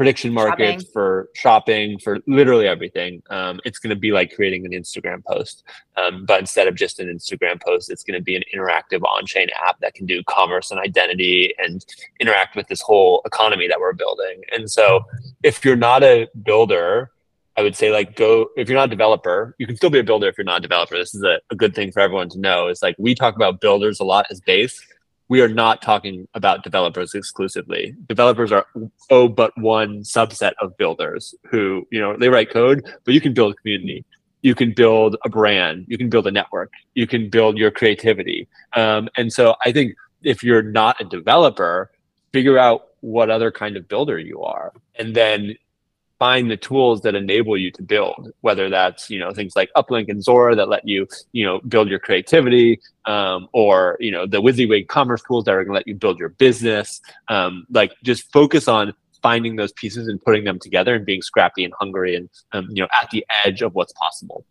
prediction 0.00 0.32
markets, 0.32 0.84
Shopping. 0.84 0.92
for 0.94 1.28
shopping, 1.34 1.98
for 1.98 2.20
literally 2.26 2.66
everything. 2.66 3.22
Um, 3.28 3.60
it's 3.66 3.78
going 3.78 3.90
to 3.90 4.00
be 4.00 4.12
like 4.12 4.34
creating 4.34 4.64
an 4.64 4.72
Instagram 4.72 5.22
post. 5.22 5.62
Um, 5.98 6.24
but 6.24 6.40
instead 6.40 6.66
of 6.68 6.74
just 6.74 7.00
an 7.00 7.14
Instagram 7.14 7.60
post, 7.62 7.90
it's 7.90 8.02
going 8.02 8.18
to 8.18 8.24
be 8.24 8.34
an 8.34 8.42
interactive 8.54 9.02
on 9.02 9.26
chain 9.26 9.48
app 9.68 9.78
that 9.80 9.92
can 9.92 10.06
do 10.06 10.22
commerce 10.24 10.70
and 10.70 10.80
identity 10.80 11.52
and 11.58 11.84
interact 12.18 12.56
with 12.56 12.66
this 12.68 12.80
whole 12.80 13.20
economy 13.26 13.68
that 13.68 13.78
we're 13.78 13.92
building. 13.92 14.40
And 14.56 14.70
so 14.70 15.04
if 15.42 15.66
you're 15.66 15.76
not 15.76 16.02
a 16.02 16.28
builder, 16.44 17.10
I 17.58 17.62
would 17.62 17.76
say 17.76 17.92
like 17.92 18.16
go 18.16 18.48
if 18.56 18.70
you're 18.70 18.78
not 18.78 18.88
a 18.88 18.96
developer, 18.96 19.54
you 19.58 19.66
can 19.66 19.76
still 19.76 19.90
be 19.90 19.98
a 19.98 20.04
builder 20.04 20.28
if 20.28 20.38
you're 20.38 20.46
not 20.46 20.60
a 20.60 20.62
developer. 20.62 20.96
This 20.96 21.14
is 21.14 21.24
a, 21.24 21.40
a 21.50 21.54
good 21.54 21.74
thing 21.74 21.92
for 21.92 22.00
everyone 22.00 22.30
to 22.30 22.40
know. 22.40 22.68
Is 22.68 22.80
like 22.80 22.96
we 22.98 23.14
talk 23.14 23.36
about 23.36 23.60
builders 23.60 24.00
a 24.00 24.04
lot 24.04 24.24
as 24.30 24.40
base. 24.40 24.82
We 25.30 25.40
are 25.42 25.48
not 25.48 25.80
talking 25.80 26.26
about 26.34 26.64
developers 26.64 27.14
exclusively. 27.14 27.94
Developers 28.08 28.50
are 28.50 28.66
oh 29.10 29.28
but 29.28 29.56
one 29.56 30.00
subset 30.00 30.54
of 30.60 30.76
builders 30.76 31.36
who, 31.48 31.86
you 31.92 32.00
know, 32.00 32.16
they 32.16 32.28
write 32.28 32.50
code, 32.50 32.84
but 33.04 33.14
you 33.14 33.20
can 33.20 33.32
build 33.32 33.52
a 33.52 33.56
community. 33.56 34.04
You 34.42 34.56
can 34.56 34.72
build 34.74 35.16
a 35.24 35.28
brand, 35.28 35.84
you 35.86 35.96
can 35.96 36.10
build 36.10 36.26
a 36.26 36.32
network, 36.32 36.72
you 36.94 37.06
can 37.06 37.30
build 37.30 37.58
your 37.58 37.70
creativity. 37.70 38.48
Um, 38.72 39.08
and 39.16 39.32
so 39.32 39.54
I 39.64 39.70
think 39.70 39.94
if 40.24 40.42
you're 40.42 40.62
not 40.62 41.00
a 41.00 41.04
developer, 41.04 41.92
figure 42.32 42.58
out 42.58 42.88
what 43.00 43.30
other 43.30 43.52
kind 43.52 43.76
of 43.76 43.86
builder 43.86 44.18
you 44.18 44.42
are. 44.42 44.72
And 44.98 45.14
then 45.14 45.54
find 46.20 46.50
the 46.50 46.56
tools 46.56 47.00
that 47.00 47.16
enable 47.16 47.56
you 47.56 47.72
to 47.72 47.82
build 47.82 48.30
whether 48.42 48.70
that's 48.70 49.10
you 49.10 49.18
know 49.18 49.32
things 49.32 49.56
like 49.56 49.70
uplink 49.76 50.08
and 50.08 50.22
zora 50.22 50.54
that 50.54 50.68
let 50.68 50.86
you 50.86 51.08
you 51.32 51.44
know 51.44 51.60
build 51.66 51.88
your 51.88 51.98
creativity 51.98 52.78
um, 53.06 53.48
or 53.52 53.96
you 53.98 54.12
know 54.12 54.26
the 54.26 54.40
WYSIWYG 54.40 54.86
commerce 54.86 55.22
tools 55.26 55.44
that 55.46 55.52
are 55.52 55.64
going 55.64 55.74
to 55.74 55.78
let 55.80 55.88
you 55.88 55.94
build 55.96 56.18
your 56.18 56.28
business 56.28 57.00
um, 57.28 57.66
like 57.70 57.92
just 58.04 58.30
focus 58.32 58.68
on 58.68 58.92
finding 59.22 59.56
those 59.56 59.72
pieces 59.72 60.06
and 60.06 60.22
putting 60.22 60.44
them 60.44 60.58
together 60.58 60.94
and 60.94 61.04
being 61.04 61.22
scrappy 61.22 61.64
and 61.64 61.74
hungry 61.80 62.14
and 62.14 62.28
um, 62.52 62.68
you 62.70 62.82
know 62.82 62.88
at 63.02 63.10
the 63.10 63.24
edge 63.44 63.62
of 63.62 63.74
what's 63.74 63.92
possible 63.94 64.44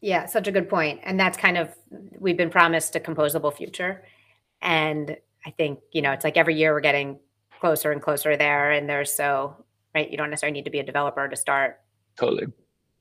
Yeah, 0.00 0.26
such 0.26 0.46
a 0.46 0.52
good 0.52 0.68
point. 0.68 1.00
And 1.04 1.18
that's 1.18 1.38
kind 1.38 1.56
of 1.56 1.74
we've 2.18 2.36
been 2.36 2.50
promised 2.50 2.94
a 2.96 3.00
composable 3.00 3.54
future. 3.54 4.04
And 4.60 5.16
I 5.44 5.50
think, 5.50 5.80
you 5.92 6.02
know, 6.02 6.12
it's 6.12 6.24
like 6.24 6.36
every 6.36 6.54
year 6.54 6.72
we're 6.72 6.80
getting 6.80 7.18
closer 7.60 7.92
and 7.92 8.02
closer 8.02 8.36
there. 8.36 8.70
And 8.72 8.88
there's 8.88 9.12
so 9.12 9.64
right, 9.96 10.10
you 10.10 10.16
don't 10.16 10.30
necessarily 10.30 10.52
need 10.58 10.64
to 10.66 10.70
be 10.70 10.78
a 10.80 10.84
developer 10.84 11.26
to 11.28 11.36
start 11.36 11.80
totally 12.16 12.46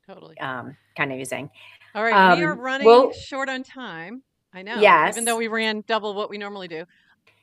Totally. 0.07 0.37
um, 0.39 0.75
kind 0.97 1.11
of 1.11 1.19
using. 1.19 1.49
All 1.93 2.03
right, 2.03 2.37
we 2.37 2.43
are 2.43 2.53
Um, 2.53 2.59
running 2.59 2.85
well- 2.87 3.11
short 3.11 3.49
on 3.49 3.63
time. 3.63 4.23
I 4.53 4.61
know. 4.61 4.75
Yes. 4.79 5.13
Even 5.15 5.25
though 5.25 5.35
we 5.37 5.47
ran 5.47 5.83
double 5.85 6.13
what 6.13 6.29
we 6.29 6.37
normally 6.37 6.69
do. 6.69 6.85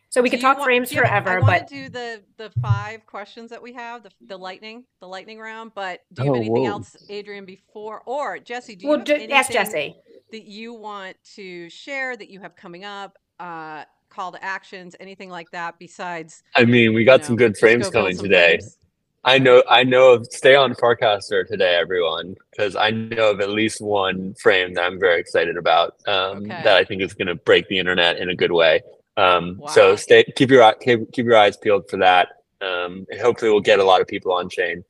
So 0.08 0.20
we 0.22 0.28
Do 0.30 0.36
could 0.36 0.42
talk 0.42 0.58
want- 0.58 0.66
frames 0.66 0.88
do 0.90 0.94
you- 0.96 1.00
forever, 1.02 1.30
I 1.30 1.40
but 1.40 1.42
want 1.46 1.68
to 1.68 1.74
do 1.74 1.88
the 1.90 2.22
the 2.38 2.50
five 2.62 3.04
questions 3.06 3.50
that 3.50 3.62
we 3.62 3.72
have, 3.74 4.02
the 4.02 4.10
the 4.22 4.38
lightning, 4.38 4.84
the 5.00 5.08
lightning 5.08 5.38
round. 5.38 5.72
But 5.74 6.00
do 6.12 6.22
you 6.22 6.26
have 6.28 6.34
Oh, 6.34 6.36
anything 6.40 6.62
whoa. 6.64 6.70
else, 6.70 6.96
Adrienne, 7.10 7.44
before 7.44 8.02
or 8.06 8.38
Jesse? 8.38 8.76
Do 8.76 8.84
you 8.84 8.88
we'll 8.90 8.98
have 8.98 9.06
ju- 9.06 9.28
ask 9.30 9.50
Jesse. 9.50 9.96
that 10.30 10.44
you 10.44 10.72
want 10.74 11.16
to 11.36 11.68
share 11.70 12.16
that 12.16 12.30
you 12.30 12.40
have 12.40 12.56
coming 12.56 12.84
up? 12.84 13.18
Uh, 13.40 13.84
call 14.10 14.30
to 14.32 14.42
actions, 14.44 14.94
anything 15.00 15.30
like 15.30 15.50
that? 15.52 15.78
Besides, 15.78 16.42
i 16.54 16.64
mean 16.66 16.92
we 16.94 17.00
you 17.00 17.06
got 17.06 17.20
know, 17.20 17.26
some 17.28 17.36
good 17.36 17.52
just 17.52 17.62
go 17.62 17.66
frames 17.66 17.88
coming 17.90 18.16
today 18.16 18.58
frames. 18.58 18.78
I 19.24 19.38
know 19.38 19.62
I 19.68 19.84
know 19.84 20.14
of 20.14 20.26
stay 20.30 20.54
on 20.56 20.74
Farcaster 20.74 21.46
today, 21.46 21.76
everyone, 21.76 22.34
because 22.50 22.74
I 22.74 22.90
know 22.90 23.30
of 23.30 23.40
at 23.40 23.50
least 23.50 23.80
one 23.80 24.34
frame 24.34 24.74
that 24.74 24.82
I'm 24.84 24.98
very 24.98 25.20
excited 25.20 25.56
about 25.56 25.94
um, 26.06 26.38
Okay. 26.38 26.48
that 26.64 26.76
I 26.76 26.84
think 26.84 27.02
is 27.02 27.14
going 27.14 27.28
to 27.28 27.36
break 27.36 27.68
the 27.68 27.78
internet 27.78 28.18
in 28.18 28.30
a 28.30 28.34
good 28.34 28.50
way. 28.52 28.82
Um, 29.16 29.58
Wow. 29.58 29.68
So 29.68 29.96
stay 29.96 30.24
keep 30.24 30.50
your 30.50 30.74
keep, 30.74 31.12
keep 31.12 31.26
your 31.26 31.36
eyes 31.36 31.56
peeled 31.56 31.88
for 31.88 31.98
that, 31.98 32.28
um, 32.60 33.06
hopefully 33.20 33.50
we'll 33.50 33.60
get 33.60 33.78
a 33.78 33.84
lot 33.84 34.00
of 34.00 34.08
people 34.08 34.32
on 34.32 34.48
chain. 34.48 34.84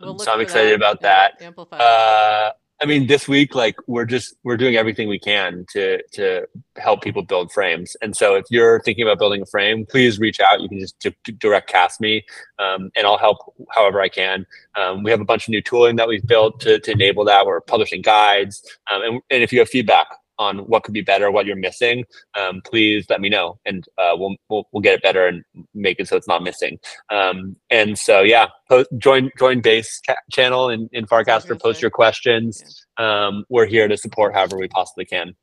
We'll 0.00 0.12
Um, 0.12 0.18
so 0.18 0.32
I'm 0.32 0.40
excited 0.40 0.72
that 0.72 0.76
about 0.76 1.00
that. 1.02 1.40
Uh, 1.72 2.50
I 2.80 2.84
mean, 2.84 3.06
this 3.06 3.26
week, 3.26 3.54
like 3.54 3.76
we're 3.86 4.04
just 4.04 4.34
we're 4.44 4.58
doing 4.58 4.76
everything 4.76 5.08
we 5.08 5.18
can 5.18 5.64
to 5.70 6.02
to 6.12 6.46
help 6.76 7.02
people 7.02 7.22
build 7.22 7.50
frames. 7.50 7.96
And 8.02 8.14
so, 8.14 8.34
if 8.34 8.44
you're 8.50 8.82
thinking 8.82 9.02
about 9.02 9.18
building 9.18 9.40
a 9.40 9.46
frame, 9.46 9.86
please 9.86 10.18
reach 10.18 10.40
out. 10.40 10.60
You 10.60 10.68
can 10.68 10.80
just 10.80 10.98
d- 10.98 11.32
direct 11.38 11.70
cast 11.70 12.02
me, 12.02 12.24
um, 12.58 12.90
and 12.94 13.06
I'll 13.06 13.16
help 13.16 13.38
however 13.70 14.02
I 14.02 14.10
can. 14.10 14.46
Um, 14.76 15.02
we 15.02 15.10
have 15.10 15.22
a 15.22 15.24
bunch 15.24 15.48
of 15.48 15.52
new 15.52 15.62
tooling 15.62 15.96
that 15.96 16.06
we've 16.06 16.26
built 16.26 16.60
to 16.60 16.78
to 16.78 16.90
enable 16.90 17.24
that. 17.24 17.46
We're 17.46 17.62
publishing 17.62 18.02
guides, 18.02 18.62
um, 18.92 19.02
and 19.02 19.22
and 19.30 19.42
if 19.42 19.54
you 19.54 19.60
have 19.60 19.70
feedback 19.70 20.08
on 20.38 20.58
what 20.58 20.84
could 20.84 20.94
be 20.94 21.02
better, 21.02 21.30
what 21.30 21.46
you're 21.46 21.56
missing, 21.56 22.04
um, 22.38 22.60
please 22.64 23.06
let 23.08 23.20
me 23.20 23.28
know, 23.28 23.58
and 23.64 23.86
uh, 23.98 24.12
we'll, 24.14 24.36
we'll 24.48 24.68
we'll 24.72 24.82
get 24.82 24.94
it 24.94 25.02
better 25.02 25.26
and 25.26 25.44
make 25.74 25.98
it 26.00 26.08
so 26.08 26.16
it's 26.16 26.28
not 26.28 26.42
missing. 26.42 26.78
Um, 27.10 27.56
and 27.70 27.98
so, 27.98 28.22
yeah, 28.22 28.48
po- 28.68 28.84
join 28.98 29.30
join 29.38 29.60
base 29.60 30.00
ca- 30.06 30.14
channel 30.30 30.70
in 30.70 30.88
in 30.92 31.06
Farcaster. 31.06 31.60
Post 31.60 31.80
say. 31.80 31.84
your 31.84 31.90
questions. 31.90 32.86
Um, 32.98 33.44
we're 33.48 33.66
here 33.66 33.88
to 33.88 33.96
support 33.96 34.34
however 34.34 34.58
we 34.58 34.68
possibly 34.68 35.04
can. 35.04 35.34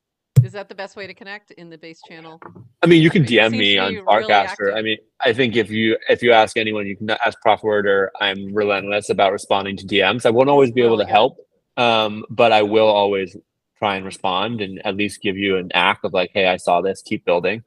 Is 0.44 0.52
that 0.52 0.68
the 0.68 0.76
best 0.76 0.98
way 0.98 1.08
to 1.08 1.14
connect 1.14 1.52
in 1.52 1.70
the 1.70 1.78
base 1.78 2.02
channel? 2.06 2.42
I 2.82 2.88
mean, 2.88 3.02
you 3.02 3.10
can 3.10 3.24
DM 3.24 3.52
me 3.52 3.78
on 3.78 3.94
be 3.94 4.02
really 4.02 4.26
Farcaster. 4.26 4.76
I 4.76 4.82
mean, 4.82 4.98
I 5.22 5.32
think 5.32 5.56
if 5.56 5.70
you 5.72 5.98
if 6.10 6.22
you 6.22 6.34
ask 6.34 6.58
anyone, 6.58 6.86
you 6.86 6.98
can 6.98 7.10
ask 7.10 7.40
Prof 7.42 7.64
Worder. 7.64 8.12
I'm 8.20 8.54
relentless 8.54 9.10
about 9.10 9.32
responding 9.32 9.78
to 9.78 9.86
DMs. 9.86 10.26
I 10.26 10.32
won't 10.32 10.50
always 10.50 10.72
be 10.72 10.82
able 10.82 10.98
Really 10.98 11.06
to 11.06 11.08
good. 11.08 11.12
help, 11.12 11.38
um, 11.78 12.26
but 12.30 12.52
I 12.52 12.64
will 12.64 12.88
always 12.88 13.38
try 13.84 13.96
and 13.98 14.06
respond 14.06 14.62
and 14.62 14.74
at 14.86 14.96
least 14.96 15.22
give 15.22 15.38
you 15.38 15.58
an 15.58 15.70
act 15.74 16.06
of 16.06 16.14
like, 16.14 16.32
hey, 16.34 16.48
I 16.48 16.56
saw 16.56 16.80
this. 16.80 17.02
Keep 17.02 17.26
building. 17.26 17.64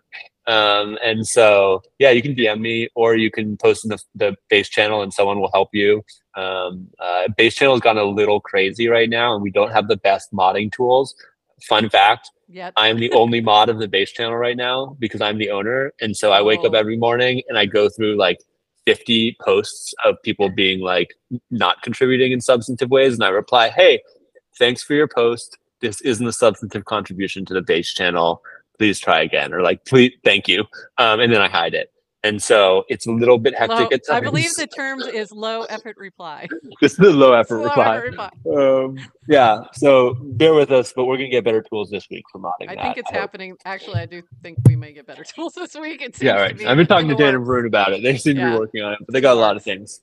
Um, 0.46 0.96
and 1.04 1.26
so, 1.26 1.82
yeah, 1.98 2.10
you 2.10 2.22
can 2.22 2.34
DM 2.34 2.60
me 2.60 2.88
or 2.94 3.16
you 3.16 3.30
can 3.30 3.56
post 3.58 3.84
in 3.84 3.90
the, 3.90 3.98
the 4.14 4.34
base 4.48 4.68
channel 4.70 5.02
and 5.02 5.12
someone 5.12 5.40
will 5.40 5.50
help 5.52 5.70
you. 5.74 6.02
Um, 6.34 6.88
uh, 6.98 7.28
base 7.36 7.54
channel 7.54 7.74
has 7.74 7.82
gone 7.82 7.98
a 7.98 8.04
little 8.04 8.40
crazy 8.40 8.88
right 8.88 9.10
now 9.10 9.34
and 9.34 9.42
we 9.42 9.50
don't 9.50 9.72
have 9.72 9.88
the 9.88 9.96
best 9.98 10.32
modding 10.32 10.72
tools. 10.72 11.14
Fun 11.62 11.90
fact, 11.90 12.30
Yet. 12.48 12.72
I'm 12.76 12.98
the 12.98 13.12
only 13.22 13.40
mod 13.42 13.68
of 13.68 13.78
the 13.78 13.88
base 13.88 14.10
channel 14.12 14.36
right 14.36 14.56
now 14.56 14.96
because 14.98 15.20
I'm 15.20 15.36
the 15.36 15.50
owner. 15.50 15.92
And 16.00 16.16
so 16.16 16.32
I 16.32 16.40
wake 16.40 16.60
up 16.60 16.72
Oh. 16.72 16.78
every 16.78 16.96
morning 16.96 17.42
and 17.48 17.58
I 17.58 17.66
go 17.66 17.90
through 17.90 18.16
like 18.16 18.38
50 18.86 19.36
posts 19.44 19.92
of 20.06 20.14
people 20.22 20.48
being 20.48 20.80
like 20.80 21.12
not 21.50 21.82
contributing 21.82 22.32
in 22.32 22.40
substantive 22.40 22.88
ways. 22.90 23.14
And 23.14 23.24
I 23.24 23.28
reply, 23.30 23.68
hey, 23.68 24.00
thanks 24.58 24.82
for 24.82 24.94
your 24.94 25.08
post. 25.08 25.58
This 25.80 26.00
isn't 26.02 26.26
a 26.26 26.32
substantive 26.32 26.84
contribution 26.84 27.44
to 27.46 27.54
the 27.54 27.62
base 27.62 27.92
channel. 27.92 28.42
Please 28.78 28.98
try 28.98 29.20
again. 29.22 29.52
Or 29.52 29.62
like, 29.62 29.84
please, 29.84 30.12
thank 30.24 30.48
you. 30.48 30.64
Um, 30.98 31.20
and 31.20 31.32
then 31.32 31.40
I 31.40 31.48
hide 31.48 31.74
it. 31.74 31.92
And 32.24 32.42
so 32.42 32.84
it's 32.88 33.06
a 33.06 33.12
little 33.12 33.38
bit 33.38 33.54
hectic 33.54 33.78
Low, 33.78 33.84
at 33.84 33.90
times. 33.90 34.08
I 34.10 34.20
believe 34.20 34.52
the 34.56 34.66
terms 34.66 35.06
is 35.06 35.30
low 35.30 35.62
effort 35.64 35.96
reply. 35.96 36.48
this 36.80 36.94
is 36.94 36.98
a 36.98 37.02
low 37.10 37.32
effort 37.34 37.58
Low 37.58 37.64
reply. 37.66 37.96
effort 37.98 38.04
reply. 38.10 38.30
Um, 38.52 38.98
yeah. 39.28 39.60
So 39.74 40.16
bear 40.20 40.52
with 40.52 40.72
us, 40.72 40.92
but 40.96 41.04
we're 41.04 41.18
going 41.18 41.30
to 41.30 41.36
get 41.36 41.44
better 41.44 41.62
tools 41.62 41.88
this 41.88 42.08
week 42.10 42.24
for 42.32 42.40
modding 42.40 42.68
I 42.68 42.74
that, 42.74 42.82
think 42.82 42.96
it's 42.98 43.10
hope. 43.10 43.20
happening. 43.20 43.56
Actually, 43.64 44.00
I 44.00 44.06
do 44.06 44.22
think 44.42 44.58
we 44.66 44.74
may 44.74 44.92
get 44.92 45.06
better 45.06 45.22
tools 45.34 45.54
this 45.54 45.74
week. 45.76 46.02
It 46.02 46.16
seems 46.16 46.24
Yeah, 46.26 46.32
to 46.36 46.40
right. 46.42 46.58
be 46.58 46.66
I've 46.66 46.76
been 46.76 46.86
talking 46.88 47.08
to 47.08 47.14
Dan 47.14 47.34
and 47.36 47.46
works. 47.46 47.64
Varun 47.64 47.66
about 47.68 47.92
it. 47.92 48.02
They 48.02 48.16
seem 48.18 48.36
to 48.36 48.50
be 48.50 48.58
working 48.58 48.82
on 48.82 48.94
it, 48.94 48.98
but 49.06 49.12
they 49.12 49.20
got 49.20 49.36
a 49.36 49.40
lot 49.40 49.56
of 49.56 49.62
things. 49.62 50.00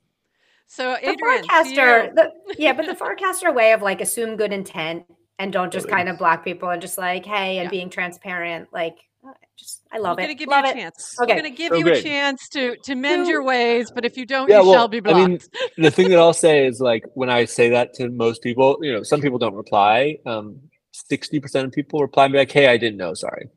So, 0.67 0.95
The 1.03 1.09
Adrienne, 1.09 1.41
to 1.43 1.47
Farcaster, 1.49 2.15
the, 2.15 2.31
yeah, 2.57 2.71
but 2.73 2.85
the 2.85 2.93
Farcaster 2.93 3.53
way 3.53 3.73
of 3.73 3.81
like 3.81 3.99
assume 3.99 4.37
good 4.37 4.53
intent 4.53 5.03
and 5.39 5.51
don't 5.51 5.71
just 5.71 5.87
kind 5.87 6.09
of 6.09 6.17
block 6.17 6.43
people 6.43 6.69
and 6.69 6.81
just 6.81 6.97
like, 6.97 7.25
hey, 7.25 7.57
and 7.59 7.65
Yeah. 7.65 7.69
being 7.69 7.89
transparent. 7.89 8.69
Like, 8.71 8.97
uh, 9.27 9.31
just 9.57 9.81
I 9.91 9.97
love 9.99 10.17
We're 10.17 10.23
it. 10.23 10.27
going 10.27 10.37
to 10.37 10.39
give 10.39 10.49
love 10.49 10.65
you 10.65 10.71
a 10.71 10.73
it. 10.73 10.75
chance. 10.75 11.15
Okay. 11.21 11.33
We're 11.33 11.41
going 11.41 11.51
to 11.51 11.57
give 11.57 11.69
So 11.69 11.77
you 11.77 11.87
a 11.93 12.01
chance 12.01 12.49
to 12.49 12.75
to 12.83 12.95
mend 12.95 13.27
your 13.27 13.43
ways, 13.43 13.91
but 13.93 14.05
if 14.05 14.17
you 14.17 14.25
don't, 14.25 14.49
Yeah, 14.49 14.59
you 14.59 14.65
well, 14.65 14.73
shall 14.73 14.87
be 14.87 15.01
I 15.05 15.13
mean, 15.13 15.39
the 15.77 15.91
thing 15.91 16.09
that 16.09 16.19
I'll 16.25 16.33
say 16.33 16.67
is 16.67 16.79
like 16.79 17.03
when 17.13 17.29
I 17.29 17.45
say 17.45 17.69
that 17.69 17.93
to 17.95 18.09
most 18.09 18.41
people, 18.43 18.77
you 18.81 18.93
know, 18.93 19.03
some 19.03 19.21
people 19.21 19.37
don't 19.39 19.55
reply. 19.55 20.17
Um, 20.25 20.59
sixty 20.91 21.39
percent 21.39 21.65
of 21.67 21.71
people 21.73 21.99
reply 22.01 22.25
and 22.25 22.33
be 22.33 22.37
like, 22.39 22.51
"Hey, 22.51 22.67
I 22.67 22.77
didn't 22.77 22.97
know. 22.97 23.13
Sorry." 23.13 23.47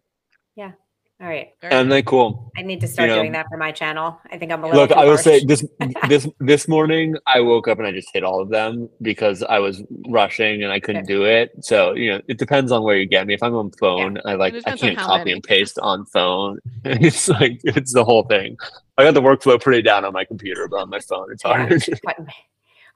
Yeah. 0.54 0.72
All 1.18 1.26
right. 1.26 1.48
Very 1.62 1.72
And 1.72 1.88
good. 1.88 1.94
like 1.94 2.04
cool. 2.06 2.52
I 2.58 2.62
need 2.62 2.78
to 2.82 2.86
start 2.86 3.08
know- 3.08 3.16
doing 3.16 3.32
that 3.32 3.46
for 3.48 3.56
my 3.56 3.72
channel. 3.72 4.20
I 4.30 4.36
think 4.36 4.52
I'm 4.52 4.62
a 4.62 4.66
little. 4.66 4.82
Look, 4.82 4.90
too 4.90 4.96
I 4.96 5.06
will 5.06 5.16
say 5.16 5.42
this 5.42 5.64
this 6.08 6.28
this 6.40 6.68
morning 6.68 7.16
I 7.26 7.40
woke 7.40 7.68
up 7.68 7.78
and 7.78 7.86
I 7.86 7.92
just 7.92 8.08
hit 8.12 8.22
all 8.22 8.38
of 8.42 8.50
them 8.50 8.90
because 9.00 9.42
I 9.42 9.58
was 9.58 9.82
rushing 10.10 10.62
and 10.62 10.70
I 10.70 10.78
couldn't 10.78 11.06
do 11.06 11.24
it. 11.24 11.52
So 11.64 11.94
you 11.94 12.12
know, 12.12 12.20
it 12.28 12.36
depends 12.38 12.70
on 12.70 12.82
where 12.82 12.96
you 12.96 13.06
get 13.06 13.26
me. 13.26 13.32
If 13.32 13.42
I'm 13.42 13.54
on 13.54 13.70
phone, 13.80 14.18
I 14.26 14.34
like 14.34 14.54
I 14.66 14.76
can't 14.76 14.98
copy 14.98 15.18
many. 15.20 15.32
and 15.32 15.42
paste 15.42 15.78
on 15.80 16.04
phone. 16.04 16.58
it's 16.84 17.28
like 17.30 17.60
it's 17.64 17.94
the 17.94 18.04
whole 18.04 18.24
thing. 18.24 18.58
I 18.98 19.04
got 19.04 19.14
the 19.14 19.22
workflow 19.22 19.58
pretty 19.60 19.80
down 19.80 20.04
on 20.04 20.12
my 20.12 20.24
computer, 20.26 20.68
but 20.68 20.80
on 20.80 20.90
my 20.90 21.00
phone 21.00 21.32
it's 21.32 21.42
hard. 21.42 21.82
What- 22.02 22.16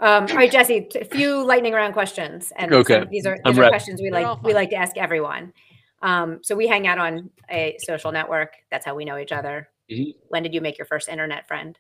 Um, 0.03 0.27
all 0.31 0.37
right, 0.37 0.51
Jesse, 0.51 0.89
a 0.99 1.05
few 1.05 1.45
lightning 1.45 1.75
round 1.75 1.93
questions. 1.93 2.53
And 2.57 2.73
Okay. 2.73 3.01
some- 3.01 3.09
these 3.11 3.27
are, 3.27 3.37
I'm 3.45 3.53
these 3.53 3.59
are 3.59 3.61
ready. 3.63 3.71
questions 3.71 4.01
we 4.01 4.11
like, 4.11 4.43
we 4.43 4.55
like 4.55 4.71
to 4.71 4.77
ask 4.77 4.97
everyone. 4.97 5.53
Um, 6.03 6.41
so 6.43 6.57
we 6.57 6.67
hang 6.67 6.87
out 6.87 6.99
on 6.99 7.31
a 7.51 7.77
social 7.81 8.13
network. 8.13 8.55
That's 8.71 8.85
how 8.85 8.95
we 8.95 9.05
know 9.05 9.19
each 9.19 9.33
other. 9.33 9.69
Mhm. 9.91 10.15
When 10.29 10.43
did 10.43 10.55
you 10.55 10.61
make 10.61 10.79
your 10.79 10.87
first 10.87 11.09
internet 11.09 11.47
friend? 11.47 11.79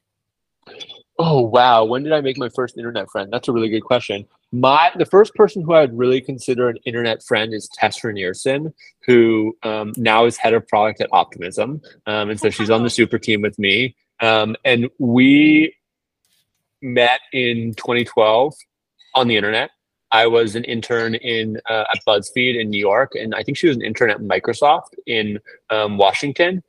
Oh 1.18 1.40
wow, 1.40 1.84
when 1.84 2.02
did 2.02 2.12
I 2.12 2.20
make 2.20 2.38
my 2.38 2.48
first 2.48 2.78
internet 2.78 3.10
friend? 3.10 3.32
That's 3.32 3.48
a 3.48 3.52
really 3.52 3.68
good 3.68 3.82
question. 3.82 4.26
My 4.52 4.90
the 4.96 5.04
first 5.04 5.34
person 5.34 5.62
who 5.62 5.74
I 5.74 5.82
would 5.82 5.96
really 5.96 6.20
consider 6.20 6.68
an 6.68 6.76
internet 6.84 7.22
friend 7.22 7.52
is 7.52 7.68
Tess 7.74 8.00
Rinearson, 8.00 8.72
who 9.06 9.56
um, 9.62 9.92
now 9.96 10.24
is 10.24 10.36
head 10.36 10.54
of 10.54 10.66
product 10.66 11.00
at 11.00 11.08
Optimism, 11.12 11.82
um, 12.06 12.30
and 12.30 12.40
so 12.40 12.50
she's 12.50 12.70
on 12.70 12.82
the 12.82 12.90
super 12.90 13.18
team 13.18 13.42
with 13.42 13.58
me. 13.58 13.96
Um, 14.20 14.56
and 14.64 14.88
we 14.98 15.74
met 16.82 17.20
in 17.32 17.74
2012 17.74 18.54
on 19.14 19.28
the 19.28 19.36
internet. 19.36 19.70
I 20.12 20.26
was 20.26 20.56
an 20.56 20.64
intern 20.64 21.14
in 21.14 21.60
uh, 21.68 21.84
at 21.92 22.04
BuzzFeed 22.06 22.60
in 22.60 22.70
New 22.70 22.78
York, 22.78 23.14
and 23.14 23.34
I 23.34 23.42
think 23.42 23.56
she 23.56 23.68
was 23.68 23.76
an 23.76 23.84
intern 23.84 24.10
at 24.10 24.18
Microsoft 24.18 24.94
in 25.06 25.38
um, 25.70 25.98
Washington. 25.98 26.62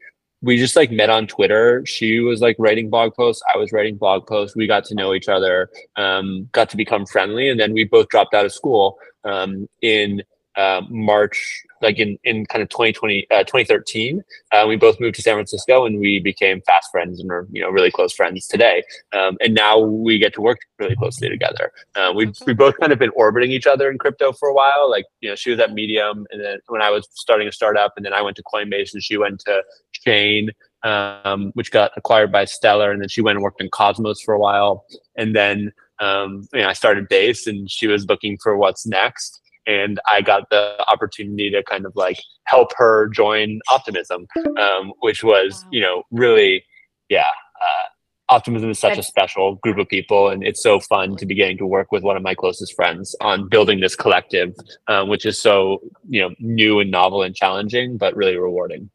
We 0.43 0.57
just 0.57 0.75
like 0.75 0.91
met 0.91 1.09
on 1.09 1.27
Twitter. 1.27 1.85
She 1.85 2.19
was 2.19 2.41
like 2.41 2.55
writing 2.57 2.89
blog 2.89 3.13
posts. 3.13 3.43
I 3.53 3.57
was 3.57 3.71
writing 3.71 3.95
blog 3.95 4.25
posts. 4.25 4.55
We 4.55 4.65
got 4.65 4.85
to 4.85 4.95
know 4.95 5.13
each 5.13 5.29
other, 5.29 5.69
um, 5.97 6.49
got 6.51 6.69
to 6.71 6.77
become 6.77 7.05
friendly, 7.05 7.49
and 7.49 7.59
then 7.59 7.73
we 7.73 7.83
both 7.83 8.07
dropped 8.09 8.33
out 8.33 8.45
of 8.45 8.53
school 8.53 8.97
um, 9.23 9.67
in 9.81 10.23
uh, 10.57 10.81
March, 10.89 11.63
like 11.81 11.97
in, 11.97 12.17
in 12.23 12.45
kind 12.45 12.61
of 12.61 12.69
2020, 12.69 13.27
uh, 13.31 13.43
2013. 13.43 14.23
Uh, 14.51 14.65
we 14.67 14.75
both 14.75 14.99
moved 14.99 15.15
to 15.15 15.21
San 15.21 15.35
Francisco 15.35 15.85
and 15.85 15.99
we 15.99 16.19
became 16.19 16.61
fast 16.61 16.89
friends 16.91 17.19
and 17.19 17.31
are, 17.31 17.47
you 17.51 17.61
know, 17.61 17.69
really 17.69 17.91
close 17.91 18.13
friends 18.13 18.47
today. 18.47 18.83
Um, 19.13 19.37
and 19.41 19.53
now 19.53 19.79
we 19.79 20.19
get 20.19 20.33
to 20.35 20.41
work 20.41 20.59
really 20.79 20.95
closely 20.95 21.29
together. 21.29 21.71
Uh, 21.95 22.11
we 22.15 22.27
Okay. 22.27 22.45
we 22.47 22.53
both 22.53 22.77
kind 22.79 22.91
of 22.91 22.99
been 22.99 23.11
orbiting 23.15 23.51
each 23.51 23.65
other 23.67 23.89
in 23.89 23.97
crypto 23.97 24.31
for 24.31 24.49
a 24.49 24.53
while. 24.53 24.89
Like, 24.89 25.05
you 25.21 25.29
know, 25.29 25.35
she 25.35 25.49
was 25.49 25.59
at 25.59 25.73
Medium 25.73 26.25
and 26.31 26.43
then 26.43 26.59
when 26.67 26.81
I 26.81 26.89
was 26.89 27.07
starting 27.11 27.47
a 27.47 27.51
startup 27.51 27.93
and 27.97 28.05
then 28.05 28.13
I 28.13 28.21
went 28.21 28.37
to 28.37 28.43
Coinbase 28.43 28.93
and 28.93 29.03
she 29.03 29.17
went 29.17 29.39
to 29.41 29.63
Chain, 29.93 30.51
um, 30.83 31.51
which 31.55 31.71
got 31.71 31.91
acquired 31.97 32.31
by 32.31 32.45
Stellar. 32.45 32.91
And 32.91 33.01
then 33.01 33.09
she 33.09 33.21
went 33.21 33.37
and 33.37 33.43
worked 33.43 33.61
in 33.61 33.69
Cosmos 33.69 34.21
for 34.21 34.33
a 34.33 34.39
while. 34.39 34.85
And 35.15 35.35
then, 35.35 35.71
um, 35.99 36.47
you 36.53 36.61
know, 36.61 36.69
I 36.69 36.73
started 36.73 37.07
Base 37.07 37.47
and 37.47 37.69
she 37.69 37.87
was 37.87 38.05
looking 38.07 38.37
for 38.37 38.57
what's 38.57 38.85
next 38.85 39.40
and 39.68 39.99
I 40.07 40.22
got 40.22 40.49
the 40.49 40.76
opportunity 40.89 41.49
to 41.51 41.64
kind 41.64 41.86
of 41.86 41.95
like 41.95 42.18
help 42.45 42.72
her 42.78 43.07
join 43.09 43.59
Optimism, 43.70 44.28
um, 44.57 44.93
which 44.99 45.24
was 45.24 45.64
Wow. 45.64 45.70
you 45.72 45.82
know 45.82 46.03
really, 46.12 46.66
yeah. 47.09 47.26
Uh, 47.62 47.86
Optimism 48.30 48.70
is 48.70 48.80
such 48.80 48.97
a 48.97 49.03
special 49.03 49.55
group 49.55 49.78
of 49.78 49.89
people, 49.89 50.30
and 50.30 50.41
it's 50.41 50.64
so 50.64 50.80
fun 50.80 51.18
to 51.18 51.26
be 51.26 51.36
getting 51.36 51.57
to 51.57 51.66
work 51.68 51.91
with 51.91 52.01
one 52.01 52.16
of 52.16 52.24
my 52.24 52.34
closest 52.34 52.74
friends 52.76 53.14
on 53.20 53.49
building 53.49 53.82
this 53.82 53.93
collective, 53.93 54.55
um, 54.88 55.09
which 55.09 55.26
is 55.26 55.38
so 55.38 55.82
you 56.09 56.22
know 56.22 56.34
new 56.39 56.80
and 56.80 56.89
novel 56.89 57.24
and 57.24 57.36
challenging, 57.36 57.97
but 57.97 58.16
really 58.16 58.38
rewarding. 58.38 58.89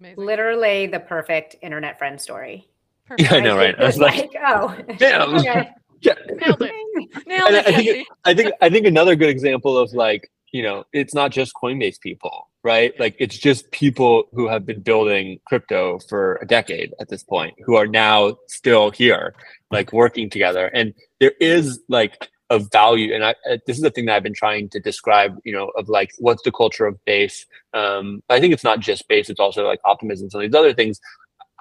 Amazing. 0.00 0.24
Literally 0.24 0.86
the 0.86 1.00
perfect 1.00 1.56
internet 1.60 1.98
friend 1.98 2.20
story. 2.20 2.68
Perfect. 3.06 3.30
Yeah, 3.30 3.36
I 3.38 3.40
know, 3.40 3.56
right? 3.56 3.74
I 3.78 3.84
was 3.84 3.96
was 3.96 4.00
like, 4.00 4.16
like, 4.16 4.42
oh, 4.46 4.76
Damn. 4.96 5.34
okay. 5.38 5.70
Yeah, 6.00 6.14
Nailed 6.26 6.62
it. 6.62 7.26
Nailed 7.26 7.50
it, 7.50 7.66
I 7.66 7.72
think 7.72 7.86
Jesse. 7.86 8.06
I 8.24 8.34
think 8.34 8.52
I 8.60 8.70
think 8.70 8.86
another 8.86 9.16
good 9.16 9.28
example 9.28 9.76
of 9.76 9.92
like 9.92 10.30
you 10.52 10.62
know 10.62 10.84
it's 10.92 11.14
not 11.14 11.30
just 11.30 11.52
Coinbase 11.60 12.00
people, 12.00 12.48
right? 12.62 12.92
Like 12.98 13.16
it's 13.18 13.36
just 13.36 13.70
people 13.70 14.24
who 14.32 14.48
have 14.48 14.64
been 14.64 14.80
building 14.80 15.40
crypto 15.46 15.98
for 16.08 16.36
a 16.36 16.46
decade 16.46 16.94
at 17.00 17.08
this 17.08 17.22
point, 17.22 17.54
who 17.64 17.76
are 17.76 17.86
now 17.86 18.36
still 18.46 18.90
here, 18.90 19.34
like 19.70 19.92
working 19.92 20.30
together. 20.30 20.66
And 20.66 20.94
there 21.20 21.32
is 21.40 21.80
like 21.88 22.28
a 22.50 22.58
value, 22.58 23.14
and 23.14 23.24
I 23.24 23.30
uh, 23.50 23.58
this 23.66 23.76
is 23.76 23.82
the 23.82 23.90
thing 23.90 24.06
that 24.06 24.16
I've 24.16 24.22
been 24.22 24.34
trying 24.34 24.68
to 24.70 24.80
describe, 24.80 25.36
you 25.44 25.52
know, 25.52 25.70
of 25.76 25.88
like 25.88 26.10
what's 26.18 26.42
the 26.42 26.52
culture 26.52 26.86
of 26.86 27.02
base. 27.04 27.44
Um, 27.74 28.22
I 28.28 28.40
think 28.40 28.52
it's 28.54 28.64
not 28.64 28.80
just 28.80 29.06
base; 29.08 29.28
it's 29.28 29.40
also 29.40 29.66
like 29.66 29.80
optimism, 29.84 30.24
and 30.24 30.32
some 30.32 30.40
of 30.40 30.50
these 30.50 30.58
other 30.58 30.74
things. 30.74 31.00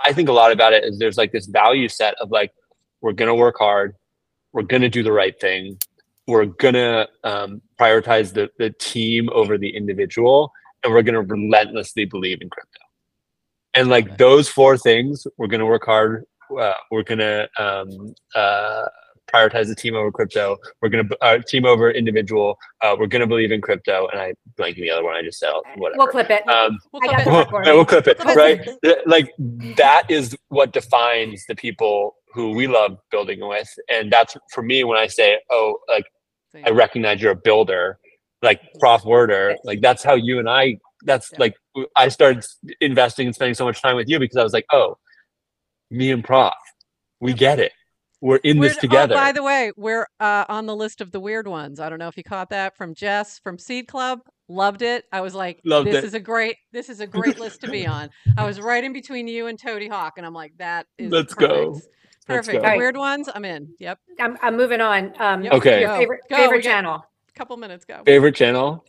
I 0.05 0.13
think 0.13 0.29
a 0.29 0.33
lot 0.33 0.51
about 0.51 0.73
it 0.73 0.83
is 0.83 0.99
there's 0.99 1.17
like 1.17 1.31
this 1.31 1.47
value 1.47 1.89
set 1.89 2.15
of 2.21 2.31
like 2.31 2.51
we're 3.01 3.13
gonna 3.13 3.35
work 3.35 3.55
hard, 3.57 3.95
we're 4.58 4.64
gonna 4.64 4.89
do 4.89 5.03
the 5.03 5.12
right 5.12 5.39
thing. 5.39 5.78
We're 6.26 6.45
gonna 6.45 7.08
um, 7.24 7.62
prioritize 7.80 8.34
the, 8.34 8.49
the 8.58 8.72
team 8.72 9.30
over 9.32 9.55
the 9.55 9.70
individual 9.70 10.51
and 10.84 10.91
we're 10.91 11.03
gonna 11.03 11.22
relentlessly 11.22 12.05
believe 12.05 12.41
in 12.41 12.49
crypto. 12.49 12.80
And 13.76 13.88
like 13.88 14.18
those 14.18 14.49
four 14.49 14.76
things 14.76 15.28
we're 15.38 15.45
gonna 15.45 15.68
work 15.68 15.86
hard 15.86 16.26
uh, 16.60 16.74
we're 16.89 17.03
gonna 17.03 17.47
um, 17.60 18.16
uh, 18.34 18.86
prioritize 19.34 19.67
the 19.67 19.75
team 19.75 19.95
over 19.95 20.11
crypto 20.11 20.57
we're 20.82 20.89
gonna 20.89 21.07
uh, 21.21 21.38
team 21.47 21.65
over 21.65 21.91
individual 21.91 22.57
uh, 22.82 22.95
we're 22.97 23.07
gonna 23.07 23.28
believe 23.28 23.51
in 23.51 23.61
crypto 23.61 24.07
and 24.11 24.19
i 24.21 24.34
blanking 24.57 24.78
the 24.78 24.89
other 24.91 25.03
one 25.03 25.15
i 25.15 25.21
just 25.21 25.39
said 25.39 25.51
whatever 25.75 25.97
We'll 25.97 26.07
clip 26.07 26.30
it. 26.30 26.47
um, 26.47 26.78
We'll 26.91 27.01
clip 27.01 27.19
it. 27.19 27.25
we'll, 27.28 27.75
we'll 27.75 27.86
clip 27.86 28.07
it, 28.07 28.17
right? 28.36 28.59
Like 29.05 29.34
that 29.78 30.03
is 30.09 30.36
what 30.49 30.73
defines 30.73 31.45
the 31.47 31.55
people 31.55 32.15
who 32.34 32.51
we 32.51 32.67
love 32.67 32.97
building 33.11 33.39
with, 33.47 33.67
and 33.89 34.11
that's 34.11 34.36
for 34.53 34.61
me 34.61 34.84
when 34.84 34.97
I 34.97 35.07
say, 35.07 35.39
"Oh, 35.49 35.78
like 35.89 36.05
I 36.65 36.69
recognize 36.69 37.21
you're 37.21 37.32
a 37.32 37.36
builder," 37.36 37.97
like 38.43 38.61
Prof 38.80 39.03
Werder, 39.05 39.55
like 39.63 39.82
that's 39.82 40.03
how 40.03 40.13
you 40.15 40.38
and 40.39 40.49
I. 40.49 40.78
That's 41.03 41.32
Yeah. 41.32 41.38
like 41.39 41.55
I 41.95 42.09
started 42.09 42.45
investing 42.82 43.25
and 43.28 43.34
spending 43.36 43.55
so 43.55 43.65
much 43.65 43.82
time 43.82 43.95
with 43.95 44.07
you 44.09 44.19
because 44.19 44.38
I 44.38 44.43
was 44.43 44.53
like, 44.53 44.65
"Oh, 44.71 44.97
me 45.89 46.11
and 46.11 46.23
Prof, 46.23 46.53
we 47.19 47.34
get 47.34 47.59
it. 47.59 47.71
We're 48.22 48.38
in 48.38 48.57
We're- 48.59 48.70
this 48.70 48.78
together." 48.78 49.13
Oh, 49.15 49.18
by 49.18 49.32
the 49.32 49.43
way, 49.43 49.72
we're 49.78 50.07
uh, 50.20 50.45
on 50.49 50.65
the 50.65 50.76
list 50.76 51.01
of 51.01 51.11
the 51.11 51.20
weird 51.20 51.47
ones. 51.47 51.80
I 51.80 51.89
don't 51.89 51.99
know 51.99 52.07
if 52.07 52.18
you 52.18 52.24
caught 52.24 52.49
that 52.49 52.76
from 52.76 52.93
Jess 52.93 53.39
from 53.39 53.57
Seed 53.57 53.88
Club. 53.88 54.20
Loved 54.49 54.82
it. 54.82 55.03
I 55.11 55.22
was 55.22 55.36
like, 55.36 55.59
Loved 55.65 55.88
this 55.89 55.97
it. 55.97 56.03
is 56.05 56.13
a 56.13 56.20
great, 56.22 56.55
this 56.72 56.89
is 56.89 56.99
a 57.01 57.07
great 57.07 57.38
list 57.43 57.61
to 57.61 57.70
be 57.70 57.86
on. 57.86 58.09
I 58.38 58.45
was 58.45 58.61
right 58.61 58.84
in 58.84 58.93
between 58.93 59.28
you 59.28 59.47
and 59.47 59.59
Toady 59.59 59.88
Hawk, 59.89 60.13
and 60.18 60.26
I'm 60.26 60.34
like, 60.34 60.53
that 60.57 60.88
is 60.97 61.11
Let's 61.11 61.34
perfect. 61.36 61.51
go. 61.53 61.72
Let's 61.72 61.88
Perfect. 62.26 62.47
go. 62.47 62.51
The 62.59 62.63
Alright. 62.65 62.78
weird 62.78 62.97
ones, 62.97 63.30
I'm 63.34 63.45
in. 63.45 63.74
Yep. 63.80 63.99
I'm, 64.20 64.38
I'm 64.41 64.57
moving 64.57 64.82
on. 64.82 65.13
Um, 65.20 65.43
Yep. 65.43 65.53
Okay. 65.53 65.80
Your 65.82 65.89
Go. 65.89 65.97
favorite 65.97 66.22
Go. 66.30 66.36
We 66.36 66.41
favorite 66.43 66.63
got 66.63 66.70
channel. 66.70 67.05
couple 67.36 67.55
minutes 67.57 67.86
go. 67.86 68.01
Favorite 68.05 68.36
channel? 68.36 68.84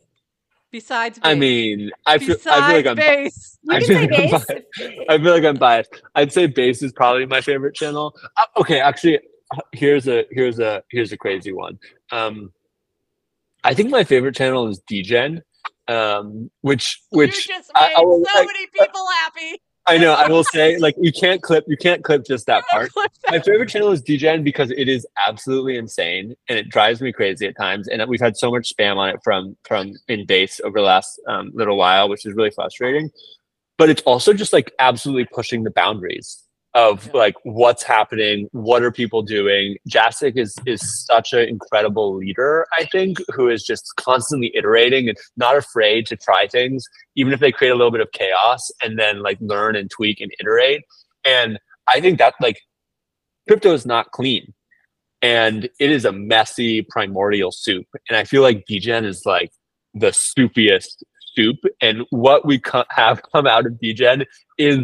Besides, 0.70 1.18
I 1.22 1.34
mean, 1.34 1.90
I 2.06 2.18
feel 2.18 2.36
Besides 2.36 2.60
I 2.62 2.66
feel 2.68 2.76
like 2.76 2.86
I'm 2.86 2.96
base. 2.96 3.58
You 3.62 3.74
I 3.74 3.78
can 3.80 3.86
feel 3.86 3.96
say 3.96 4.02
like 4.02 4.12
I'm 4.12 4.18
base. 4.18 4.30
biased. 4.30 5.08
I 5.08 5.18
feel 5.18 5.32
like 5.32 5.44
I'm 5.44 5.56
biased. 5.56 6.02
I'd 6.14 6.32
say 6.32 6.46
base 6.46 6.82
is 6.82 6.92
probably 6.92 7.24
my 7.26 7.40
favorite 7.40 7.74
channel. 7.74 8.14
Uh, 8.36 8.60
okay, 8.60 8.80
actually, 8.80 9.20
here's 9.72 10.06
a 10.08 10.24
here's 10.30 10.58
a 10.58 10.82
here's 10.90 11.10
a 11.12 11.16
crazy 11.16 11.52
one. 11.52 11.78
Um, 12.12 12.52
I 13.64 13.72
think 13.74 13.90
my 13.90 14.04
favorite 14.04 14.34
channel 14.36 14.68
is 14.68 14.78
Degen, 14.86 15.42
um, 15.88 16.50
which 16.60 17.00
which 17.10 17.48
you 17.48 17.54
just 17.54 17.70
I- 17.74 17.88
made 17.88 17.94
I 17.96 18.00
will, 18.02 18.24
so 18.24 18.38
like, 18.38 18.46
many 18.46 18.66
people 18.66 19.06
happy. 19.22 19.62
I 19.88 19.96
know 19.96 20.12
I 20.12 20.28
will 20.28 20.44
say 20.44 20.76
like 20.78 20.94
you 21.00 21.12
can't 21.12 21.42
clip 21.42 21.64
you 21.66 21.76
can't 21.76 22.04
clip 22.04 22.24
just 22.26 22.46
that 22.46 22.64
part. 22.68 22.90
That. 22.94 23.10
My 23.30 23.40
favorite 23.40 23.68
channel 23.70 23.90
is 23.90 24.02
Degen 24.02 24.44
because 24.44 24.70
it 24.70 24.88
is 24.88 25.06
absolutely 25.26 25.76
insane 25.76 26.34
and 26.48 26.58
it 26.58 26.68
drives 26.68 27.00
me 27.00 27.12
crazy 27.12 27.46
at 27.46 27.56
times. 27.56 27.88
And 27.88 28.04
we've 28.08 28.20
had 28.20 28.36
so 28.36 28.50
much 28.50 28.72
spam 28.74 28.96
on 28.96 29.08
it 29.08 29.20
from 29.24 29.56
from 29.64 29.94
in 30.08 30.26
base 30.26 30.60
over 30.62 30.78
the 30.78 30.84
last 30.84 31.20
um, 31.26 31.50
little 31.54 31.76
while, 31.76 32.08
which 32.08 32.26
is 32.26 32.34
really 32.34 32.50
frustrating. 32.50 33.10
But 33.78 33.88
it's 33.88 34.02
also 34.02 34.34
just 34.34 34.52
like 34.52 34.72
absolutely 34.78 35.26
pushing 35.32 35.62
the 35.62 35.70
boundaries 35.70 36.42
of 36.74 37.06
Yeah. 37.06 37.12
like 37.14 37.34
what's 37.44 37.82
happening, 37.82 38.48
what 38.52 38.82
are 38.82 38.92
people 38.92 39.22
doing. 39.22 39.76
Jacek 39.88 40.36
is 40.36 40.56
is 40.66 41.04
such 41.06 41.32
an 41.32 41.48
incredible 41.48 42.14
leader, 42.16 42.66
I 42.78 42.84
think, 42.84 43.18
who 43.34 43.48
is 43.48 43.64
just 43.64 43.84
constantly 43.96 44.52
iterating 44.54 45.08
and 45.08 45.16
not 45.36 45.56
afraid 45.56 46.06
to 46.06 46.16
try 46.16 46.46
things, 46.46 46.84
even 47.16 47.32
if 47.32 47.40
they 47.40 47.52
create 47.52 47.70
a 47.70 47.74
little 47.74 47.90
bit 47.90 48.00
of 48.00 48.12
chaos, 48.12 48.70
and 48.82 48.98
then 48.98 49.22
like 49.22 49.38
learn 49.40 49.76
and 49.76 49.90
tweak 49.90 50.20
and 50.20 50.30
iterate. 50.40 50.82
And 51.24 51.58
I 51.92 52.00
think 52.00 52.18
that 52.18 52.34
like 52.40 52.60
crypto 53.48 53.72
is 53.72 53.86
not 53.86 54.10
clean 54.12 54.52
and 55.22 55.64
it 55.80 55.90
is 55.90 56.04
a 56.04 56.12
messy 56.12 56.82
primordial 56.82 57.50
soup 57.50 57.86
and 58.08 58.16
i 58.16 58.24
feel 58.24 58.42
like 58.42 58.64
degen 58.66 59.04
is 59.04 59.24
like 59.24 59.50
the 59.94 60.08
soupiest 60.08 61.02
soup 61.34 61.56
and 61.80 62.02
what 62.10 62.44
we 62.46 62.58
co- 62.58 62.84
have 62.90 63.20
come 63.32 63.46
out 63.46 63.66
of 63.66 63.80
degen 63.80 64.24
is 64.58 64.78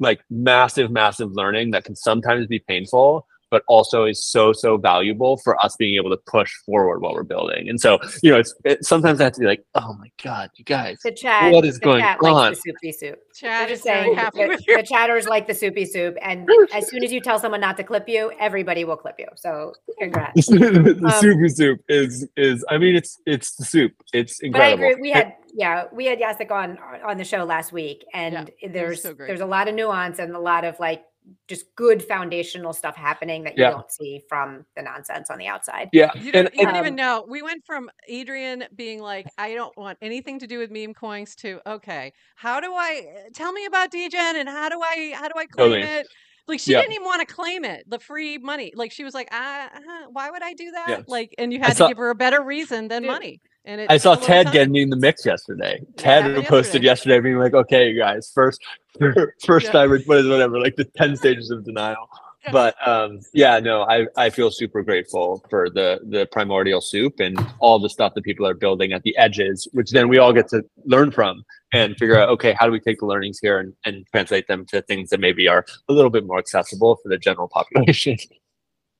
like 0.00 0.20
massive 0.30 0.90
massive 0.90 1.30
learning 1.32 1.70
that 1.70 1.84
can 1.84 1.94
sometimes 1.94 2.46
be 2.46 2.58
painful 2.58 3.26
but 3.50 3.62
also 3.68 4.04
is 4.04 4.24
so 4.24 4.52
so 4.52 4.76
valuable 4.76 5.36
for 5.38 5.58
us 5.64 5.76
being 5.76 5.96
able 5.96 6.10
to 6.10 6.16
push 6.26 6.52
forward 6.66 7.00
while 7.00 7.14
we're 7.14 7.22
building. 7.22 7.68
And 7.68 7.80
so, 7.80 7.98
you 8.22 8.30
know, 8.30 8.38
it's 8.38 8.54
it, 8.64 8.84
sometimes 8.84 9.20
I 9.20 9.24
have 9.24 9.32
to 9.34 9.40
be 9.40 9.46
like, 9.46 9.64
oh 9.74 9.94
my 9.94 10.10
god, 10.22 10.50
you 10.56 10.64
guys, 10.64 10.98
The 11.04 11.12
chat. 11.12 11.52
what 11.52 11.64
is 11.64 11.74
the 11.78 11.84
going 11.84 12.00
chat 12.02 12.18
on? 12.22 12.32
Likes 12.32 12.62
the 12.62 12.72
soupy 12.72 12.92
soup. 12.92 13.18
Chat 13.34 13.60
They're 13.60 13.68
just 13.68 13.82
saying 13.82 14.14
the, 14.16 14.62
the 14.76 14.82
chatters 14.82 15.26
like 15.26 15.46
the 15.46 15.54
soupy 15.54 15.84
soup, 15.84 16.16
and 16.22 16.48
as 16.74 16.88
soon 16.88 17.02
as 17.04 17.12
you 17.12 17.20
tell 17.20 17.38
someone 17.38 17.60
not 17.60 17.76
to 17.78 17.84
clip 17.84 18.08
you, 18.08 18.32
everybody 18.38 18.84
will 18.84 18.96
clip 18.96 19.16
you. 19.18 19.26
So 19.36 19.72
congrats. 19.98 20.46
the 20.46 21.00
Um, 21.04 21.10
super 21.20 21.48
soup 21.48 21.80
is 21.88 22.26
is 22.36 22.64
I 22.68 22.78
mean 22.78 22.96
it's 22.96 23.18
it's 23.26 23.54
the 23.56 23.64
soup. 23.64 23.92
It's 24.12 24.40
But 24.40 24.60
I 24.60 24.68
incredible. 24.70 24.84
agree. 24.90 25.02
We 25.02 25.10
had 25.10 25.34
yeah, 25.54 25.84
we 25.92 26.06
had 26.06 26.18
Jacek 26.20 26.50
on 26.50 26.78
on 27.04 27.16
the 27.16 27.24
show 27.24 27.44
last 27.44 27.72
week, 27.72 28.04
and 28.14 28.50
there's 28.70 29.02
so 29.02 29.14
there's 29.14 29.40
a 29.40 29.46
lot 29.46 29.68
of 29.68 29.74
nuance 29.74 30.18
and 30.18 30.34
a 30.34 30.38
lot 30.40 30.64
of 30.64 30.78
like 30.78 31.02
just 31.48 31.66
good 31.76 32.02
foundational 32.02 32.72
stuff 32.72 32.96
happening 32.96 33.44
that 33.44 33.56
you 33.56 33.64
Yeah. 33.64 33.70
don't 33.70 33.90
see 33.90 34.20
from 34.28 34.64
the 34.76 34.82
nonsense 34.82 35.30
on 35.30 35.38
the 35.38 35.46
outside. 35.46 35.88
yeah, 35.92 36.10
You 36.14 36.32
don't, 36.32 36.52
you 36.54 36.64
don't 36.64 36.74
and- 36.76 36.86
even 36.86 36.94
know. 36.96 37.24
We 37.28 37.42
went 37.42 37.64
from 37.64 37.90
Adrienne 38.12 38.66
being 38.74 39.00
like, 39.00 39.26
I 39.38 39.54
don't 39.54 39.76
want 39.76 39.98
anything 40.02 40.38
to 40.40 40.46
do 40.46 40.58
with 40.58 40.70
meme 40.70 40.94
coins 40.94 41.34
to 41.36 41.60
okay, 41.66 42.12
how 42.36 42.60
do 42.60 42.72
I 42.74 43.06
tell 43.34 43.52
me 43.52 43.64
about 43.66 43.90
Degen 43.90 44.36
and 44.36 44.48
how 44.48 44.68
do 44.68 44.80
I 44.82 45.12
how 45.14 45.28
do 45.28 45.34
I 45.36 45.46
claim 45.46 45.70
Totally. 45.72 45.82
it? 45.82 46.06
Like 46.48 46.58
she 46.58 46.72
Yeah. 46.72 46.80
didn't 46.80 46.94
even 46.94 47.04
want 47.04 47.20
to 47.26 47.32
claim 47.32 47.64
it, 47.64 47.88
the 47.88 48.00
free 48.00 48.36
money. 48.38 48.72
Like 48.74 48.90
she 48.90 49.04
was 49.04 49.14
like, 49.14 49.32
uh, 49.32 49.68
uh, 49.74 49.80
why 50.10 50.30
would 50.30 50.42
I 50.42 50.52
do 50.54 50.70
that? 50.72 50.86
Yeah. 50.88 51.00
Like, 51.06 51.32
and 51.38 51.52
you 51.52 51.60
I 51.62 51.68
had 51.68 51.76
saw- 51.76 51.86
to 51.86 51.90
give 51.90 51.98
her 51.98 52.10
a 52.10 52.14
better 52.16 52.42
reason 52.42 52.88
than 52.88 53.04
Yeah. 53.04 53.10
money. 53.12 53.40
And 53.64 53.80
it 53.80 53.90
I 53.90 53.98
saw 53.98 54.14
took 54.14 54.24
Ted 54.24 54.46
time. 54.46 54.52
getting 54.52 54.76
in 54.76 54.90
the 54.90 54.96
mix 54.96 55.26
yesterday. 55.26 55.82
Ted 55.96 56.24
happened 56.24 56.46
posted 56.46 56.82
yesterday 56.82 57.20
being 57.20 57.36
like, 57.38 57.54
"Okay, 57.54 57.90
you 57.90 57.98
guys, 57.98 58.30
first 58.34 58.60
first 59.44 59.66
Yeah. 59.66 59.72
time 59.72 59.90
what 59.90 60.18
is 60.18 60.26
whatever, 60.26 60.58
like 60.58 60.76
the 60.76 60.84
ten 60.84 61.16
stages 61.16 61.50
of 61.50 61.64
denial." 61.64 62.08
But 62.50 62.74
um, 62.88 63.20
yeah, 63.34 63.60
no, 63.60 63.82
I, 63.82 64.06
I 64.16 64.30
feel 64.30 64.50
super 64.50 64.82
grateful 64.82 65.44
for 65.50 65.68
the 65.68 66.00
the 66.08 66.26
primordial 66.32 66.80
soup 66.80 67.20
and 67.20 67.38
all 67.58 67.78
the 67.78 67.90
stuff 67.90 68.14
that 68.14 68.24
people 68.24 68.46
are 68.46 68.54
building 68.54 68.92
at 68.92 69.02
the 69.02 69.16
edges, 69.18 69.68
which 69.72 69.90
then 69.90 70.08
we 70.08 70.18
all 70.18 70.32
get 70.32 70.48
to 70.48 70.62
learn 70.86 71.10
from 71.10 71.44
and 71.72 71.96
figure 71.96 72.18
out, 72.18 72.30
okay, 72.30 72.54
how 72.58 72.66
do 72.66 72.72
we 72.72 72.80
take 72.80 72.98
the 72.98 73.06
learnings 73.06 73.38
here 73.40 73.58
and, 73.60 73.74
and 73.84 74.04
translate 74.10 74.48
them 74.48 74.64
to 74.66 74.82
things 74.82 75.10
that 75.10 75.20
maybe 75.20 75.46
are 75.46 75.64
a 75.88 75.92
little 75.92 76.10
bit 76.10 76.26
more 76.26 76.38
accessible 76.38 76.96
for 77.02 77.08
the 77.08 77.18
general 77.18 77.46
population. 77.48 78.16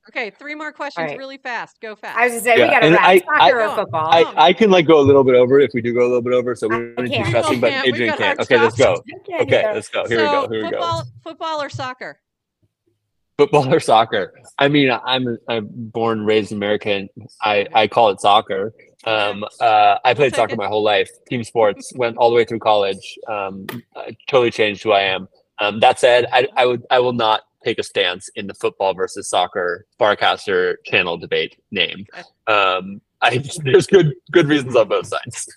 Okay, 0.09 0.31
three 0.31 0.55
more 0.55 0.71
questions 0.71 1.09
right. 1.09 1.17
really 1.17 1.37
fast. 1.37 1.79
Go 1.79 1.95
fast. 1.95 2.17
I 2.17 2.23
was 2.23 2.31
gonna 2.31 2.41
say 2.41 2.57
Yeah, 2.57 2.65
we 2.65 2.71
got 2.71 2.79
to 2.79 2.85
and 2.87 2.95
wrap 2.95 3.03
I- 3.05 3.19
soccer 3.19 3.59
I- 3.61 3.65
or 3.71 3.75
football. 3.75 4.07
I. 4.11 4.33
I 4.47 4.53
can 4.53 4.71
like 4.71 4.87
go 4.87 4.99
a 4.99 5.03
little 5.03 5.23
bit 5.23 5.35
over 5.35 5.59
if 5.59 5.71
we 5.73 5.81
do 5.81 5.93
go 5.93 6.01
a 6.01 6.09
little 6.09 6.21
bit 6.23 6.33
over, 6.33 6.55
so 6.55 6.67
we're 6.67 6.95
don't 6.95 7.05
need 7.05 7.09
to 7.11 7.15
can't. 7.17 7.25
be 7.25 7.29
stressing, 7.31 7.59
but 7.59 7.69
Can't. 7.69 7.85
We've 7.85 7.93
Adrienne 7.93 8.17
can't. 8.17 8.37
hard 8.37 8.39
Okay, 8.41 8.57
let's 8.59 8.75
go. 8.77 9.03
Okay, 9.41 9.59
either. 9.61 9.73
let's 9.75 9.89
go. 9.89 10.07
Here 10.07 10.17
so 10.19 10.23
we 10.23 10.47
go. 10.47 10.53
Here 10.53 10.63
we 10.65 10.71
go. 10.71 10.77
football, 10.77 11.03
football 11.23 11.61
or 11.61 11.69
soccer? 11.69 12.19
football 13.37 13.73
or 13.73 13.79
soccer 13.79 14.33
i 14.59 14.67
mean 14.67 14.91
i'm 15.03 15.35
i'm 15.47 15.67
born 15.71 16.23
raised 16.25 16.51
american 16.51 17.09
i 17.41 17.65
i 17.73 17.87
call 17.87 18.09
it 18.09 18.19
soccer 18.21 18.71
um 19.05 19.43
uh 19.61 19.97
i 20.05 20.13
played 20.13 20.35
soccer 20.35 20.55
my 20.55 20.67
whole 20.67 20.83
life 20.83 21.09
team 21.27 21.43
sports 21.43 21.91
went 21.95 22.17
all 22.17 22.29
the 22.29 22.35
way 22.35 22.43
through 22.45 22.59
college 22.59 23.17
um 23.27 23.65
totally 24.27 24.51
changed 24.51 24.83
who 24.83 24.91
i 24.91 25.01
am 25.01 25.27
um 25.59 25.79
that 25.79 25.97
said 25.99 26.27
i 26.33 26.45
i 26.55 26.65
would 26.67 26.83
i 26.91 26.99
will 26.99 27.13
not 27.13 27.41
take 27.63 27.79
a 27.79 27.83
stance 27.83 28.29
in 28.35 28.47
the 28.47 28.53
football 28.53 28.93
versus 28.93 29.29
soccer 29.29 29.85
Farcaster 29.99 30.75
channel 30.85 31.17
debate 31.17 31.57
name 31.71 32.05
um 32.47 33.01
i 33.21 33.37
there's 33.63 33.87
good 33.87 34.13
good 34.31 34.47
reasons 34.47 34.75
on 34.75 34.87
both 34.87 35.07
sides 35.07 35.47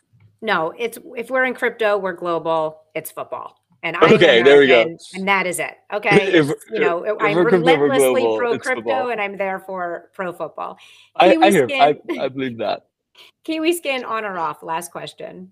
No, 0.44 0.74
it's 0.78 0.98
if 1.16 1.30
we're 1.30 1.44
in 1.44 1.54
crypto, 1.54 1.96
we're 1.96 2.12
global. 2.12 2.82
It's 2.94 3.10
football. 3.10 3.64
And 3.82 3.96
I'm 3.96 4.12
Okay, 4.12 4.42
there 4.42 4.58
we 4.58 4.66
go. 4.66 4.94
And 5.14 5.26
that 5.26 5.46
is 5.46 5.58
it. 5.58 5.78
Okay. 5.90 6.34
If- 6.38 6.52
you 6.70 6.80
know, 6.80 7.02
if 7.02 7.16
I'm 7.18 7.34
we're 7.34 7.48
relentlessly 7.48 8.20
global, 8.20 8.38
pro 8.38 8.58
crypto 8.58 8.74
football. 8.74 9.10
and 9.10 9.20
I'm 9.22 9.38
therefore 9.38 10.10
pro 10.12 10.34
football. 10.34 10.76
i 11.16 11.34
i 11.34 11.50
hear 11.50 11.66
I. 11.70 11.96
I 12.20 12.28
believe 12.28 12.58
that 12.58 12.84
Kiwi 13.44 13.72
skin 13.72 14.04
on 14.04 14.26
or 14.26 14.38
off? 14.38 14.62
Last 14.62 14.92
question. 14.92 15.50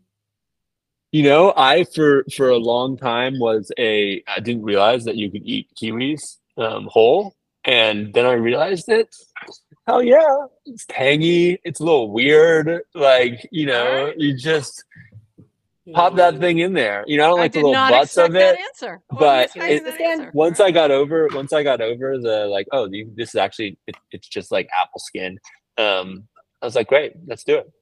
You 1.11 1.23
know, 1.23 1.55
I 1.57 1.85
for 1.85 2.25
for 2.37 2.51
a 2.51 2.59
long 2.59 2.99
time 2.99 3.39
was 3.39 3.73
a 3.79 4.23
I 4.29 4.41
didn't 4.41 4.63
realize 4.63 5.05
that 5.07 5.17
you 5.17 5.31
could 5.31 5.47
eat 5.47 5.69
kiwis 5.75 6.37
um, 6.57 6.89
whole, 6.91 7.35
and 7.65 8.13
then 8.15 8.27
I 8.27 8.33
realized 8.33 8.89
it. 8.89 9.15
Hell 9.87 10.03
yeah, 10.03 10.47
it's 10.65 10.87
tangy. 10.87 11.59
It's 11.65 11.81
a 11.81 11.85
little 11.85 12.11
weird. 12.11 12.83
Like 12.95 13.49
you 13.51 13.67
know, 13.67 14.13
you 14.17 14.37
just 14.37 14.85
pop 15.93 16.15
that 16.17 16.39
thing 16.39 16.59
in 16.59 16.73
there. 16.73 17.05
You 17.07 17.17
know, 17.17 17.25
I 17.25 17.29
don't 17.29 17.39
I 17.39 17.43
like 17.43 17.53
the 17.53 17.59
little 17.59 17.73
not 17.73 17.91
butts 17.91 18.13
expect 18.13 18.29
of 18.29 18.33
that 18.35 18.55
it. 18.55 18.61
answer. 18.61 19.01
But 19.11 19.51
it- 19.57 20.01
answer. 20.01 20.31
Once 20.35 20.61
I 20.61 20.71
got 20.71 20.91
over, 20.91 21.29
once 21.33 21.53
I 21.53 21.63
got 21.63 21.81
over 21.81 22.19
the 22.19 22.47
like, 22.47 22.69
oh, 22.73 22.89
this 22.89 23.31
is 23.31 23.35
actually 23.35 23.79
it, 23.87 23.97
it's 24.13 24.29
just 24.29 24.53
like 24.53 24.69
apple 24.81 25.01
skin. 25.01 25.39
Um, 25.79 26.29
I 26.61 26.67
was 26.67 26.77
like, 26.77 26.87
great, 26.87 27.15
let's 27.27 27.43
do 27.45 27.57
it. 27.57 27.73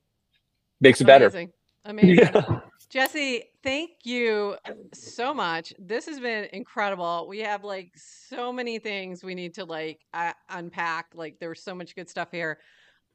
Makes 0.80 1.00
it 1.02 1.04
better. 1.04 1.26
Amazing. 1.26 1.52
Amazing. 1.84 2.18
Yeah. 2.34 2.60
Jesse, 2.91 3.45
thank 3.62 3.91
you 4.03 4.57
so 4.93 5.32
much. 5.32 5.72
This 5.78 6.07
has 6.07 6.18
been 6.18 6.49
incredible. 6.53 7.26
We 7.28 7.38
have 7.38 7.62
like 7.62 7.93
so 7.95 8.53
many 8.53 8.80
things 8.80 9.22
we 9.22 9.36
need 9.36 9.55
to 9.55 9.64
like 9.64 10.01
uh, 10.12 10.32
unpack. 10.49 11.07
Like 11.14 11.38
there's 11.38 11.62
so 11.62 11.72
much 11.72 11.95
good 11.95 12.09
stuff 12.09 12.32
here. 12.32 12.59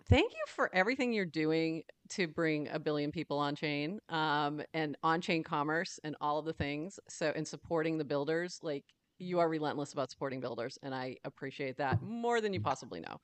Thank 0.07 0.31
you 0.31 0.43
for 0.47 0.73
everything 0.73 1.11
you're 1.11 1.25
doing 1.25 1.83
to 2.11 2.25
bring 2.25 2.69
a 2.71 2.79
billion 2.79 3.11
people 3.11 3.37
on 3.37 3.53
chain 3.53 3.99
um, 4.07 4.61
and 4.73 4.95
on 5.03 5.19
chain 5.19 5.43
commerce 5.43 5.99
and 6.05 6.15
all 6.21 6.39
of 6.39 6.45
the 6.45 6.53
things. 6.53 6.97
So, 7.09 7.33
in 7.35 7.43
supporting 7.43 7.97
the 7.97 8.05
builders. 8.05 8.59
Like 8.61 8.85
you 9.17 9.39
are 9.39 9.49
relentless 9.49 9.91
about 9.91 10.09
supporting 10.09 10.39
builders, 10.39 10.77
and 10.83 10.95
I 10.95 11.17
appreciate 11.25 11.77
that 11.77 12.01
more 12.01 12.39
than 12.39 12.53
you 12.53 12.61
possibly 12.61 13.01
know. 13.01 13.17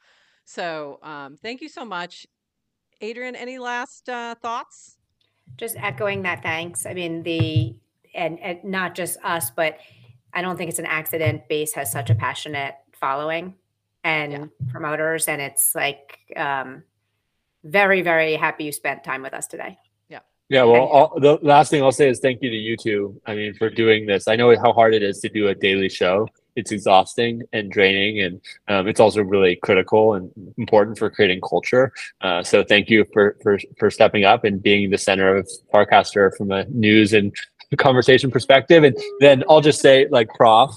So, 0.43 0.99
um, 1.01 1.37
thank 1.37 1.61
you 1.61 1.69
so 1.69 1.85
much. 1.85 2.25
Adrienne, 3.01 3.35
any 3.37 3.57
last 3.57 4.09
uh, 4.09 4.35
thoughts? 4.35 4.97
Just 5.57 5.75
echoing 5.77 6.21
that 6.23 6.41
thanks 6.43 6.85
i 6.85 6.93
mean 6.93 7.23
the 7.23 7.75
and, 8.13 8.39
and 8.39 8.63
not 8.63 8.95
just 8.95 9.17
us 9.23 9.51
but 9.51 9.77
i 10.33 10.41
don't 10.41 10.57
think 10.57 10.69
it's 10.69 10.79
an 10.79 10.85
accident 10.85 11.47
base 11.47 11.73
has 11.73 11.91
such 11.91 12.09
a 12.09 12.15
passionate 12.15 12.75
following 12.93 13.53
and 14.03 14.31
Yeah. 14.31 14.45
promoters 14.69 15.27
and 15.27 15.41
it's 15.41 15.75
like 15.75 16.19
um 16.35 16.83
very 17.63 18.01
very 18.01 18.35
happy 18.35 18.63
you 18.65 18.71
spent 18.71 19.03
time 19.03 19.21
with 19.21 19.33
us 19.33 19.45
today 19.47 19.77
Yeah, 20.09 20.19
Yeah. 20.49 20.63
well, 20.63 20.73
Thank 20.73 20.91
all, 20.91 21.19
the 21.19 21.39
last 21.47 21.69
thing 21.69 21.83
I'll 21.83 21.91
say 21.91 22.09
is 22.09 22.19
thank 22.19 22.41
you 22.41 22.49
to 22.49 22.55
you 22.55 22.75
two. 22.75 23.21
I 23.27 23.35
mean, 23.35 23.53
for 23.53 23.69
doing 23.69 24.05
this. 24.07 24.27
I 24.27 24.35
know 24.35 24.49
how 24.57 24.73
hard 24.73 24.93
it 24.95 25.03
is 25.03 25.19
to 25.19 25.29
do 25.29 25.47
a 25.49 25.55
daily 25.55 25.87
show. 25.87 26.27
It's 26.55 26.71
exhausting 26.71 27.43
and 27.53 27.71
draining, 27.71 28.21
and 28.21 28.41
um, 28.67 28.87
it's 28.87 28.99
also 28.99 29.21
really 29.21 29.55
critical 29.55 30.15
and 30.15 30.31
important 30.57 30.97
for 30.97 31.09
creating 31.09 31.41
culture. 31.41 31.93
Uh, 32.21 32.43
so, 32.43 32.63
thank 32.63 32.89
you 32.89 33.05
for 33.13 33.37
for 33.41 33.57
for 33.79 33.89
stepping 33.89 34.25
up 34.25 34.43
and 34.43 34.61
being 34.61 34.89
the 34.89 34.97
center 34.97 35.35
of 35.37 35.49
Farcaster 35.73 36.35
from 36.35 36.51
a 36.51 36.65
news 36.65 37.13
and 37.13 37.33
conversation 37.77 38.31
perspective. 38.31 38.83
And 38.83 38.97
then 39.19 39.43
I'll 39.49 39.61
just 39.61 39.81
say, 39.81 40.07
like, 40.09 40.29
Prof. 40.29 40.71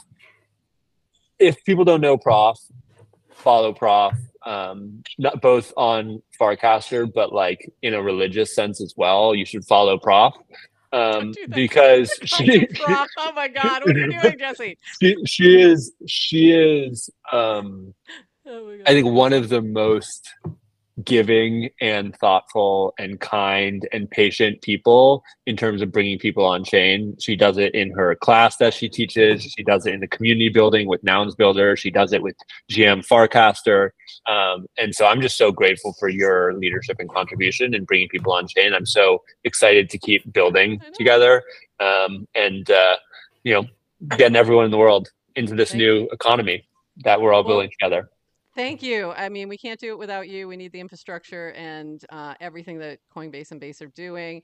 If 1.39 1.65
people 1.65 1.85
don't 1.85 2.01
know 2.01 2.17
Prof, 2.17 2.57
follow 3.31 3.73
Prof. 3.73 4.15
Um, 4.47 5.03
not 5.19 5.41
both 5.41 5.73
on 5.77 6.23
Farcaster, 6.39 7.11
but 7.13 7.33
like 7.33 7.73
in 7.83 7.95
a 7.95 8.03
religious 8.03 8.55
sense 8.55 8.81
as 8.81 8.95
well. 8.97 9.35
You 9.35 9.47
should 9.47 9.65
follow 9.65 9.99
Prof. 9.99 10.35
Um, 10.95 11.35
because 11.51 12.13
she. 12.25 12.69
Oh 13.17 13.33
my 13.35 13.49
God, 13.49 13.83
what 13.83 13.97
are 13.97 13.99
you 13.99 14.11
doing, 14.11 14.39
Jesse? 14.39 14.79
she 15.01 15.17
she 15.27 15.61
is 15.61 15.93
she 16.07 16.53
is 16.53 17.11
um 17.33 17.95
Oh 18.47 18.67
my 18.67 18.77
God. 18.77 18.83
I 18.87 18.93
think 18.93 19.07
one 19.09 19.33
of 19.33 19.49
the 19.49 19.63
most 19.63 20.29
giving 21.03 21.71
and 21.81 22.15
thoughtful 22.17 22.95
and 22.99 23.19
kind 23.21 23.89
and 23.93 24.09
patient 24.09 24.63
people 24.63 25.25
in 25.47 25.57
terms 25.57 25.83
of 25.83 25.91
bringing 25.91 26.19
people 26.19 26.45
on 26.45 26.63
chain. 26.63 27.17
She 27.19 27.35
does 27.35 27.59
it 27.59 27.75
in 27.75 27.91
her 27.93 28.15
class 28.15 28.57
that 28.59 28.75
she 28.75 28.89
teaches. 28.89 29.43
She 29.43 29.65
does 29.65 29.87
it 29.87 29.95
in 29.95 30.01
the 30.01 30.07
community 30.07 30.51
building 30.51 30.87
with 30.87 31.03
Nouns 31.03 31.35
Builder. 31.35 31.77
She 31.77 31.91
does 31.91 32.13
it 32.13 32.23
with 32.23 32.37
GM 32.71 33.07
Farcaster. 33.07 33.91
Um, 34.27 34.67
and 34.79 34.95
so 34.95 35.07
I'm 35.07 35.21
just 35.21 35.37
so 35.37 35.51
grateful 35.51 35.95
for 35.99 36.09
your 36.09 36.55
leadership 36.55 36.97
and 37.01 37.11
contribution 37.11 37.75
and 37.75 37.87
bringing 37.87 38.09
people 38.09 38.33
on 38.33 38.47
chain. 38.47 38.73
I'm 38.73 38.87
so 38.87 39.23
excited 39.43 39.91
to 39.91 39.99
keep 39.99 40.33
building 40.33 40.81
together 40.95 41.43
um, 41.81 42.29
and, 42.37 42.71
uh, 42.71 42.97
you 43.43 43.53
know, 43.53 43.67
getting 44.17 44.37
everyone 44.37 44.65
in 44.65 44.71
the 44.71 44.79
world 44.79 45.11
into 45.35 45.57
this 45.57 45.71
Thank 45.71 45.81
new 45.81 46.09
economy 46.13 46.65
that 47.05 47.21
we're 47.21 47.33
all 47.33 47.43
Well, 47.43 47.55
building 47.55 47.71
together. 47.71 48.09
Thank 48.55 48.83
you. 48.83 49.11
I 49.11 49.29
mean, 49.29 49.49
we 49.49 49.57
can't 49.59 49.81
do 49.81 49.89
it 49.89 49.99
without 49.99 50.29
you. 50.29 50.47
We 50.47 50.57
need 50.57 50.73
the 50.73 50.81
infrastructure 50.81 51.49
and 51.51 52.01
uh, 52.11 52.35
everything 52.41 52.79
that 52.79 53.01
Coinbase 53.15 53.51
and 53.51 53.61
Base 53.61 53.83
are 53.83 53.89
doing. 53.89 54.43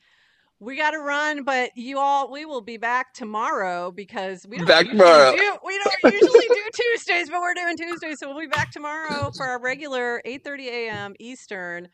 We 0.59 0.77
got 0.77 0.91
to 0.91 0.99
run, 0.99 1.45
but 1.45 1.71
you 1.75 1.99
all, 1.99 2.31
we 2.31 2.45
will 2.45 2.61
be 2.61 2.77
back 2.77 3.15
tomorrow 3.15 3.91
because 3.91 4.45
we 4.47 4.59
don't 4.59 4.67
Back 4.67 4.87
usually 4.87 4.99
tomorrow. 4.99 5.33
do 5.33 5.57
we 5.65 5.79
don't 5.79 6.13
usually 6.15 6.49
do 6.49 6.63
Tuesdays, 6.75 7.31
but 7.31 7.41
we're 7.41 7.55
doing 7.55 7.77
Tuesdays, 7.79 8.19
so 8.19 8.29
we'll 8.29 8.41
be 8.41 8.47
back 8.47 8.71
tomorrow 8.71 9.31
for 9.37 9.47
our 9.47 9.61
regular 9.61 10.21
8:30 10.27 10.67
a.m. 10.67 11.15
Eastern. 11.19 11.89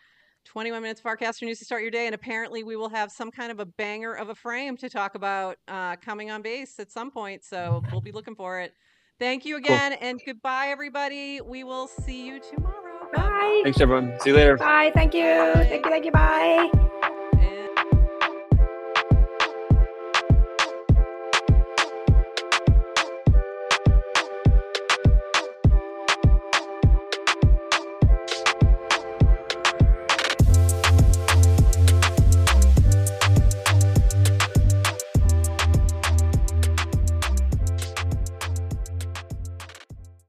21 0.47 0.81
minutes 0.81 1.01
Farcaster 1.01 1.43
news 1.43 1.59
to 1.59 1.65
start 1.65 1.83
your 1.83 1.91
day, 1.91 2.07
and 2.07 2.15
apparently 2.15 2.63
we 2.63 2.77
will 2.77 2.89
have 2.89 3.11
some 3.11 3.31
kind 3.33 3.51
of 3.51 3.59
a 3.59 3.67
banger 3.67 4.15
of 4.15 4.29
a 4.29 4.35
frame 4.35 4.77
to 4.77 4.89
talk 4.89 5.17
about 5.17 5.57
uh, 5.67 5.97
coming 5.97 6.31
on 6.31 6.41
base 6.41 6.79
at 6.79 6.91
some 6.91 7.11
point. 7.11 7.45
So 7.45 7.83
we'll 7.91 8.01
be 8.01 8.13
looking 8.13 8.37
for 8.37 8.61
it. 8.61 8.73
Thank 9.19 9.47
you 9.47 9.57
again, 9.57 9.95
and 9.95 10.21
goodbye, 10.25 10.67
everybody. 10.69 11.41
We 11.41 11.65
will 11.65 11.87
see 11.87 12.27
you 12.27 12.41
tomorrow. 12.41 13.09
Bye. 13.15 13.61
Thanks, 13.65 13.81
everyone. 13.81 14.19
See 14.21 14.31
you 14.31 14.37
later. 14.37 14.57
Bye. 14.57 14.93
Thank 14.95 15.15
you. 15.15 15.23
Thank 15.23 15.85
you. 15.87 15.91
Thank 15.91 16.05
you. 16.05 16.13
Bye. 16.13 16.71